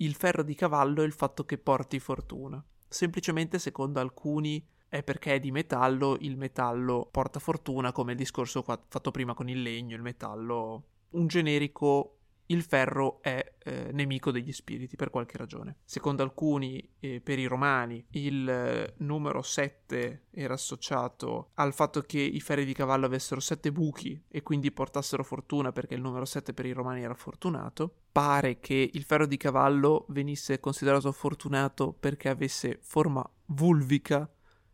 il 0.00 0.14
ferro 0.14 0.42
di 0.42 0.54
cavallo 0.54 1.02
e 1.02 1.06
il 1.06 1.12
fatto 1.12 1.44
che 1.44 1.58
porti 1.58 1.98
fortuna. 1.98 2.62
Semplicemente, 2.88 3.58
secondo 3.58 4.00
alcuni, 4.00 4.64
è 4.88 5.02
perché 5.02 5.34
è 5.34 5.40
di 5.40 5.50
metallo, 5.50 6.16
il 6.20 6.36
metallo 6.36 7.08
porta 7.10 7.38
fortuna, 7.38 7.92
come 7.92 8.12
il 8.12 8.18
discorso 8.18 8.62
fatto 8.62 9.10
prima 9.10 9.34
con 9.34 9.48
il 9.48 9.62
legno, 9.62 9.94
il 9.94 10.02
metallo, 10.02 10.84
un 11.10 11.26
generico 11.26 12.19
il 12.50 12.62
ferro 12.62 13.20
è 13.22 13.54
eh, 13.62 13.90
nemico 13.92 14.30
degli 14.30 14.52
spiriti 14.52 14.96
per 14.96 15.10
qualche 15.10 15.38
ragione. 15.38 15.78
Secondo 15.84 16.22
alcuni, 16.22 16.94
eh, 17.00 17.20
per 17.20 17.38
i 17.38 17.46
romani, 17.46 18.04
il 18.10 18.48
eh, 18.48 18.94
numero 18.98 19.42
7 19.42 20.26
era 20.30 20.54
associato 20.54 21.50
al 21.54 21.72
fatto 21.72 22.02
che 22.02 22.20
i 22.20 22.40
ferri 22.40 22.64
di 22.64 22.72
cavallo 22.72 23.06
avessero 23.06 23.40
7 23.40 23.72
buchi 23.72 24.22
e 24.28 24.42
quindi 24.42 24.72
portassero 24.72 25.24
fortuna 25.24 25.72
perché 25.72 25.94
il 25.94 26.00
numero 26.00 26.24
7 26.24 26.52
per 26.52 26.66
i 26.66 26.72
romani 26.72 27.02
era 27.02 27.14
fortunato. 27.14 27.94
Pare 28.12 28.58
che 28.58 28.90
il 28.92 29.02
ferro 29.04 29.26
di 29.26 29.36
cavallo 29.36 30.06
venisse 30.08 30.58
considerato 30.58 31.12
fortunato 31.12 31.92
perché 31.92 32.28
avesse 32.28 32.78
forma 32.82 33.28
vulvica 33.46 34.28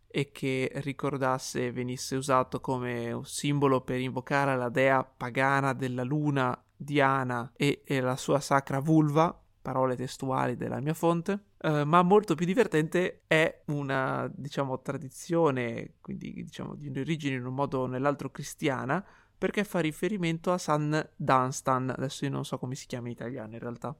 e 0.09 0.31
che 0.33 0.71
ricordasse 0.77 1.73
venisse 1.73 2.17
usato 2.17 2.61
come 2.61 3.21
simbolo 3.25 3.83
per 3.83 4.01
invocare 4.01 4.57
la 4.57 4.71
dea 4.71 5.05
pagana 5.05 5.75
della 5.75 6.05
luna 6.05 6.59
Diana 6.77 7.53
e, 7.57 7.83
e 7.85 8.01
la 8.01 8.17
sua 8.17 8.41
sacra 8.41 8.81
vulva, 8.81 9.39
parole 9.63 9.97
testuali 9.97 10.57
della 10.57 10.81
mia 10.81 10.95
fonte. 10.95 11.45
Uh, 11.59 11.83
ma 11.83 12.03
molto 12.03 12.35
più 12.35 12.47
divertente 12.47 13.23
è 13.27 13.63
una, 13.67 14.31
diciamo, 14.33 14.81
tradizione, 14.81 15.95
quindi 16.01 16.33
diciamo 16.33 16.75
di 16.77 17.01
origine 17.01 17.37
in 17.37 17.47
un 17.47 17.55
modo 17.55 17.81
o 17.81 17.87
nell'altro 17.87 18.31
cristiana, 18.31 19.05
perché 19.37 19.65
fa 19.65 19.81
riferimento 19.81 20.53
a 20.53 20.59
San 20.59 21.09
Dunstan, 21.17 21.91
adesso 21.91 22.25
io 22.25 22.31
non 22.31 22.45
so 22.45 22.59
come 22.59 22.75
si 22.75 22.87
chiama 22.87 23.09
in 23.09 23.15
italiano 23.15 23.55
in 23.55 23.59
realtà, 23.59 23.95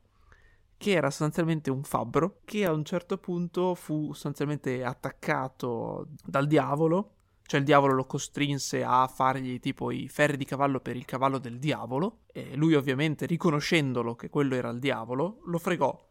che 0.77 0.93
era 0.93 1.11
sostanzialmente 1.11 1.71
un 1.71 1.83
fabbro 1.83 2.41
che 2.45 2.65
a 2.65 2.73
un 2.73 2.85
certo 2.85 3.19
punto 3.19 3.75
fu 3.75 4.13
sostanzialmente 4.13 4.85
attaccato 4.85 6.09
dal 6.25 6.47
diavolo 6.47 7.16
cioè 7.47 7.61
il 7.61 7.67
diavolo 7.67 7.95
lo 7.95 8.07
costrinse 8.07 8.83
a 8.83 9.07
fargli 9.07 9.61
tipo 9.61 9.93
i 9.93 10.09
ferri 10.09 10.37
di 10.37 10.45
cavallo 10.45 10.81
per 10.81 10.97
il 10.97 11.05
cavallo 11.05 11.39
del 11.39 11.59
diavolo. 11.59 12.23
E 12.33 12.57
lui 12.57 12.75
ovviamente, 12.75 13.25
riconoscendolo 13.25 14.17
che 14.17 14.29
quello 14.29 14.57
era 14.57 14.69
il 14.69 14.81
diavolo, 14.81 15.39
lo 15.45 15.59
fregò. 15.59 16.09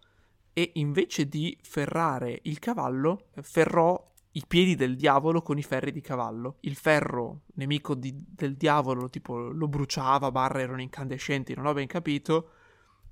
E 0.53 0.71
invece 0.75 1.27
di 1.27 1.57
ferrare 1.61 2.39
il 2.43 2.59
cavallo, 2.59 3.27
ferrò 3.41 4.13
i 4.31 4.43
piedi 4.47 4.75
del 4.75 4.95
diavolo 4.95 5.41
con 5.41 5.57
i 5.57 5.63
ferri 5.63 5.91
di 5.91 5.99
cavallo. 5.99 6.57
Il 6.61 6.75
ferro, 6.75 7.41
nemico 7.55 7.95
di, 7.95 8.15
del 8.15 8.55
diavolo, 8.55 9.09
tipo 9.09 9.37
lo 9.37 9.67
bruciava, 9.67 10.31
barra 10.31 10.61
erano 10.61 10.81
incandescenti, 10.81 11.53
non 11.53 11.65
ho 11.65 11.73
ben 11.73 11.87
capito. 11.87 12.51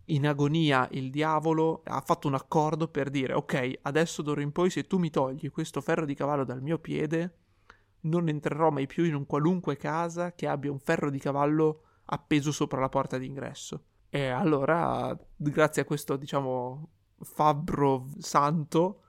In 0.08 0.28
agonia 0.28 0.88
il 0.92 1.10
diavolo 1.10 1.82
ha 1.86 2.02
fatto 2.02 2.28
un 2.28 2.34
accordo 2.34 2.88
per 2.88 3.10
dire 3.10 3.34
ok, 3.34 3.80
adesso 3.84 4.22
d'ora 4.22 4.42
in 4.42 4.52
poi 4.52 4.70
se 4.70 4.84
tu 4.84 4.98
mi 4.98 5.10
togli 5.10 5.50
questo 5.50 5.80
ferro 5.80 6.06
di 6.06 6.14
cavallo 6.14 6.44
dal 6.44 6.62
mio 6.62 6.78
piede, 6.78 7.43
non 8.04 8.28
entrerò 8.30 8.70
mai 8.70 8.88
più 8.88 9.04
in 9.04 9.16
un 9.16 9.26
qualunque 9.26 9.78
casa 9.78 10.34
che 10.34 10.48
abbia 10.48 10.72
un 10.72 10.80
ferro 10.80 11.10
di 11.10 11.20
cavallo 11.20 11.82
appeso 12.06 12.52
sopra 12.52 12.80
la 12.80 12.90
porta 12.90 13.18
d'ingresso. 13.18 13.84
E 14.10 14.28
allora, 14.28 15.18
grazie 15.36 15.82
a 15.82 15.86
questo, 15.86 16.18
diciamo, 16.18 16.90
fabbro 17.20 18.08
santo, 18.20 19.02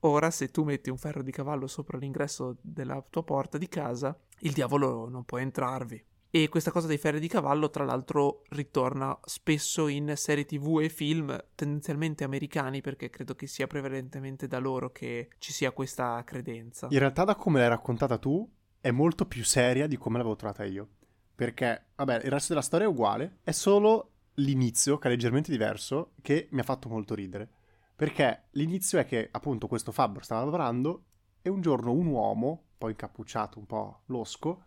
ora 0.00 0.30
se 0.30 0.50
tu 0.50 0.62
metti 0.64 0.90
un 0.90 0.96
ferro 0.96 1.22
di 1.22 1.32
cavallo 1.32 1.66
sopra 1.66 1.98
l'ingresso 1.98 2.56
della 2.60 3.04
tua 3.08 3.24
porta 3.24 3.58
di 3.58 3.68
casa, 3.68 4.16
il 4.40 4.52
diavolo 4.52 5.08
non 5.08 5.24
può 5.24 5.38
entrarvi. 5.38 6.04
E 6.36 6.48
questa 6.48 6.72
cosa 6.72 6.88
dei 6.88 6.98
ferri 6.98 7.20
di 7.20 7.28
cavallo, 7.28 7.70
tra 7.70 7.84
l'altro, 7.84 8.42
ritorna 8.48 9.16
spesso 9.22 9.86
in 9.86 10.14
serie 10.16 10.44
tv 10.44 10.80
e 10.82 10.88
film 10.88 11.40
tendenzialmente 11.54 12.24
americani, 12.24 12.80
perché 12.80 13.08
credo 13.08 13.36
che 13.36 13.46
sia 13.46 13.68
prevalentemente 13.68 14.48
da 14.48 14.58
loro 14.58 14.90
che 14.90 15.28
ci 15.38 15.52
sia 15.52 15.70
questa 15.70 16.20
credenza. 16.24 16.88
In 16.90 16.98
realtà, 16.98 17.22
da 17.22 17.36
come 17.36 17.60
l'hai 17.60 17.68
raccontata 17.68 18.18
tu, 18.18 18.50
è 18.80 18.90
molto 18.90 19.26
più 19.26 19.44
seria 19.44 19.86
di 19.86 19.96
come 19.96 20.16
l'avevo 20.16 20.34
trovata 20.34 20.64
io. 20.64 20.88
Perché, 21.36 21.90
vabbè, 21.94 22.22
il 22.24 22.30
resto 22.32 22.48
della 22.48 22.64
storia 22.64 22.88
è 22.88 22.90
uguale, 22.90 23.38
è 23.44 23.52
solo 23.52 24.14
l'inizio, 24.38 24.98
che 24.98 25.06
è 25.06 25.10
leggermente 25.12 25.52
diverso, 25.52 26.14
che 26.20 26.48
mi 26.50 26.58
ha 26.58 26.64
fatto 26.64 26.88
molto 26.88 27.14
ridere. 27.14 27.48
Perché 27.94 28.46
l'inizio 28.54 28.98
è 28.98 29.06
che, 29.06 29.28
appunto, 29.30 29.68
questo 29.68 29.92
fabbro 29.92 30.24
stava 30.24 30.42
lavorando 30.42 31.04
e 31.40 31.48
un 31.48 31.60
giorno 31.60 31.92
un 31.92 32.06
uomo, 32.06 32.70
poi 32.76 32.90
incappucciato, 32.90 33.60
un 33.60 33.66
po' 33.66 34.00
losco, 34.06 34.64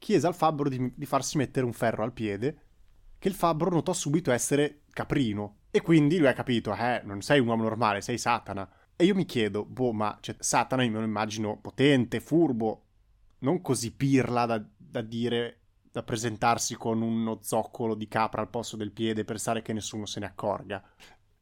chiese 0.00 0.26
al 0.26 0.34
fabbro 0.34 0.68
di, 0.68 0.92
di 0.96 1.06
farsi 1.06 1.36
mettere 1.36 1.66
un 1.66 1.74
ferro 1.74 2.02
al 2.02 2.12
piede, 2.12 2.58
che 3.18 3.28
il 3.28 3.34
fabbro 3.34 3.70
notò 3.70 3.92
subito 3.92 4.32
essere 4.32 4.80
caprino. 4.90 5.58
E 5.70 5.82
quindi 5.82 6.18
lui 6.18 6.26
ha 6.26 6.32
capito, 6.32 6.74
eh, 6.74 7.02
non 7.04 7.20
sei 7.20 7.38
un 7.38 7.46
uomo 7.46 7.62
normale, 7.62 8.00
sei 8.00 8.18
Satana. 8.18 8.68
E 8.96 9.04
io 9.04 9.14
mi 9.14 9.26
chiedo, 9.26 9.64
boh, 9.64 9.92
ma 9.92 10.18
cioè, 10.20 10.34
Satana 10.38 10.82
io 10.82 10.90
me 10.90 10.98
lo 10.98 11.04
immagino 11.04 11.58
potente, 11.58 12.18
furbo, 12.18 12.82
non 13.40 13.60
così 13.60 13.92
pirla 13.92 14.46
da, 14.46 14.64
da 14.76 15.02
dire, 15.02 15.58
da 15.92 16.02
presentarsi 16.02 16.74
con 16.76 17.02
uno 17.02 17.38
zoccolo 17.42 17.94
di 17.94 18.08
capra 18.08 18.40
al 18.40 18.48
posto 18.48 18.76
del 18.76 18.90
piede 18.90 19.24
per 19.24 19.38
stare 19.38 19.62
che 19.62 19.74
nessuno 19.74 20.06
se 20.06 20.20
ne 20.20 20.26
accorga. 20.26 20.82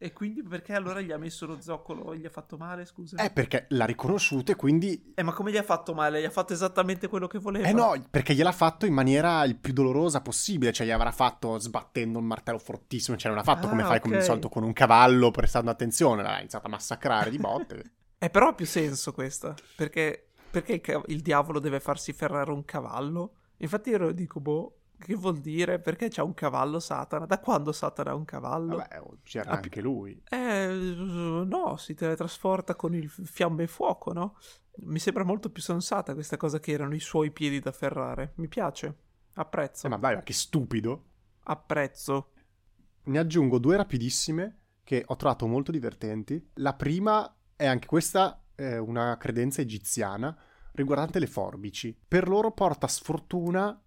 E 0.01 0.13
quindi 0.13 0.45
perché 0.45 0.75
allora 0.75 1.01
gli 1.01 1.11
ha 1.11 1.19
messo 1.19 1.45
lo 1.45 1.61
zoccolo 1.61 2.13
e 2.13 2.19
gli 2.19 2.25
ha 2.25 2.31
fatto 2.31 2.57
male, 2.57 2.85
scusa? 2.85 3.17
Eh, 3.17 3.31
perché 3.31 3.67
l'ha 3.71 3.85
riconosciuto 3.85 4.53
e 4.53 4.55
quindi... 4.55 5.13
Eh, 5.17 5.25
ma 5.25 5.33
come 5.33 5.51
gli 5.51 5.57
ha 5.57 5.65
fatto 5.65 5.93
male? 5.93 6.21
Gli 6.21 6.25
ha 6.25 6.31
fatto 6.31 6.53
esattamente 6.53 7.09
quello 7.09 7.27
che 7.27 7.41
voleva? 7.41 7.67
Eh 7.67 7.73
no, 7.73 8.01
perché 8.09 8.33
gliel'ha 8.33 8.53
fatto 8.53 8.87
in 8.87 8.95
maniera 8.95 9.43
il 9.43 9.57
più 9.57 9.73
dolorosa 9.73 10.21
possibile, 10.21 10.73
cioè 10.73 10.87
gli 10.87 10.93
avrà 10.93 11.11
fatto 11.11 11.59
sbattendo 11.59 12.21
un 12.21 12.27
martello 12.27 12.59
fortissimo, 12.59 13.17
cioè 13.17 13.33
non 13.33 13.39
l'ha 13.39 13.45
fatto 13.45 13.67
ah, 13.67 13.71
come 13.71 13.83
fai 13.83 13.97
okay. 13.97 14.01
come 14.03 14.19
di 14.19 14.23
solito 14.23 14.49
con 14.49 14.63
un 14.63 14.73
cavallo 14.73 15.33
prestando 15.33 15.73
attenzione, 15.73 16.23
l'ha 16.23 16.39
iniziato 16.39 16.69
a 16.69 16.71
massacrare 16.71 17.31
di 17.31 17.39
botte. 17.39 17.93
eh, 18.21 18.31
però 18.31 18.51
ha 18.51 18.55
più 18.55 18.67
senso 18.67 19.13
questa, 19.13 19.53
perché, 19.75 20.29
perché 20.49 20.81
il 21.07 21.23
diavolo 21.23 21.59
deve 21.59 21.81
farsi 21.81 22.13
ferrare 22.13 22.53
un 22.53 22.65
cavallo? 22.65 23.33
Infatti 23.57 23.91
io 23.91 24.13
dico, 24.13 24.39
boh, 24.39 24.78
che 24.99 25.15
vuol 25.15 25.39
dire? 25.39 25.79
Perché 25.79 26.09
c'è 26.09 26.23
un 26.23 26.35
cavallo 26.35 26.81
Satana? 26.81 27.27
Da 27.27 27.39
quando 27.39 27.73
Satana 27.73 28.11
ha 28.11 28.15
un 28.15 28.25
cavallo? 28.25 28.77
Vabbè, 28.77 29.01
oh, 29.01 29.19
c'era 29.23 29.51
ah, 29.51 29.57
anche 29.57 29.81
lui. 29.81 30.21
Eh, 30.29 30.67
no, 30.69 31.77
si 31.77 31.95
teletrasporta 31.95 32.75
con 32.75 32.95
il 32.95 33.09
fiamme 33.09 33.65
e 33.65 33.67
fuoco, 33.67 34.13
no? 34.13 34.37
Mi 34.81 34.99
sembra 34.99 35.25
molto 35.25 35.51
più 35.51 35.63
sensata 35.63 36.15
questa 36.15 36.37
cosa 36.37 36.61
che 36.61 36.73
erano 36.73 36.95
i 36.95 37.01
suoi 37.01 37.31
piedi 37.31 37.61
da 37.61 37.73
ferrare. 37.73 38.33
Mi 38.37 38.49
piace. 38.49 38.97
Apprezzo. 39.35 39.87
Eh, 39.87 39.91
ma 39.91 39.97
dai, 39.97 40.17
ma 40.17 40.23
che 40.23 40.33
stupido. 40.33 41.05
Apprezzo. 41.45 42.33
Ne 43.05 43.19
aggiungo 43.19 43.59
due 43.59 43.77
rapidissime 43.77 44.59
che 44.85 45.03
ho 45.07 45.17
trovato 45.17 45.47
molto 45.47 45.71
divertenti. 45.71 46.51
La 46.55 46.75
prima 46.75 47.37
è 47.55 47.67
anche 47.67 47.87
questa 47.87 48.43
è 48.55 48.77
una 48.77 49.17
credenza 49.17 49.61
egiziana 49.61 50.37
riguardante 50.73 51.19
le 51.19 51.27
forbici. 51.27 51.97
Per 52.07 52.29
loro 52.29 52.53
porta 52.53 52.87
sfortuna 52.87 53.81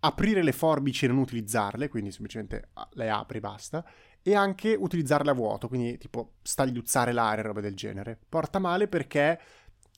aprire 0.00 0.42
le 0.42 0.52
forbici 0.52 1.04
e 1.04 1.08
non 1.08 1.18
utilizzarle, 1.18 1.88
quindi 1.88 2.10
semplicemente 2.10 2.68
ah, 2.74 2.88
le 2.92 3.10
apri 3.10 3.38
e 3.38 3.40
basta, 3.40 3.84
e 4.22 4.34
anche 4.34 4.74
utilizzarle 4.78 5.30
a 5.30 5.34
vuoto, 5.34 5.68
quindi 5.68 5.98
tipo 5.98 6.34
stagliuzzare 6.42 7.12
l'aria 7.12 7.42
e 7.42 7.46
roba 7.46 7.60
del 7.60 7.74
genere. 7.74 8.18
Porta 8.28 8.58
male 8.58 8.88
perché 8.88 9.40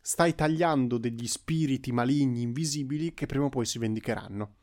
stai 0.01 0.35
tagliando 0.35 0.99
degli 0.99 1.27
spiriti 1.27 1.93
maligni 1.93 2.43
invisibili 2.43 3.15
che 3.15 3.27
prima 3.27 3.45
o 3.45 3.49
poi 3.49 3.65
si 3.65 3.79
vendicheranno. 3.79 4.55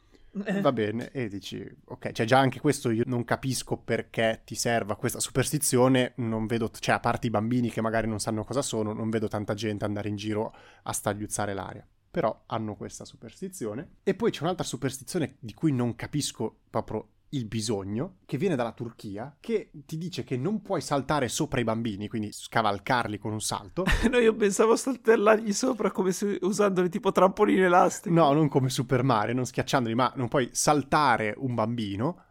Eh. 0.46 0.62
Va 0.62 0.72
bene, 0.72 1.10
e 1.12 1.28
dici, 1.28 1.68
ok, 1.86 2.12
cioè 2.12 2.26
già 2.26 2.38
anche 2.38 2.60
questo 2.60 2.92
io 2.92 3.04
non 3.08 3.24
capisco 3.24 3.78
perché 3.78 4.42
ti 4.46 4.54
serva 4.54 4.96
questa 4.96 5.20
superstizione, 5.20 6.14
non 6.18 6.46
vedo, 6.46 6.70
cioè 6.80 6.96
a 6.96 7.00
parte 7.00 7.28
i 7.28 7.32
bambini 7.32 7.72
che 7.72 7.82
magari 7.82 8.08
non 8.08 8.20
sanno 8.20 8.44
cosa 8.44 8.62
sono, 8.62 8.94
non 8.94 9.10
vedo 9.10 9.28
tanta 9.28 9.56
gente 9.56 9.86
andare 9.86 10.08
in 10.08 10.16
giro 10.16 10.54
a 10.84 10.94
stagliuzzare 10.94 11.54
l'aria 11.54 11.86
però 12.10 12.44
hanno 12.48 12.76
questa 12.76 13.06
superstizione. 13.06 13.98
E 14.04 14.16
poi 14.16 14.32
c'è 14.32 14.44
un'altra 14.44 14.66
superstizione 14.66 15.36
di 15.40 15.54
cui 15.54 15.72
non 15.72 15.96
capisco 15.96 16.60
proprio 16.70 17.08
il 17.30 17.46
bisogno, 17.46 18.18
che 18.26 18.38
viene 18.38 18.56
dalla 18.56 18.72
Turchia, 18.72 19.38
che 19.40 19.70
ti 19.86 19.98
dice 19.98 20.24
che 20.24 20.38
non 20.38 20.62
puoi 20.62 20.82
saltare 20.82 21.28
sopra 21.28 21.60
i 21.60 21.64
bambini, 21.64 22.08
quindi 22.08 22.32
scavalcarli 22.32 23.20
con 23.20 23.34
un 23.34 23.42
salto. 23.42 23.86
no, 24.10 24.18
io 24.18 24.36
pensavo 24.36 24.76
saltellargli 24.76 25.54
sopra 25.54 25.92
come 25.92 26.12
se 26.12 26.40
usandoli 26.42 26.90
tipo 26.90 27.12
trampolini 27.12 27.62
elastici. 27.62 28.14
No, 28.14 28.32
non 28.34 28.48
come 28.48 28.70
Super 28.70 29.04
Mario, 29.04 29.36
non 29.36 29.46
schiacciandoli, 29.46 29.94
ma 29.94 30.12
non 30.16 30.28
puoi 30.28 30.50
saltare 30.52 31.36
un 31.38 31.54
bambino, 31.54 32.24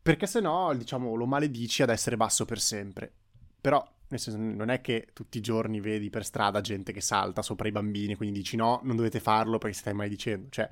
perché 0.00 0.26
sennò, 0.26 0.72
diciamo, 0.74 1.14
lo 1.14 1.26
maledici 1.26 1.82
ad 1.82 1.90
essere 1.90 2.16
basso 2.16 2.44
per 2.44 2.60
sempre. 2.60 3.12
Però 3.60 3.84
nel 4.08 4.20
senso, 4.20 4.38
non 4.38 4.68
è 4.68 4.80
che 4.80 5.08
tutti 5.12 5.38
i 5.38 5.40
giorni 5.40 5.80
vedi 5.80 6.10
per 6.10 6.24
strada 6.24 6.60
gente 6.60 6.92
che 6.92 7.00
salta 7.00 7.42
sopra 7.42 7.68
i 7.68 7.72
bambini, 7.72 8.14
quindi 8.14 8.38
dici 8.38 8.56
no, 8.56 8.80
non 8.84 8.96
dovete 8.96 9.20
farlo 9.20 9.58
perché 9.58 9.76
stai 9.76 9.94
mai 9.94 10.08
dicendo. 10.08 10.48
Cioè, 10.50 10.68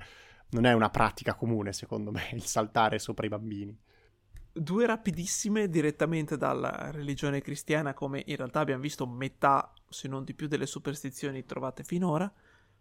non 0.49 0.65
è 0.65 0.73
una 0.73 0.89
pratica 0.89 1.33
comune, 1.33 1.73
secondo 1.73 2.11
me, 2.11 2.29
il 2.33 2.43
saltare 2.43 2.99
sopra 2.99 3.25
i 3.25 3.29
bambini. 3.29 3.77
Due 4.55 4.85
rapidissime 4.85 5.67
direttamente 5.67 6.37
dalla 6.37 6.91
religione 6.91 7.41
cristiana, 7.41 7.95
come 7.95 8.23
in 8.25 8.35
realtà 8.35 8.59
abbiamo 8.59 8.83
visto 8.83 9.07
metà, 9.07 9.73
se 9.89 10.07
non 10.07 10.23
di 10.23 10.35
più, 10.35 10.47
delle 10.47 10.67
superstizioni 10.67 11.43
trovate 11.45 11.83
finora. 11.83 12.31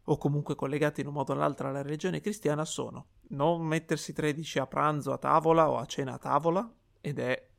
o 0.05 0.17
comunque 0.17 0.55
collegate 0.55 1.01
in 1.01 1.07
un 1.07 1.13
modo 1.13 1.33
o 1.33 1.35
nell'altro 1.35 1.69
alla 1.69 1.83
religione 1.83 2.21
cristiana 2.21 2.65
sono 2.65 3.07
non 3.29 3.63
mettersi 3.63 4.13
13 4.13 4.59
a 4.59 4.67
pranzo 4.67 5.13
a 5.13 5.19
tavola 5.19 5.71
o 5.71 5.77
a 5.79 5.87
cena 5.87 6.15
a 6.15 6.19
tavola, 6.19 6.71
ed 7.01 7.19
è 7.19 7.51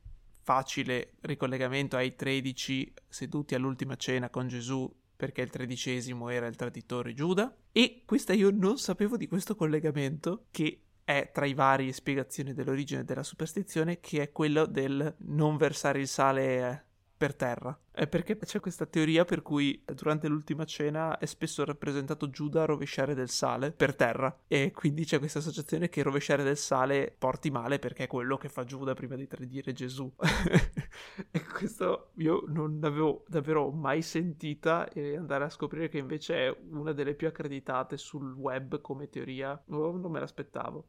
facile 0.44 1.14
ricollegamento 1.22 1.96
ai 1.96 2.14
13 2.14 2.92
seduti 3.08 3.54
all'ultima 3.54 3.96
cena 3.96 4.28
con 4.28 4.46
Gesù 4.46 4.88
perché 5.16 5.40
il 5.40 5.50
tredicesimo 5.50 6.28
era 6.28 6.46
il 6.46 6.54
traditore 6.54 7.14
Giuda. 7.14 7.56
E 7.72 8.02
questa 8.04 8.34
io 8.34 8.50
non 8.50 8.78
sapevo 8.78 9.16
di 9.16 9.26
questo 9.26 9.56
collegamento 9.56 10.46
che 10.50 10.80
è 11.02 11.30
tra 11.32 11.46
i 11.46 11.54
vari 11.54 11.92
spiegazioni 11.92 12.52
dell'origine 12.52 13.04
della 13.04 13.22
superstizione, 13.22 14.00
che 14.00 14.22
è 14.22 14.32
quello 14.32 14.66
del 14.66 15.14
non 15.20 15.56
versare 15.56 16.00
il 16.00 16.08
sale 16.08 16.86
per 17.24 17.34
terra. 17.34 17.78
È 17.90 18.06
perché 18.06 18.36
c'è 18.36 18.60
questa 18.60 18.84
teoria 18.84 19.24
per 19.24 19.40
cui 19.40 19.82
durante 19.94 20.28
l'ultima 20.28 20.66
cena 20.66 21.16
è 21.16 21.24
spesso 21.24 21.64
rappresentato 21.64 22.28
Giuda 22.28 22.62
a 22.62 22.66
rovesciare 22.66 23.14
del 23.14 23.30
sale 23.30 23.72
per 23.72 23.94
terra 23.94 24.40
e 24.46 24.72
quindi 24.72 25.06
c'è 25.06 25.18
questa 25.18 25.38
associazione 25.38 25.88
che 25.88 26.02
rovesciare 26.02 26.42
del 26.42 26.58
sale 26.58 27.14
porti 27.16 27.50
male 27.50 27.78
perché 27.78 28.04
è 28.04 28.06
quello 28.06 28.36
che 28.36 28.50
fa 28.50 28.64
Giuda 28.64 28.92
prima 28.92 29.16
di 29.16 29.26
tradire 29.26 29.72
Gesù. 29.72 30.12
e 31.30 31.44
questo 31.46 32.10
io 32.16 32.44
non 32.48 32.78
l'avevo 32.78 33.24
davvero 33.26 33.70
mai 33.70 34.02
sentita 34.02 34.86
e 34.90 35.16
andare 35.16 35.44
a 35.44 35.48
scoprire 35.48 35.88
che 35.88 35.96
invece 35.96 36.34
è 36.34 36.56
una 36.72 36.92
delle 36.92 37.14
più 37.14 37.26
accreditate 37.26 37.96
sul 37.96 38.34
web 38.34 38.82
come 38.82 39.08
teoria, 39.08 39.58
oh, 39.68 39.96
non 39.96 40.10
me 40.10 40.20
l'aspettavo 40.20 40.88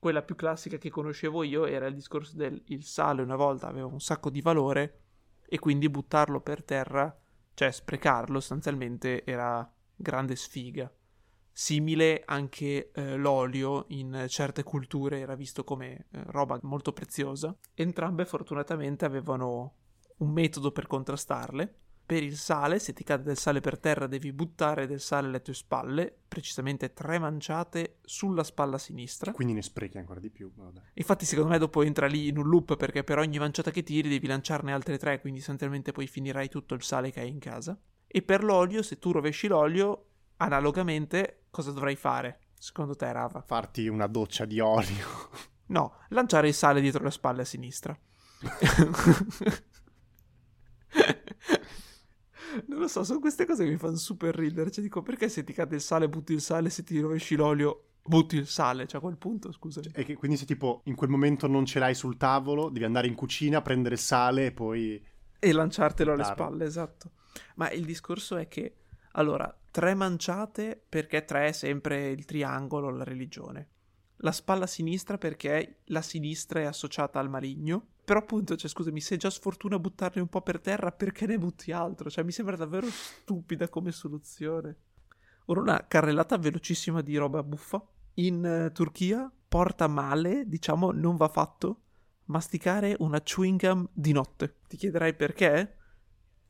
quella 0.00 0.22
più 0.22 0.36
classica 0.36 0.78
che 0.78 0.90
conoscevo 0.90 1.42
io 1.42 1.66
era 1.66 1.86
il 1.86 1.94
discorso 1.94 2.36
del 2.36 2.62
il 2.66 2.84
sale 2.84 3.20
una 3.20 3.34
volta 3.34 3.66
aveva 3.66 3.86
un 3.86 3.98
sacco 3.98 4.30
di 4.30 4.40
valore 4.40 5.07
e 5.48 5.58
quindi 5.58 5.88
buttarlo 5.88 6.40
per 6.40 6.62
terra, 6.62 7.16
cioè 7.54 7.70
sprecarlo 7.70 8.40
sostanzialmente 8.40 9.24
era 9.24 9.70
grande 9.94 10.36
sfiga. 10.36 10.92
Simile 11.50 12.22
anche 12.26 12.90
eh, 12.92 13.16
l'olio 13.16 13.86
in 13.88 14.26
certe 14.28 14.62
culture 14.62 15.18
era 15.18 15.34
visto 15.34 15.64
come 15.64 16.06
eh, 16.10 16.22
roba 16.26 16.58
molto 16.62 16.92
preziosa. 16.92 17.56
Entrambe 17.74 18.24
fortunatamente 18.24 19.04
avevano 19.04 19.74
un 20.18 20.30
metodo 20.30 20.70
per 20.70 20.86
contrastarle 20.86 21.74
per 22.08 22.22
il 22.22 22.38
sale, 22.38 22.78
se 22.78 22.94
ti 22.94 23.04
cade 23.04 23.22
del 23.22 23.36
sale 23.36 23.60
per 23.60 23.78
terra 23.78 24.06
devi 24.06 24.32
buttare 24.32 24.86
del 24.86 24.98
sale 24.98 25.26
alle 25.26 25.42
tue 25.42 25.52
spalle, 25.52 26.10
precisamente 26.26 26.94
tre 26.94 27.18
manciate 27.18 27.98
sulla 28.00 28.44
spalla 28.44 28.78
sinistra. 28.78 29.32
Quindi 29.32 29.52
ne 29.52 29.60
sprechi 29.60 29.98
ancora 29.98 30.18
di 30.18 30.30
più. 30.30 30.50
Vabbè. 30.54 30.80
Infatti 30.94 31.26
secondo 31.26 31.50
me 31.50 31.58
dopo 31.58 31.82
entra 31.82 32.06
lì 32.06 32.28
in 32.28 32.38
un 32.38 32.48
loop 32.48 32.76
perché 32.76 33.04
per 33.04 33.18
ogni 33.18 33.38
manciata 33.38 33.70
che 33.70 33.82
tiri 33.82 34.08
devi 34.08 34.26
lanciarne 34.26 34.72
altre 34.72 34.96
tre, 34.96 35.20
quindi 35.20 35.40
sostanzialmente 35.40 35.92
poi 35.92 36.06
finirai 36.06 36.48
tutto 36.48 36.72
il 36.72 36.82
sale 36.82 37.10
che 37.10 37.20
hai 37.20 37.28
in 37.28 37.40
casa. 37.40 37.78
E 38.06 38.22
per 38.22 38.42
l'olio, 38.42 38.82
se 38.82 38.98
tu 38.98 39.12
rovesci 39.12 39.46
l'olio, 39.46 40.06
analogamente 40.38 41.42
cosa 41.50 41.72
dovrai 41.72 41.94
fare? 41.94 42.38
Secondo 42.54 42.96
te, 42.96 43.12
Rava? 43.12 43.42
Farti 43.42 43.86
una 43.86 44.06
doccia 44.06 44.46
di 44.46 44.60
olio. 44.60 45.06
No, 45.68 45.98
lanciare 46.08 46.48
il 46.48 46.54
sale 46.54 46.80
dietro 46.80 47.04
le 47.04 47.10
spalle 47.10 47.42
a 47.42 47.44
sinistra. 47.44 47.94
Non 52.66 52.78
lo 52.78 52.88
so, 52.88 53.04
sono 53.04 53.20
queste 53.20 53.46
cose 53.46 53.64
che 53.64 53.70
mi 53.70 53.76
fanno 53.76 53.96
super 53.96 54.34
ridere. 54.34 54.70
Cioè, 54.70 54.82
dico, 54.82 55.02
perché 55.02 55.28
se 55.28 55.44
ti 55.44 55.52
cade 55.52 55.76
il 55.76 55.80
sale, 55.80 56.08
butti 56.08 56.32
il 56.32 56.40
sale, 56.40 56.70
se 56.70 56.82
ti 56.82 56.98
rovesci 57.00 57.36
l'olio, 57.36 57.84
butti 58.02 58.36
il 58.36 58.46
sale? 58.46 58.86
Cioè, 58.86 58.98
a 58.98 59.02
quel 59.02 59.16
punto, 59.16 59.52
scusa. 59.52 59.80
E 59.92 60.04
che 60.04 60.16
quindi 60.16 60.36
se 60.36 60.44
tipo 60.44 60.82
in 60.84 60.94
quel 60.94 61.10
momento 61.10 61.46
non 61.46 61.64
ce 61.66 61.78
l'hai 61.78 61.94
sul 61.94 62.16
tavolo, 62.16 62.68
devi 62.68 62.84
andare 62.84 63.06
in 63.06 63.14
cucina, 63.14 63.62
prendere 63.62 63.94
il 63.94 64.00
sale 64.00 64.46
e 64.46 64.52
poi... 64.52 65.02
E 65.40 65.52
lanciartelo 65.52 66.12
alle 66.12 66.24
spalle, 66.24 66.64
esatto. 66.64 67.12
Ma 67.56 67.70
il 67.70 67.84
discorso 67.84 68.36
è 68.36 68.48
che, 68.48 68.76
allora, 69.12 69.56
tre 69.70 69.94
manciate 69.94 70.82
perché 70.88 71.24
tre 71.24 71.48
è 71.48 71.52
sempre 71.52 72.10
il 72.10 72.24
triangolo, 72.24 72.90
la 72.90 73.04
religione. 73.04 73.68
La 74.22 74.32
spalla 74.32 74.66
sinistra 74.66 75.16
perché 75.16 75.82
la 75.86 76.02
sinistra 76.02 76.60
è 76.60 76.64
associata 76.64 77.20
al 77.20 77.30
maligno 77.30 77.90
però 78.08 78.20
appunto, 78.20 78.56
cioè, 78.56 78.70
scusami, 78.70 79.02
se 79.02 79.16
è 79.16 79.18
già 79.18 79.28
sfortuna 79.28 79.78
buttarne 79.78 80.22
un 80.22 80.28
po' 80.28 80.40
per 80.40 80.62
terra, 80.62 80.90
perché 80.92 81.26
ne 81.26 81.36
butti 81.36 81.72
altro? 81.72 82.08
Cioè, 82.08 82.24
mi 82.24 82.32
sembra 82.32 82.56
davvero 82.56 82.86
stupida 82.88 83.68
come 83.68 83.92
soluzione. 83.92 84.76
Ora 85.44 85.60
una 85.60 85.86
carrellata 85.86 86.38
velocissima 86.38 87.02
di 87.02 87.18
roba 87.18 87.42
buffa. 87.42 87.86
In 88.14 88.68
uh, 88.70 88.72
Turchia 88.72 89.30
porta 89.46 89.88
male, 89.88 90.44
diciamo, 90.46 90.90
non 90.90 91.16
va 91.16 91.28
fatto 91.28 91.82
masticare 92.28 92.96
una 93.00 93.20
chewing 93.20 93.60
gum 93.60 93.86
di 93.92 94.12
notte. 94.12 94.60
Ti 94.68 94.78
chiederai 94.78 95.14
perché? 95.14 95.76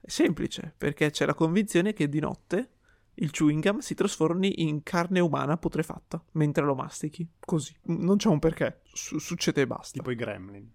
È 0.00 0.08
semplice, 0.08 0.72
perché 0.78 1.10
c'è 1.10 1.26
la 1.26 1.34
convinzione 1.34 1.92
che 1.92 2.08
di 2.08 2.20
notte 2.20 2.74
il 3.14 3.32
chewing 3.32 3.68
gum 3.68 3.78
si 3.78 3.96
trasformi 3.96 4.62
in 4.62 4.84
carne 4.84 5.18
umana 5.18 5.56
putrefatta 5.56 6.24
mentre 6.34 6.62
lo 6.62 6.76
mastichi. 6.76 7.28
Così. 7.40 7.76
Non 7.86 8.16
c'è 8.16 8.28
un 8.28 8.38
perché. 8.38 8.82
Su- 8.92 9.18
succede 9.18 9.62
e 9.62 9.66
basta. 9.66 9.98
Tipo 9.98 10.12
i 10.12 10.14
gremlin. 10.14 10.70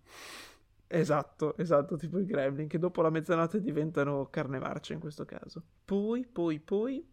Esatto, 0.87 1.57
esatto, 1.57 1.95
tipo 1.97 2.19
i 2.19 2.25
gremlin 2.25 2.67
che 2.67 2.77
dopo 2.77 3.01
la 3.01 3.09
mezzanotte 3.09 3.61
diventano 3.61 4.27
carne 4.29 4.59
marcia 4.59 4.93
in 4.93 4.99
questo 4.99 5.25
caso. 5.25 5.63
Poi, 5.83 6.25
poi, 6.25 6.59
poi... 6.59 7.11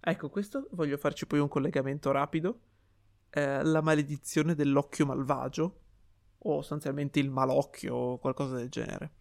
Ecco, 0.00 0.28
questo 0.28 0.68
voglio 0.72 0.96
farci 0.96 1.26
poi 1.26 1.38
un 1.38 1.48
collegamento 1.48 2.10
rapido. 2.10 2.60
Eh, 3.30 3.62
la 3.62 3.80
maledizione 3.80 4.54
dell'occhio 4.54 5.06
malvagio, 5.06 5.80
o 6.38 6.60
sostanzialmente 6.60 7.20
il 7.20 7.30
malocchio 7.30 7.94
o 7.94 8.18
qualcosa 8.18 8.56
del 8.56 8.68
genere. 8.68 9.12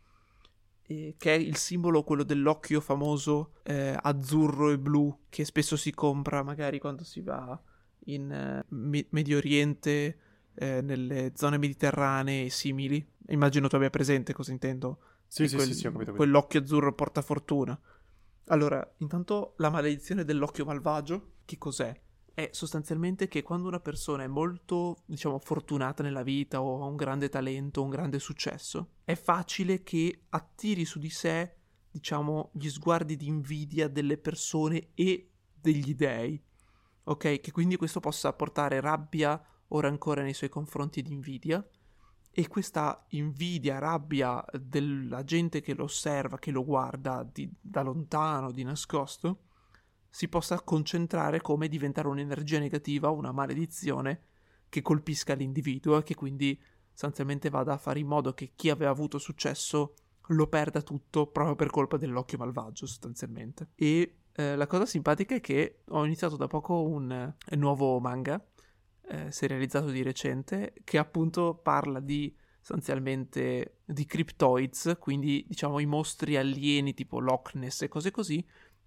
E 0.81 1.15
che 1.17 1.33
è 1.33 1.37
il 1.37 1.55
simbolo 1.55 2.03
quello 2.03 2.23
dell'occhio 2.23 2.81
famoso 2.81 3.53
eh, 3.63 3.97
azzurro 3.99 4.69
e 4.71 4.77
blu 4.77 5.25
che 5.29 5.45
spesso 5.45 5.77
si 5.77 5.93
compra 5.93 6.43
magari 6.43 6.79
quando 6.79 7.05
si 7.05 7.21
va 7.21 7.57
in 8.05 8.29
eh, 8.29 8.65
me- 8.69 9.07
Medio 9.11 9.37
Oriente, 9.37 10.17
eh, 10.55 10.81
nelle 10.81 11.33
zone 11.35 11.57
mediterranee 11.57 12.45
e 12.45 12.49
simili 12.49 13.05
Immagino 13.27 13.67
tu 13.67 13.75
abbia 13.75 13.89
presente 13.89 14.33
cosa 14.33 14.51
intendo. 14.51 14.99
Sì, 15.27 15.47
sì, 15.47 15.55
quel, 15.55 15.67
sì, 15.67 15.73
sì, 15.73 15.87
ho 15.87 15.91
capito. 15.91 16.13
Quell'occhio 16.13 16.59
azzurro 16.59 16.93
porta 16.93 17.21
fortuna. 17.21 17.79
Allora, 18.47 18.95
intanto 18.97 19.53
la 19.57 19.69
maledizione 19.69 20.25
dell'occhio 20.25 20.65
malvagio, 20.65 21.35
che 21.45 21.57
cos'è? 21.57 21.97
È 22.33 22.49
sostanzialmente 22.51 23.27
che 23.27 23.43
quando 23.43 23.67
una 23.67 23.79
persona 23.79 24.23
è 24.23 24.27
molto, 24.27 25.03
diciamo, 25.05 25.39
fortunata 25.39 26.03
nella 26.03 26.23
vita 26.23 26.61
o 26.61 26.83
ha 26.83 26.87
un 26.87 26.95
grande 26.95 27.29
talento, 27.29 27.81
un 27.81 27.89
grande 27.89 28.19
successo, 28.19 28.95
è 29.03 29.15
facile 29.15 29.83
che 29.83 30.23
attiri 30.29 30.83
su 30.83 30.99
di 30.99 31.09
sé, 31.09 31.55
diciamo, 31.89 32.51
gli 32.53 32.69
sguardi 32.69 33.15
di 33.15 33.27
invidia 33.27 33.87
delle 33.87 34.17
persone 34.17 34.89
e 34.95 35.29
degli 35.53 35.95
dei. 35.95 36.41
Ok? 37.05 37.39
Che 37.39 37.51
quindi 37.51 37.77
questo 37.77 37.99
possa 37.99 38.33
portare 38.33 38.81
rabbia 38.81 39.41
o 39.75 39.79
rancore 39.79 40.23
nei 40.23 40.33
suoi 40.33 40.49
confronti 40.49 41.01
di 41.01 41.11
invidia 41.11 41.65
e 42.35 42.47
questa 42.47 43.05
invidia, 43.09 43.77
rabbia 43.77 44.43
della 44.53 45.23
gente 45.23 45.61
che 45.61 45.75
lo 45.75 45.83
osserva, 45.83 46.39
che 46.39 46.49
lo 46.49 46.63
guarda 46.63 47.27
di, 47.31 47.51
da 47.61 47.81
lontano, 47.81 48.51
di 48.51 48.63
nascosto, 48.63 49.41
si 50.09 50.27
possa 50.27 50.61
concentrare 50.61 51.41
come 51.41 51.67
diventare 51.67 52.07
un'energia 52.07 52.59
negativa, 52.59 53.09
una 53.09 53.31
maledizione 53.31 54.21
che 54.69 54.81
colpisca 54.81 55.35
l'individuo 55.35 55.99
e 55.99 56.03
che 56.03 56.15
quindi 56.15 56.59
sostanzialmente 56.89 57.49
vada 57.49 57.73
a 57.73 57.77
fare 57.77 57.99
in 57.99 58.07
modo 58.07 58.33
che 58.33 58.53
chi 58.55 58.69
aveva 58.69 58.91
avuto 58.91 59.19
successo 59.19 59.93
lo 60.27 60.47
perda 60.47 60.81
tutto 60.81 61.27
proprio 61.27 61.55
per 61.55 61.69
colpa 61.69 61.97
dell'occhio 61.97 62.39
malvagio 62.39 62.87
sostanzialmente. 62.87 63.69
E 63.75 64.17
eh, 64.33 64.55
la 64.55 64.65
cosa 64.65 64.87
simpatica 64.87 65.35
è 65.35 65.41
che 65.41 65.81
ho 65.89 66.03
iniziato 66.03 66.35
da 66.35 66.47
poco 66.47 66.81
un 66.81 67.11
eh, 67.11 67.55
nuovo 67.55 67.99
manga 67.99 68.43
eh, 69.07 69.31
serializzato 69.31 69.89
di 69.89 70.01
recente, 70.01 70.73
che 70.83 70.97
appunto 70.97 71.59
parla 71.61 71.99
di 71.99 72.35
sostanzialmente 72.59 73.79
di 73.83 74.05
cryptoids, 74.05 74.95
quindi 74.97 75.43
diciamo 75.47 75.79
i 75.79 75.85
mostri 75.85 76.37
alieni 76.37 76.93
tipo 76.93 77.19
Loch 77.19 77.55
Ness 77.55 77.81
e 77.81 77.87
cose 77.89 78.09
così, 78.09 78.43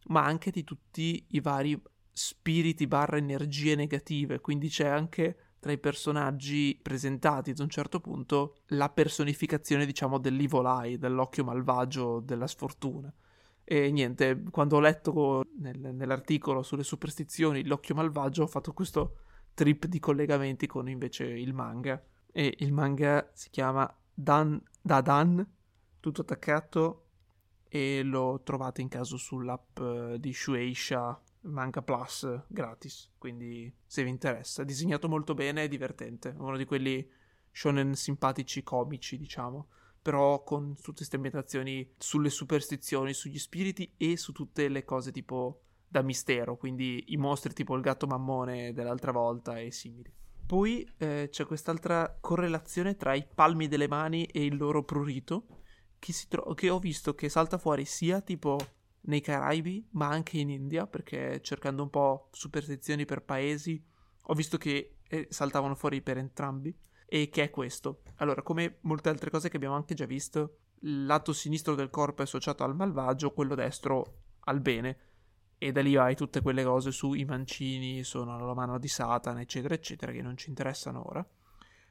ma 0.06 0.24
anche 0.24 0.50
di 0.50 0.64
tutti 0.64 1.26
i 1.30 1.40
vari 1.40 1.80
spiriti 2.10 2.86
barra 2.86 3.18
energie 3.18 3.74
negative, 3.74 4.40
quindi 4.40 4.68
c'è 4.68 4.86
anche 4.86 5.36
tra 5.58 5.72
i 5.72 5.78
personaggi 5.78 6.78
presentati 6.80 7.50
ad 7.50 7.58
un 7.58 7.68
certo 7.68 8.00
punto 8.00 8.56
la 8.68 8.88
personificazione 8.88 9.84
diciamo 9.84 10.18
dell'evil 10.18 10.64
eye, 10.64 10.98
dell'occhio 10.98 11.44
malvagio, 11.44 12.20
della 12.20 12.46
sfortuna. 12.46 13.12
E 13.62 13.90
niente, 13.90 14.44
quando 14.50 14.76
ho 14.76 14.80
letto 14.80 15.44
nel, 15.58 15.92
nell'articolo 15.92 16.62
sulle 16.62 16.84
superstizioni 16.84 17.64
l'occhio 17.64 17.96
malvagio 17.96 18.44
ho 18.44 18.46
fatto 18.46 18.72
questo 18.72 19.16
trip 19.56 19.86
di 19.86 19.98
collegamenti 19.98 20.66
con 20.66 20.88
invece 20.88 21.24
il 21.24 21.54
manga. 21.54 22.00
E 22.30 22.56
il 22.58 22.72
manga 22.72 23.30
si 23.32 23.48
chiama 23.48 23.92
Dan 24.12 24.62
Dadan, 24.82 25.44
tutto 25.98 26.20
attaccato, 26.20 27.06
e 27.66 28.02
lo 28.02 28.42
trovate 28.44 28.82
in 28.82 28.88
caso 28.88 29.16
sull'app 29.16 29.78
eh, 29.78 30.16
di 30.20 30.32
Shueisha 30.32 31.18
Manga 31.40 31.80
Plus 31.80 32.42
gratis. 32.46 33.10
Quindi 33.16 33.74
se 33.86 34.04
vi 34.04 34.10
interessa, 34.10 34.62
disegnato 34.62 35.08
molto 35.08 35.32
bene 35.32 35.64
e 35.64 35.68
divertente. 35.68 36.34
Uno 36.36 36.58
di 36.58 36.66
quelli 36.66 37.10
shonen 37.50 37.94
simpatici, 37.94 38.62
comici, 38.62 39.16
diciamo. 39.16 39.68
Però 40.02 40.44
con 40.44 40.74
tutte 40.74 40.98
queste 40.98 41.16
ambientazioni 41.16 41.94
sulle 41.96 42.30
superstizioni, 42.30 43.14
sugli 43.14 43.38
spiriti 43.38 43.94
e 43.96 44.18
su 44.18 44.32
tutte 44.32 44.68
le 44.68 44.84
cose 44.84 45.10
tipo 45.10 45.62
da 45.88 46.02
mistero, 46.02 46.56
quindi 46.56 47.04
i 47.08 47.16
mostri 47.16 47.52
tipo 47.52 47.74
il 47.74 47.82
gatto 47.82 48.06
mammone 48.06 48.72
dell'altra 48.72 49.12
volta 49.12 49.58
e 49.58 49.70
simili. 49.70 50.12
Poi 50.46 50.88
eh, 50.98 51.28
c'è 51.30 51.44
quest'altra 51.44 52.16
correlazione 52.20 52.96
tra 52.96 53.14
i 53.14 53.26
palmi 53.26 53.66
delle 53.66 53.88
mani 53.88 54.24
e 54.26 54.44
il 54.44 54.56
loro 54.56 54.84
prurito, 54.84 55.46
che, 55.98 56.12
tro- 56.28 56.54
che 56.54 56.70
ho 56.70 56.78
visto 56.78 57.14
che 57.14 57.28
salta 57.28 57.58
fuori 57.58 57.84
sia 57.84 58.20
tipo 58.20 58.58
nei 59.02 59.20
Caraibi, 59.20 59.88
ma 59.92 60.08
anche 60.08 60.38
in 60.38 60.50
India, 60.50 60.86
perché 60.86 61.40
cercando 61.42 61.82
un 61.82 61.90
po' 61.90 62.28
superstizioni 62.32 63.04
per 63.04 63.22
paesi, 63.22 63.82
ho 64.28 64.34
visto 64.34 64.56
che 64.56 64.98
eh, 65.08 65.26
saltavano 65.30 65.74
fuori 65.74 66.00
per 66.02 66.18
entrambi. 66.18 66.76
E 67.08 67.28
che 67.28 67.44
è 67.44 67.50
questo? 67.50 68.02
Allora, 68.16 68.42
come 68.42 68.78
molte 68.82 69.08
altre 69.08 69.30
cose 69.30 69.48
che 69.48 69.56
abbiamo 69.56 69.76
anche 69.76 69.94
già 69.94 70.06
visto, 70.06 70.58
il 70.80 71.06
lato 71.06 71.32
sinistro 71.32 71.74
del 71.74 71.90
corpo 71.90 72.22
è 72.22 72.24
associato 72.24 72.64
al 72.64 72.74
malvagio, 72.74 73.32
quello 73.32 73.54
destro 73.54 74.22
al 74.40 74.60
bene. 74.60 74.98
E 75.58 75.72
da 75.72 75.80
lì 75.80 75.96
hai 75.96 76.14
tutte 76.14 76.42
quelle 76.42 76.64
cose 76.64 76.90
sui 76.90 77.24
mancini, 77.24 78.04
sono 78.04 78.38
la 78.44 78.54
mano 78.54 78.78
di 78.78 78.88
Satana, 78.88 79.40
eccetera, 79.40 79.74
eccetera, 79.74 80.12
che 80.12 80.22
non 80.22 80.36
ci 80.36 80.50
interessano 80.50 81.06
ora. 81.06 81.26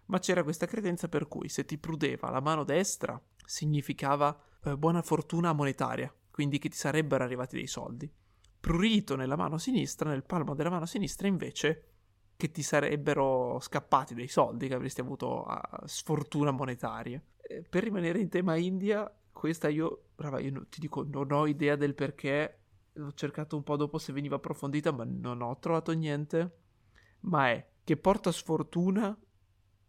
Ma 0.08 0.20
c'era 0.20 0.44
questa 0.44 0.68
credenza 0.68 1.08
per 1.08 1.28
cui 1.28 1.50
se 1.50 1.66
ti 1.66 1.78
prudeva 1.78 2.30
la 2.30 2.40
mano 2.40 2.64
destra 2.64 3.20
significava 3.44 4.38
eh, 4.64 4.78
buona 4.78 5.02
fortuna 5.02 5.54
monetaria, 5.54 6.14
quindi 6.30 6.60
che 6.60 6.70
ti 6.70 6.78
sarebbero 6.78 7.24
arrivati 7.24 7.56
dei 7.56 7.68
soldi. 7.68 8.12
Prurito 8.60 9.16
nella 9.16 9.36
mano 9.36 9.58
sinistra, 9.58 10.10
nel 10.10 10.24
palmo 10.24 10.54
della 10.54 10.70
mano 10.70 10.86
sinistra 10.86 11.28
invece 11.28 11.90
che 12.36 12.52
ti 12.52 12.62
sarebbero 12.62 13.60
scappati 13.60 14.14
dei 14.14 14.28
soldi, 14.28 14.68
che 14.68 14.74
avresti 14.74 15.02
avuto 15.02 15.46
uh, 15.48 15.86
sfortuna 15.86 16.52
monetaria. 16.52 17.22
Eh, 17.42 17.62
per 17.62 17.84
rimanere 17.84 18.20
in 18.20 18.30
tema 18.30 18.56
India, 18.56 19.10
questa 19.32 19.70
io, 19.70 20.08
brava, 20.16 20.40
io 20.40 20.66
ti 20.68 20.80
dico, 20.80 21.04
non 21.04 21.32
ho 21.32 21.48
idea 21.48 21.76
del 21.76 21.94
perché, 21.94 22.65
ho 22.98 23.14
cercato 23.14 23.56
un 23.56 23.64
po' 23.64 23.76
dopo 23.76 23.98
se 23.98 24.14
veniva 24.14 24.36
approfondita, 24.36 24.92
ma 24.92 25.04
non 25.06 25.42
ho 25.42 25.58
trovato 25.60 25.92
niente, 25.92 26.58
ma 27.22 27.50
è 27.50 27.68
che 27.84 27.98
porta 27.98 28.32
sfortuna 28.32 29.18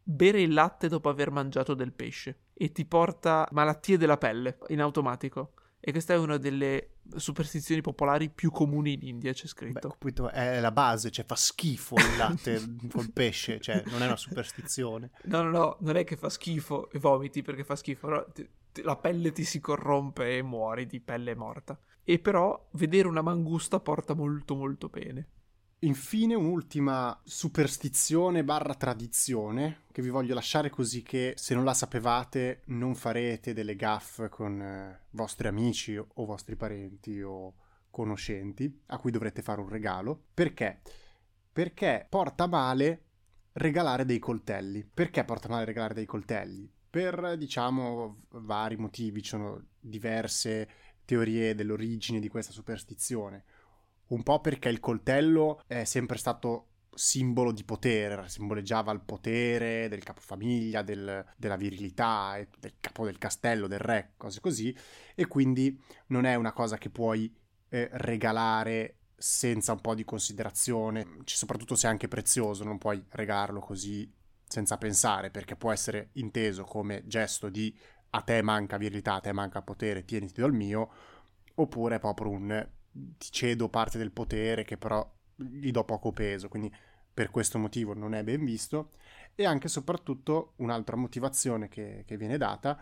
bere 0.09 0.40
il 0.40 0.53
latte 0.53 0.88
dopo 0.88 1.09
aver 1.09 1.31
mangiato 1.31 1.75
del 1.75 1.92
pesce 1.92 2.42
e 2.55 2.71
ti 2.71 2.85
porta 2.85 3.49
malattie 3.51 3.99
della 3.99 4.16
pelle 4.16 4.59
in 4.69 4.81
automatico. 4.81 5.53
E 5.81 5.92
questa 5.92 6.14
è 6.14 6.19
una 6.19 6.37
delle 6.37 6.97
superstizioni 7.14 7.81
popolari 7.81 8.29
più 8.29 8.51
comuni 8.51 8.95
in 8.95 9.03
India, 9.03 9.33
c'è 9.33 9.47
scritto. 9.47 9.88
Beh, 9.88 9.97
è 10.31 10.61
la 10.61 10.73
base, 10.73 11.11
cioè 11.12 11.25
fa 11.25 11.37
schifo 11.37 11.95
il 11.97 12.16
latte 12.16 12.61
col 12.90 13.12
pesce, 13.12 13.61
cioè 13.61 13.83
non 13.87 14.03
è 14.03 14.07
una 14.07 14.16
superstizione. 14.16 15.11
No, 15.25 15.42
no, 15.42 15.51
no, 15.51 15.77
non 15.81 15.97
è 15.97 16.03
che 16.03 16.16
fa 16.16 16.29
schifo 16.29 16.90
e 16.90 16.99
vomiti 16.99 17.42
perché 17.42 17.62
fa 17.62 17.77
schifo, 17.77 18.09
no? 18.09 18.27
La 18.82 18.96
pelle 18.96 19.32
ti 19.32 19.44
si 19.44 19.60
corrompe 19.60 20.36
e 20.36 20.42
muori 20.42 20.86
di 20.86 21.00
pelle 21.00 21.34
morta. 21.34 21.78
E 22.02 22.18
però 22.18 22.68
vedere 22.72 23.08
una 23.08 23.22
mangusta 23.22 23.80
porta 23.80 24.14
molto 24.14 24.54
molto 24.54 24.88
bene. 24.88 25.28
Infine 25.80 26.34
un'ultima 26.34 27.20
superstizione 27.22 28.42
barra 28.42 28.74
tradizione 28.74 29.82
che 29.92 30.00
vi 30.00 30.08
voglio 30.08 30.32
lasciare 30.32 30.70
così 30.70 31.02
che 31.02 31.34
se 31.36 31.54
non 31.54 31.64
la 31.64 31.74
sapevate 31.74 32.62
non 32.66 32.94
farete 32.94 33.52
delle 33.52 33.76
gaffe 33.76 34.30
con 34.30 34.60
eh, 34.60 35.00
vostri 35.10 35.48
amici 35.48 35.96
o 35.96 36.24
vostri 36.24 36.56
parenti 36.56 37.20
o 37.20 37.54
conoscenti 37.90 38.82
a 38.86 38.98
cui 38.98 39.10
dovrete 39.10 39.42
fare 39.42 39.60
un 39.60 39.68
regalo. 39.68 40.28
Perché? 40.32 40.80
Perché 41.52 42.06
porta 42.08 42.46
male 42.46 43.04
regalare 43.52 44.04
dei 44.04 44.18
coltelli. 44.18 44.82
Perché 44.82 45.24
porta 45.24 45.48
male 45.48 45.66
regalare 45.66 45.94
dei 45.94 46.06
coltelli? 46.06 46.70
Per, 46.88 47.37
diciamo, 47.37 48.22
vari 48.31 48.77
motivi, 48.77 49.22
ci 49.22 49.31
sono 49.31 49.66
diverse 49.79 50.68
teorie 51.05 51.55
dell'origine 51.55 52.20
di 52.20 52.29
questa 52.29 52.53
superstizione. 52.53 53.44
Un 54.09 54.22
po' 54.22 54.40
perché 54.40 54.68
il 54.68 54.81
coltello 54.81 55.62
è 55.66 55.85
sempre 55.85 56.16
stato 56.16 56.68
simbolo 56.96 57.53
di 57.53 57.64
potere, 57.64 58.29
simboleggiava 58.29 58.90
il 58.92 59.01
potere 59.01 59.88
del 59.88 60.03
capofamiglia, 60.03 60.83
del, 60.83 61.25
della 61.37 61.57
virilità, 61.57 62.38
del 62.59 62.75
capo 62.81 63.05
del 63.05 63.18
castello, 63.18 63.66
del 63.66 63.79
re, 63.79 64.14
cose 64.16 64.40
così, 64.40 64.75
e 65.14 65.27
quindi 65.27 65.79
non 66.09 66.25
è 66.25 66.35
una 66.35 66.53
cosa 66.53 66.79
che 66.79 66.90
puoi 66.90 67.33
eh, 67.68 67.88
regalare 67.92 68.96
senza 69.14 69.72
un 69.72 69.81
po' 69.81 69.94
di 69.94 70.05
considerazione, 70.05 71.18
soprattutto 71.25 71.75
se 71.75 71.87
è 71.87 71.90
anche 71.90 72.09
prezioso, 72.09 72.64
non 72.64 72.79
puoi 72.79 73.05
regalarlo 73.11 73.61
così 73.61 74.11
senza 74.46 74.78
pensare, 74.78 75.30
perché 75.30 75.56
può 75.56 75.72
essere 75.72 76.11
inteso 76.14 76.64
come 76.64 77.02
gesto 77.06 77.48
di 77.48 77.76
a 78.11 78.20
te 78.22 78.40
manca 78.42 78.76
virilità, 78.76 79.14
a 79.14 79.20
te 79.20 79.32
manca 79.32 79.62
potere, 79.62 80.04
tieniti 80.04 80.40
dal 80.40 80.52
mio, 80.52 80.90
oppure 81.54 81.98
proprio 81.98 82.30
un 82.30 82.68
ti 83.18 83.30
cedo 83.30 83.68
parte 83.68 83.98
del 83.98 84.11
potere 84.11 84.64
che 84.64 84.78
però 84.78 85.06
gli 85.35 85.70
do 85.70 85.85
poco 85.85 86.12
peso, 86.12 86.48
quindi 86.48 86.72
per 87.12 87.30
questo 87.30 87.59
motivo 87.59 87.94
non 87.94 88.14
è 88.14 88.22
ben 88.22 88.44
visto. 88.44 88.90
E 89.35 89.44
anche 89.44 89.66
e 89.66 89.70
soprattutto 89.70 90.54
un'altra 90.56 90.96
motivazione 90.96 91.68
che, 91.68 92.04
che 92.06 92.16
viene 92.16 92.38
data 92.38 92.78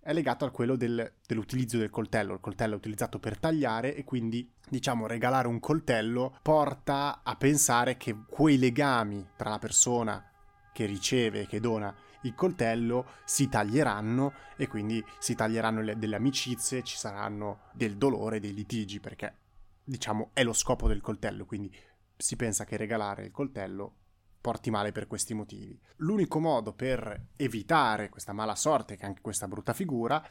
è 0.00 0.12
legata 0.14 0.46
a 0.46 0.50
quello 0.50 0.74
del, 0.76 1.12
dell'utilizzo 1.26 1.76
del 1.76 1.90
coltello. 1.90 2.32
Il 2.32 2.40
coltello 2.40 2.74
è 2.74 2.76
utilizzato 2.78 3.18
per 3.18 3.38
tagliare 3.38 3.94
e 3.94 4.04
quindi, 4.04 4.50
diciamo, 4.68 5.06
regalare 5.06 5.48
un 5.48 5.60
coltello 5.60 6.38
porta 6.40 7.20
a 7.22 7.36
pensare 7.36 7.98
che 7.98 8.16
quei 8.26 8.58
legami 8.58 9.26
tra 9.36 9.50
la 9.50 9.58
persona 9.58 10.27
che 10.78 10.86
riceve 10.86 11.48
che 11.48 11.58
dona 11.58 11.92
il 12.20 12.36
coltello 12.36 13.14
si 13.24 13.48
taglieranno 13.48 14.32
e 14.56 14.68
quindi 14.68 15.04
si 15.18 15.34
taglieranno 15.34 15.82
le, 15.82 15.98
delle 15.98 16.14
amicizie, 16.14 16.84
ci 16.84 16.96
saranno 16.96 17.62
del 17.72 17.96
dolore, 17.96 18.38
dei 18.38 18.54
litigi, 18.54 19.00
perché 19.00 19.38
diciamo, 19.82 20.30
è 20.34 20.44
lo 20.44 20.52
scopo 20.52 20.86
del 20.86 21.00
coltello, 21.00 21.46
quindi 21.46 21.76
si 22.16 22.36
pensa 22.36 22.64
che 22.64 22.76
regalare 22.76 23.24
il 23.24 23.32
coltello 23.32 23.96
porti 24.40 24.70
male 24.70 24.92
per 24.92 25.08
questi 25.08 25.34
motivi. 25.34 25.76
L'unico 25.96 26.38
modo 26.38 26.72
per 26.72 27.30
evitare 27.34 28.08
questa 28.08 28.32
mala 28.32 28.54
sorte, 28.54 28.94
che 28.94 29.04
anche 29.04 29.20
questa 29.20 29.48
brutta 29.48 29.72
figura, 29.72 30.24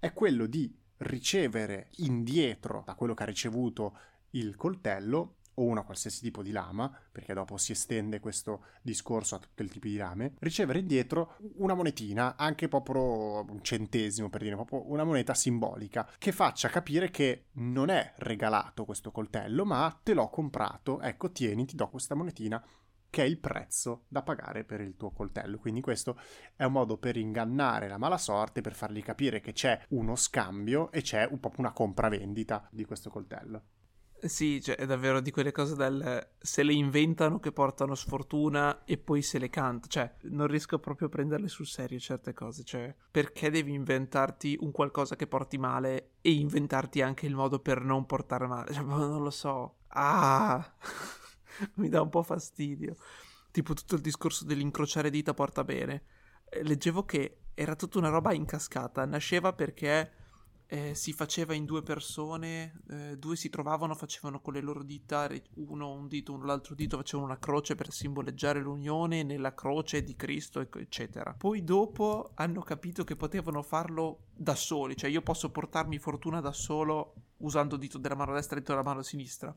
è 0.00 0.12
quello 0.12 0.46
di 0.46 0.76
ricevere 0.96 1.90
indietro 1.98 2.82
da 2.84 2.96
quello 2.96 3.14
che 3.14 3.22
ha 3.22 3.26
ricevuto 3.26 3.96
il 4.30 4.56
coltello 4.56 5.36
o 5.54 5.62
una 5.64 5.82
qualsiasi 5.82 6.20
tipo 6.20 6.42
di 6.42 6.50
lama, 6.50 6.90
perché 7.12 7.34
dopo 7.34 7.56
si 7.56 7.72
estende 7.72 8.20
questo 8.20 8.64
discorso 8.82 9.36
a 9.36 9.38
tutto 9.38 9.62
il 9.62 9.70
tipo 9.70 9.86
di 9.86 9.96
lame, 9.96 10.34
ricevere 10.40 10.80
indietro 10.80 11.36
una 11.56 11.74
monetina, 11.74 12.36
anche 12.36 12.68
proprio 12.68 13.44
un 13.44 13.62
centesimo 13.62 14.30
per 14.30 14.42
dire, 14.42 14.54
proprio 14.54 14.90
una 14.90 15.04
moneta 15.04 15.34
simbolica, 15.34 16.08
che 16.18 16.32
faccia 16.32 16.68
capire 16.68 17.10
che 17.10 17.46
non 17.52 17.90
è 17.90 18.14
regalato 18.18 18.84
questo 18.84 19.10
coltello, 19.10 19.64
ma 19.64 19.98
te 20.02 20.14
l'ho 20.14 20.28
comprato, 20.28 21.00
ecco 21.00 21.30
tieni, 21.30 21.66
ti 21.66 21.76
do 21.76 21.88
questa 21.88 22.14
monetina 22.14 22.62
che 23.14 23.22
è 23.22 23.26
il 23.26 23.38
prezzo 23.38 24.06
da 24.08 24.22
pagare 24.22 24.64
per 24.64 24.80
il 24.80 24.96
tuo 24.96 25.12
coltello. 25.12 25.58
Quindi 25.58 25.80
questo 25.80 26.18
è 26.56 26.64
un 26.64 26.72
modo 26.72 26.96
per 26.96 27.16
ingannare 27.16 27.86
la 27.86 27.96
mala 27.96 28.18
sorte, 28.18 28.60
per 28.60 28.74
fargli 28.74 29.04
capire 29.04 29.38
che 29.38 29.52
c'è 29.52 29.80
uno 29.90 30.16
scambio 30.16 30.90
e 30.90 31.00
c'è 31.00 31.24
un 31.30 31.38
po' 31.38 31.52
una 31.58 31.70
compravendita 31.70 32.66
di 32.72 32.84
questo 32.84 33.10
coltello. 33.10 33.62
Sì, 34.24 34.60
cioè, 34.62 34.76
è 34.76 34.86
davvero 34.86 35.20
di 35.20 35.30
quelle 35.30 35.52
cose 35.52 35.74
del 35.74 36.30
se 36.38 36.62
le 36.62 36.72
inventano 36.72 37.38
che 37.40 37.52
portano 37.52 37.94
sfortuna 37.94 38.84
e 38.84 38.96
poi 38.96 39.20
se 39.20 39.38
le 39.38 39.50
canta. 39.50 39.86
Cioè, 39.86 40.14
non 40.22 40.46
riesco 40.46 40.78
proprio 40.78 41.08
a 41.08 41.10
prenderle 41.10 41.48
sul 41.48 41.66
serio 41.66 41.98
certe 41.98 42.32
cose. 42.32 42.64
Cioè, 42.64 42.94
perché 43.10 43.50
devi 43.50 43.74
inventarti 43.74 44.56
un 44.60 44.70
qualcosa 44.70 45.14
che 45.14 45.26
porti 45.26 45.58
male 45.58 46.12
e 46.22 46.32
inventarti 46.32 47.02
anche 47.02 47.26
il 47.26 47.34
modo 47.34 47.58
per 47.58 47.82
non 47.82 48.06
portare 48.06 48.46
male? 48.46 48.72
Cioè, 48.72 48.82
non 48.82 49.22
lo 49.22 49.30
so. 49.30 49.80
Ah, 49.88 50.74
mi 51.76 51.88
dà 51.90 52.00
un 52.00 52.08
po' 52.08 52.22
fastidio. 52.22 52.96
Tipo 53.50 53.74
tutto 53.74 53.94
il 53.94 54.00
discorso 54.00 54.46
dell'incrociare 54.46 55.10
dita 55.10 55.34
porta 55.34 55.64
bene. 55.64 56.02
Eh, 56.48 56.62
leggevo 56.62 57.04
che 57.04 57.40
era 57.52 57.76
tutta 57.76 57.98
una 57.98 58.08
roba 58.08 58.32
incascata. 58.32 59.04
Nasceva 59.04 59.52
perché 59.52 60.23
eh, 60.66 60.94
si 60.94 61.12
faceva 61.12 61.54
in 61.54 61.64
due 61.64 61.82
persone, 61.82 62.80
eh, 62.88 63.16
due 63.18 63.36
si 63.36 63.50
trovavano, 63.50 63.94
facevano 63.94 64.40
con 64.40 64.54
le 64.54 64.60
loro 64.60 64.82
dita, 64.82 65.28
uno 65.56 65.92
un 65.92 66.08
dito, 66.08 66.32
uno 66.32 66.44
l'altro 66.44 66.74
dito, 66.74 66.96
facevano 66.96 67.28
una 67.28 67.38
croce 67.38 67.74
per 67.74 67.92
simboleggiare 67.92 68.60
l'unione 68.60 69.22
nella 69.22 69.54
croce 69.54 70.02
di 70.02 70.16
Cristo, 70.16 70.60
eccetera. 70.60 71.34
Poi 71.36 71.62
dopo 71.64 72.30
hanno 72.34 72.62
capito 72.62 73.04
che 73.04 73.16
potevano 73.16 73.62
farlo 73.62 74.26
da 74.34 74.54
soli, 74.54 74.96
cioè 74.96 75.10
io 75.10 75.22
posso 75.22 75.50
portarmi 75.50 75.98
fortuna 75.98 76.40
da 76.40 76.52
solo 76.52 77.14
usando 77.38 77.74
il 77.74 77.80
dito 77.80 77.98
della 77.98 78.16
mano 78.16 78.32
destra 78.32 78.54
e 78.54 78.58
il 78.58 78.64
dito 78.64 78.74
della 78.74 78.88
mano 78.88 79.02
sinistra. 79.02 79.54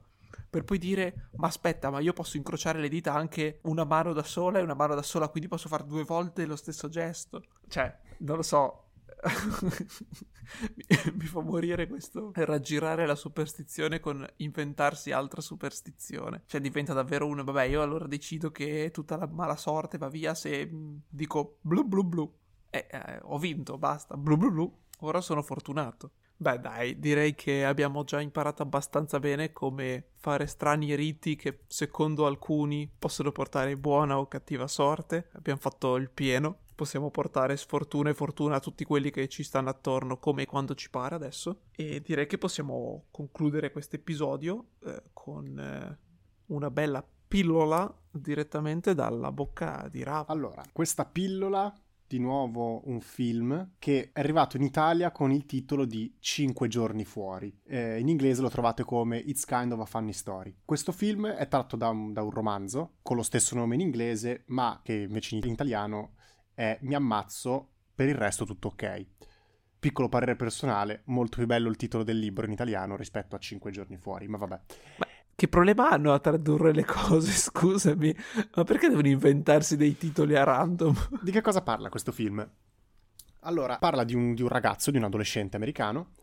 Per 0.50 0.64
poi 0.64 0.78
dire, 0.78 1.30
ma 1.38 1.48
aspetta, 1.48 1.90
ma 1.90 2.00
io 2.00 2.14
posso 2.14 2.38
incrociare 2.38 2.80
le 2.80 2.90
dita 2.90 3.14
anche 3.14 3.60
una 3.64 3.86
mano 3.86 4.14
da 4.14 4.24
sola 4.24 4.60
e 4.60 4.62
una 4.62 4.74
mano 4.74 4.94
da 4.94 5.02
sola, 5.02 5.30
quindi 5.30 5.48
posso 5.48 5.70
fare 5.70 5.86
due 5.86 6.04
volte 6.04 6.46
lo 6.46 6.58
stesso 6.58 6.90
gesto. 6.90 7.44
Cioè, 7.68 7.98
non 8.20 8.36
lo 8.36 8.42
so, 8.42 8.87
mi 11.14 11.26
fa 11.26 11.42
morire 11.42 11.88
questo 11.88 12.32
raggirare 12.36 13.06
la 13.06 13.16
superstizione 13.16 14.00
con 14.00 14.26
inventarsi 14.38 15.12
altra 15.12 15.42
superstizione. 15.42 16.44
Cioè 16.46 16.62
diventa 16.62 16.94
davvero 16.94 17.26
uno, 17.26 17.44
vabbè, 17.44 17.64
io 17.64 17.82
allora 17.82 18.08
decido 18.08 18.52
che 18.52 18.92
tutta 18.94 19.18
la 19.18 19.28
mala 19.28 19.56
sorte 19.56 19.98
va 19.98 20.10
via 20.10 20.34
se 20.34 20.66
mm, 20.66 20.98
dico 21.10 21.58
blu 21.62 21.84
blu 21.84 22.04
blu. 22.04 22.34
Eh, 22.70 22.88
eh, 22.90 23.20
ho 23.24 23.38
vinto, 23.38 23.78
basta, 23.78 24.16
blu 24.16 24.38
blu 24.38 24.52
blu. 24.52 24.78
Ora 25.02 25.22
sono 25.22 25.42
fortunato. 25.42 26.12
Beh, 26.40 26.60
dai, 26.60 27.00
direi 27.00 27.34
che 27.34 27.66
abbiamo 27.66 28.04
già 28.04 28.22
imparato 28.22 28.62
abbastanza 28.62 29.20
bene 29.20 29.52
come 29.52 30.10
fare 30.18 30.46
strani 30.46 30.94
riti 30.94 31.36
che 31.36 31.62
secondo 31.68 32.28
alcuni 32.28 32.88
possono 32.98 33.32
portare 33.32 33.76
buona 33.76 34.20
o 34.20 34.28
cattiva 34.28 34.68
sorte. 34.68 35.30
Abbiamo 35.34 35.60
fatto 35.60 35.96
il 35.96 36.12
pieno. 36.12 36.60
Possiamo 36.78 37.10
portare 37.10 37.58
sfortuna 37.58 38.12
e 38.12 38.14
fortuna 38.14 38.58
a 38.58 38.60
tutti 38.60 38.84
quelli 38.84 39.10
che 39.10 39.28
ci 39.30 39.42
stanno 39.42 39.70
attorno, 39.70 40.20
come 40.20 40.46
quando 40.46 40.76
ci 40.76 40.92
pare 40.92 41.16
adesso. 41.16 41.62
E 41.72 42.02
direi 42.02 42.28
che 42.28 42.38
possiamo 42.38 43.06
concludere 43.10 43.72
questo 43.72 43.96
episodio 43.96 44.74
eh, 44.86 45.02
con 45.12 45.58
eh, 45.58 45.98
una 46.46 46.70
bella 46.70 47.04
pillola 47.28 47.92
direttamente 48.12 48.94
dalla 48.94 49.32
bocca 49.32 49.88
di 49.90 50.04
Rav. 50.04 50.30
Allora, 50.30 50.64
questa 50.72 51.04
pillola 51.06 51.76
di 52.06 52.20
nuovo 52.20 52.88
un 52.88 53.02
film 53.02 53.72
che 53.80 54.12
è 54.14 54.20
arrivato 54.20 54.56
in 54.58 54.62
Italia 54.62 55.12
con 55.12 55.32
il 55.32 55.48
titolo 55.48 55.84
di 55.84 56.16
Cinque 56.20 56.68
giorni 56.68 57.06
fuori. 57.06 57.60
Eh, 57.66 58.00
in 58.00 58.08
inglese 58.08 58.44
lo 58.44 58.50
trovate 58.50 58.84
come 58.84 59.18
It's 59.18 59.46
Kind 59.46 59.72
of 59.72 59.80
a 59.80 59.86
Funny 59.86 60.14
Story. 60.14 60.56
Questo 60.64 60.92
film 60.92 61.26
è 61.26 61.48
tratto 61.48 61.76
da 61.76 61.90
un, 61.90 62.14
da 62.14 62.22
un 62.22 62.30
romanzo 62.30 62.98
con 63.02 63.16
lo 63.16 63.24
stesso 63.24 63.56
nome 63.56 63.74
in 63.74 63.82
inglese, 63.82 64.44
ma 64.50 64.80
che 64.84 64.94
invece 64.94 65.36
in 65.38 65.48
italiano 65.48 66.12
è 66.58 66.80
Mi 66.82 66.96
ammazzo, 66.96 67.70
per 67.94 68.10
il 68.10 68.16
resto 68.16 68.44
tutto 68.44 68.70
ok. 68.70 69.06
Piccolo 69.78 70.10
parere 70.10 70.36
personale, 70.36 71.04
molto 71.06 71.38
più 71.38 71.46
bello 71.46 71.70
il 71.70 71.76
titolo 71.76 72.04
del 72.04 72.18
libro 72.18 72.48
in 72.48 72.52
italiano 72.52 72.96
rispetto 72.96 73.36
a 73.36 73.40
Cinque 73.40 73.70
giorni 73.70 73.96
fuori, 73.96 74.28
ma 74.28 74.38
vabbè. 74.38 74.62
Ma 74.98 75.08
che 75.36 75.48
problema 75.48 75.92
hanno 75.92 76.14
a 76.14 76.20
tradurre 76.20 76.74
le 76.74 76.84
cose, 76.84 77.30
scusami? 77.38 78.16
Ma 78.56 78.64
perché 78.64 78.90
devono 78.90 79.08
inventarsi 79.08 79.78
dei 79.78 79.96
titoli 79.98 80.36
a 80.36 80.44
random? 80.44 81.10
Di 81.22 81.30
che 81.30 81.42
cosa 81.42 81.62
parla 81.62 81.90
questo 81.90 82.12
film? 82.12 82.44
Allora, 83.42 83.78
parla 83.78 84.04
di 84.04 84.16
un, 84.16 84.34
di 84.34 84.42
un 84.42 84.48
ragazzo, 84.48 84.90
di 84.90 84.98
un 84.98 85.04
adolescente 85.04 85.58
americano, 85.58 86.14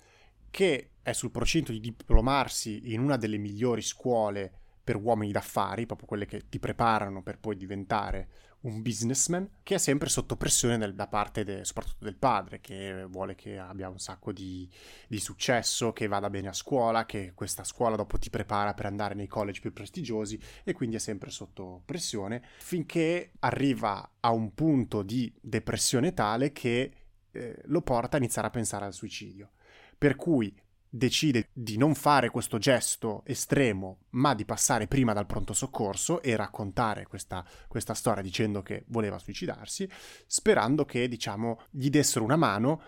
che 0.51 0.95
è 1.01 1.13
sul 1.13 1.31
procinto 1.31 1.71
di 1.71 1.79
diplomarsi 1.79 2.93
in 2.93 3.01
una 3.01 3.17
delle 3.17 3.39
migliori 3.39 3.83
scuole 3.83 4.53
per 4.83 4.97
uomini 4.97 5.31
d'affari, 5.31 5.87
proprio 5.87 6.09
quelle 6.09 6.27
che 6.27 6.49
ti 6.49 6.59
preparano 6.59 7.23
per 7.23 7.39
poi 7.39 7.57
diventare 7.57 8.29
un 8.65 8.83
businessman 8.83 9.49
che 9.63 9.77
è 9.77 9.79
sempre 9.79 10.09
sotto 10.09 10.37
pressione 10.37 10.79
del, 10.79 10.95
da 10.95 11.07
parte 11.07 11.45
de, 11.45 11.65
soprattutto 11.65 12.05
del 12.05 12.17
padre, 12.17 12.61
che 12.61 13.05
vuole 13.09 13.35
che 13.35 13.59
abbia 13.59 13.89
un 13.89 13.99
sacco 13.99 14.33
di, 14.33 14.69
di, 15.07 15.19
successo, 15.19 15.93
che 15.93 16.07
vada 16.07 16.31
bene 16.31 16.49
a 16.49 16.53
scuola, 16.53 17.07
che 17.07 17.33
questa 17.35 17.65
scuola 17.65 17.97
dopo 17.97 18.19
ti 18.19 18.31
prepara 18.31 18.75
per 18.75 18.87
andare 18.87 19.15
nei 19.15 19.27
college 19.27 19.61
più 19.61 19.73
prestigiosi 19.73 20.41
e 20.63 20.73
quindi 20.73 20.97
è 20.97 21.01
sempre 21.01 21.31
sotto 21.31 21.83
pressione, 21.85 22.43
finché 22.59 23.33
arriva 23.41 24.17
a 24.21 24.31
un 24.31 24.55
punto 24.55 25.03
di 25.03 25.33
depressione 25.41 26.15
tale 26.15 26.53
che 26.53 26.93
eh, 27.31 27.61
lo 27.65 27.83
porta 27.83 28.17
a 28.17 28.21
iniziare 28.21 28.49
a 28.49 28.51
pensare 28.51 28.85
al 28.87 28.95
suicidio. 28.95 29.51
Per 29.97 30.17
cui 30.17 30.55
decide 30.97 31.49
di 31.53 31.77
non 31.77 31.97
fare 31.97 32.31
questo 32.31 32.59
gesto 32.59 33.23
estremo, 33.27 34.05
ma 34.11 34.33
di 34.33 34.45
passare 34.45 34.87
prima 34.87 35.13
dal 35.13 35.27
pronto 35.27 35.53
soccorso 35.53 36.23
e 36.23 36.37
raccontare 36.37 37.07
questa, 37.09 37.45
questa 37.67 37.95
storia 37.95 38.23
dicendo 38.23 38.63
che 38.63 38.85
voleva 38.89 39.19
suicidarsi, 39.19 39.91
sperando 40.27 40.85
che, 40.85 41.09
diciamo, 41.09 41.63
gli 41.71 41.91
dessero 41.91 42.25
una 42.25 42.37
mano, 42.37 42.81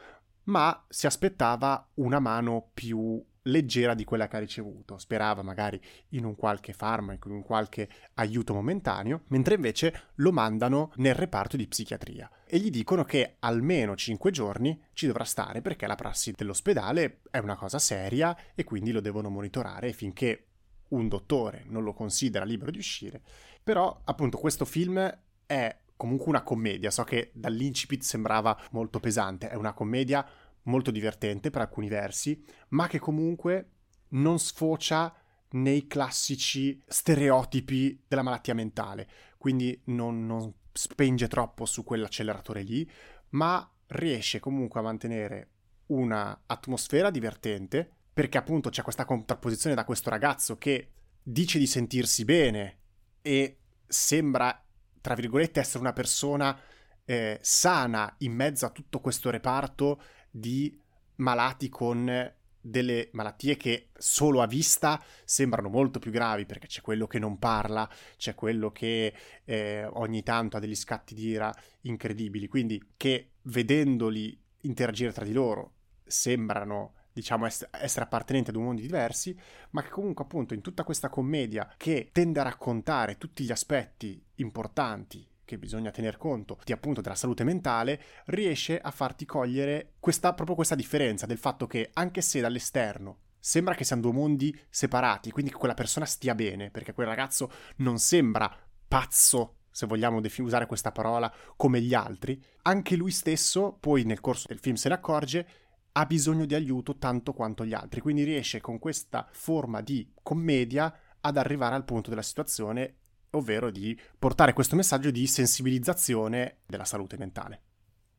ma 0.44 0.84
si 0.88 1.07
aspettava 1.07 1.90
una 1.94 2.20
mano 2.20 2.70
più 2.72 3.20
leggera 3.47 3.94
di 3.94 4.05
quella 4.05 4.28
che 4.28 4.36
ha 4.36 4.40
ricevuto. 4.40 4.99
Sperava 4.99 5.42
magari 5.42 5.80
in 6.11 6.24
un 6.24 6.36
qualche 6.36 6.72
farmaco, 6.72 7.28
in 7.28 7.34
un 7.34 7.42
qualche 7.42 7.88
aiuto 8.14 8.55
momentaneo, 8.55 9.22
mentre 9.28 9.55
invece 9.55 10.03
lo 10.16 10.32
mandano 10.32 10.92
nel 10.97 11.14
reparto 11.14 11.57
di 11.57 11.66
psichiatria 11.66 12.30
e 12.47 12.59
gli 12.59 12.70
dicono 12.70 13.05
che 13.05 13.36
almeno 13.40 13.97
5 13.97 14.30
giorni 14.30 14.80
ci 14.92 15.07
dovrà 15.07 15.24
stare 15.24 15.62
perché 15.62 15.86
la 15.86 15.97
prassi 15.97 16.32
dell'ospedale 16.32 17.20
è 17.30 17.38
una 17.38 17.57
cosa 17.57 17.78
seria 17.78 18.36
e 18.55 18.62
quindi 18.64 18.92
lo 18.92 19.01
devono 19.01 19.28
monitorare 19.28 19.92
finché 19.92 20.44
un 20.88 21.09
dottore 21.09 21.64
non 21.66 21.82
lo 21.82 21.92
considera 21.92 22.44
libero 22.44 22.70
di 22.70 22.78
uscire. 22.78 23.20
Però 23.62 24.01
appunto 24.05 24.38
questo 24.38 24.64
film 24.64 25.18
è 25.44 25.76
comunque 25.97 26.28
una 26.28 26.42
commedia, 26.42 26.90
so 26.90 27.05
che 27.05 27.30
dall'incipit 27.34 28.03
sembrava 28.03 28.57
molto 28.72 29.01
pesante, 29.01 29.49
è 29.49 29.55
una 29.55 29.72
commedia 29.72 30.24
molto 30.67 30.91
divertente 30.91 31.51
per 31.51 31.62
alcuni 31.62 31.89
versi, 31.89 32.43
ma 32.69 32.87
che 32.87 32.99
comunque 32.99 33.71
non 34.11 34.39
sfocia 34.39 35.14
nei 35.51 35.87
classici 35.87 36.83
stereotipi 36.87 38.05
della 38.07 38.23
malattia 38.23 38.55
mentale, 38.55 39.09
quindi 39.39 39.81
non, 39.87 40.27
non 40.27 40.53
spinge 40.73 41.29
troppo 41.29 41.64
su 41.64 41.85
quell'acceleratore 41.85 42.62
lì, 42.62 42.89
ma 43.31 43.69
riesce 43.89 44.41
comunque 44.41 44.81
a 44.81 44.85
mantenere 44.85 45.51
una 45.87 46.43
atmosfera 46.47 47.11
divertente, 47.11 47.91
perché 48.12 48.39
appunto 48.39 48.71
c'è 48.71 48.83
questa 48.83 49.05
contrapposizione 49.05 49.75
da 49.77 49.85
questo 49.85 50.11
ragazzo 50.11 50.57
che 50.57 50.91
dice 51.23 51.59
di 51.59 51.67
sentirsi 51.67 52.25
bene 52.25 52.79
e 53.23 53.59
sembra, 53.87 54.64
tra 55.01 55.14
virgolette, 55.14 55.61
essere 55.61 55.81
una 55.81 55.93
persona 55.93 56.59
eh, 57.07 57.38
sana 57.40 58.14
in 58.18 58.34
mezzo 58.34 58.66
a 58.66 58.70
tutto 58.70 59.00
questo 59.00 59.30
reparto 59.30 60.02
di 60.30 60.78
malati 61.16 61.70
con 61.70 62.34
delle 62.61 63.11
malattie 63.12 63.57
che 63.57 63.90
solo 63.96 64.42
a 64.42 64.46
vista 64.46 65.00
sembrano 65.24 65.68
molto 65.68 66.00
più 66.00 66.11
gravi 66.11 66.46
perché 66.46 66.66
c'è 66.66 66.80
quello 66.80 67.07
che 67.07 67.20
non 67.20 67.38
parla, 67.38 67.88
c'è 68.16 68.34
quello 68.34 68.72
che 68.72 69.14
eh, 69.44 69.84
ogni 69.84 70.22
tanto 70.24 70.57
ha 70.57 70.61
degli 70.61 70.74
scatti 70.74 71.14
di 71.14 71.28
ira 71.28 71.54
incredibili, 71.82 72.48
quindi 72.48 72.94
che 72.96 73.34
vedendoli 73.42 74.38
interagire 74.62 75.12
tra 75.12 75.24
di 75.24 75.32
loro 75.32 75.74
sembrano 76.04 76.94
diciamo 77.12 77.46
essere 77.46 78.04
appartenenti 78.04 78.50
ad 78.50 78.57
un 78.57 78.64
mondo 78.64 78.82
diversi, 78.82 79.38
ma 79.70 79.82
che 79.82 79.88
comunque 79.88 80.24
appunto 80.24 80.52
in 80.52 80.61
tutta 80.61 80.84
questa 80.84 81.09
commedia 81.09 81.72
che 81.76 82.11
tende 82.12 82.40
a 82.40 82.42
raccontare 82.42 83.16
tutti 83.16 83.44
gli 83.44 83.52
aspetti 83.52 84.22
importanti 84.34 85.26
che 85.47 85.57
bisogna 85.57 85.90
tener 85.90 86.18
conto 86.18 86.59
di 86.62 86.72
appunto 86.72 87.01
della 87.01 87.14
salute 87.14 87.44
mentale, 87.44 88.03
riesce 88.26 88.78
a 88.78 88.90
farti 88.90 89.24
cogliere 89.24 89.94
questa, 89.99 90.34
proprio 90.34 90.57
questa 90.57 90.74
differenza 90.74 91.24
del 91.24 91.38
fatto 91.38 91.66
che 91.66 91.88
anche 91.94 92.20
se 92.20 92.40
dall'esterno 92.40 93.20
sembra 93.38 93.74
che 93.74 93.84
siano 93.84 94.03
due 94.03 94.12
mondi 94.12 94.55
separati, 94.68 95.30
quindi 95.30 95.53
che 95.53 95.57
quella 95.57 95.74
persona 95.74 96.05
stia 96.05 96.34
bene, 96.34 96.70
perché 96.70 96.92
quel 96.92 97.07
ragazzo 97.07 97.51
non 97.76 97.99
sembra 98.01 98.53
pazzo, 98.88 99.59
se 99.70 99.86
vogliamo 99.86 100.20
usare 100.38 100.66
questa 100.66 100.90
parola, 100.90 101.32
come 101.55 101.80
gli 101.80 101.94
altri, 101.94 102.42
anche 102.62 102.97
lui 102.97 103.12
stesso, 103.12 103.76
poi 103.78 104.03
nel 104.03 104.20
corso 104.20 104.49
del 104.49 104.59
film 104.59 104.74
se 104.74 104.88
ne 104.88 104.97
accorge, 104.97 105.49
ha 105.92 106.05
bisogno 106.07 106.44
di 106.44 106.57
aiuto 106.57 106.97
tanto 106.97 107.32
quanto 107.32 107.64
gli 107.64 107.72
altri, 107.72 108.01
quindi 108.01 108.24
riesce 108.24 108.61
con 108.61 108.80
questa 108.80 109.28
forma 109.30 109.80
di 109.80 110.12
commedia 110.22 110.92
ad 111.20 111.36
arrivare 111.36 111.76
al 111.76 111.84
punto 111.84 112.11
della 112.11 112.22
situazione 112.22 112.97
ovvero 113.31 113.70
di 113.70 113.99
portare 114.18 114.53
questo 114.53 114.77
messaggio 114.77 115.11
di 115.11 115.27
sensibilizzazione 115.27 116.59
della 116.66 116.85
salute 116.85 117.16
mentale. 117.16 117.61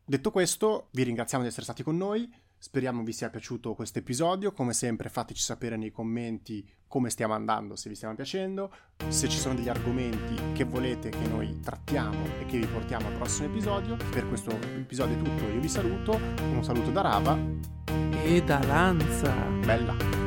Detto 0.05 0.31
questo, 0.31 0.87
vi 0.91 1.03
ringraziamo 1.03 1.43
di 1.43 1.49
essere 1.49 1.65
stati 1.65 1.83
con 1.83 1.97
noi, 1.97 2.31
speriamo 2.57 3.03
vi 3.03 3.11
sia 3.11 3.29
piaciuto 3.29 3.75
questo 3.75 3.99
episodio, 3.99 4.53
come 4.53 4.73
sempre 4.73 5.09
fateci 5.09 5.41
sapere 5.41 5.75
nei 5.75 5.91
commenti 5.91 6.65
come 6.87 7.09
stiamo 7.09 7.33
andando, 7.33 7.75
se 7.75 7.89
vi 7.89 7.95
stiamo 7.95 8.15
piacendo, 8.15 8.73
se 9.09 9.27
ci 9.27 9.37
sono 9.37 9.55
degli 9.55 9.67
argomenti 9.67 10.53
che 10.53 10.63
volete 10.63 11.09
che 11.09 11.27
noi 11.27 11.59
trattiamo 11.59 12.39
e 12.39 12.45
che 12.45 12.57
vi 12.57 12.65
portiamo 12.65 13.07
al 13.07 13.15
prossimo 13.15 13.49
episodio. 13.49 13.97
Per 13.97 14.27
questo 14.29 14.51
episodio 14.61 15.17
è 15.17 15.21
tutto, 15.21 15.43
io 15.43 15.59
vi 15.59 15.69
saluto, 15.69 16.15
un 16.15 16.63
saluto 16.63 16.89
da 16.91 17.01
Rava 17.01 17.37
e 18.23 18.41
da 18.43 18.63
Lanza. 18.63 19.33
Bella! 19.65 20.26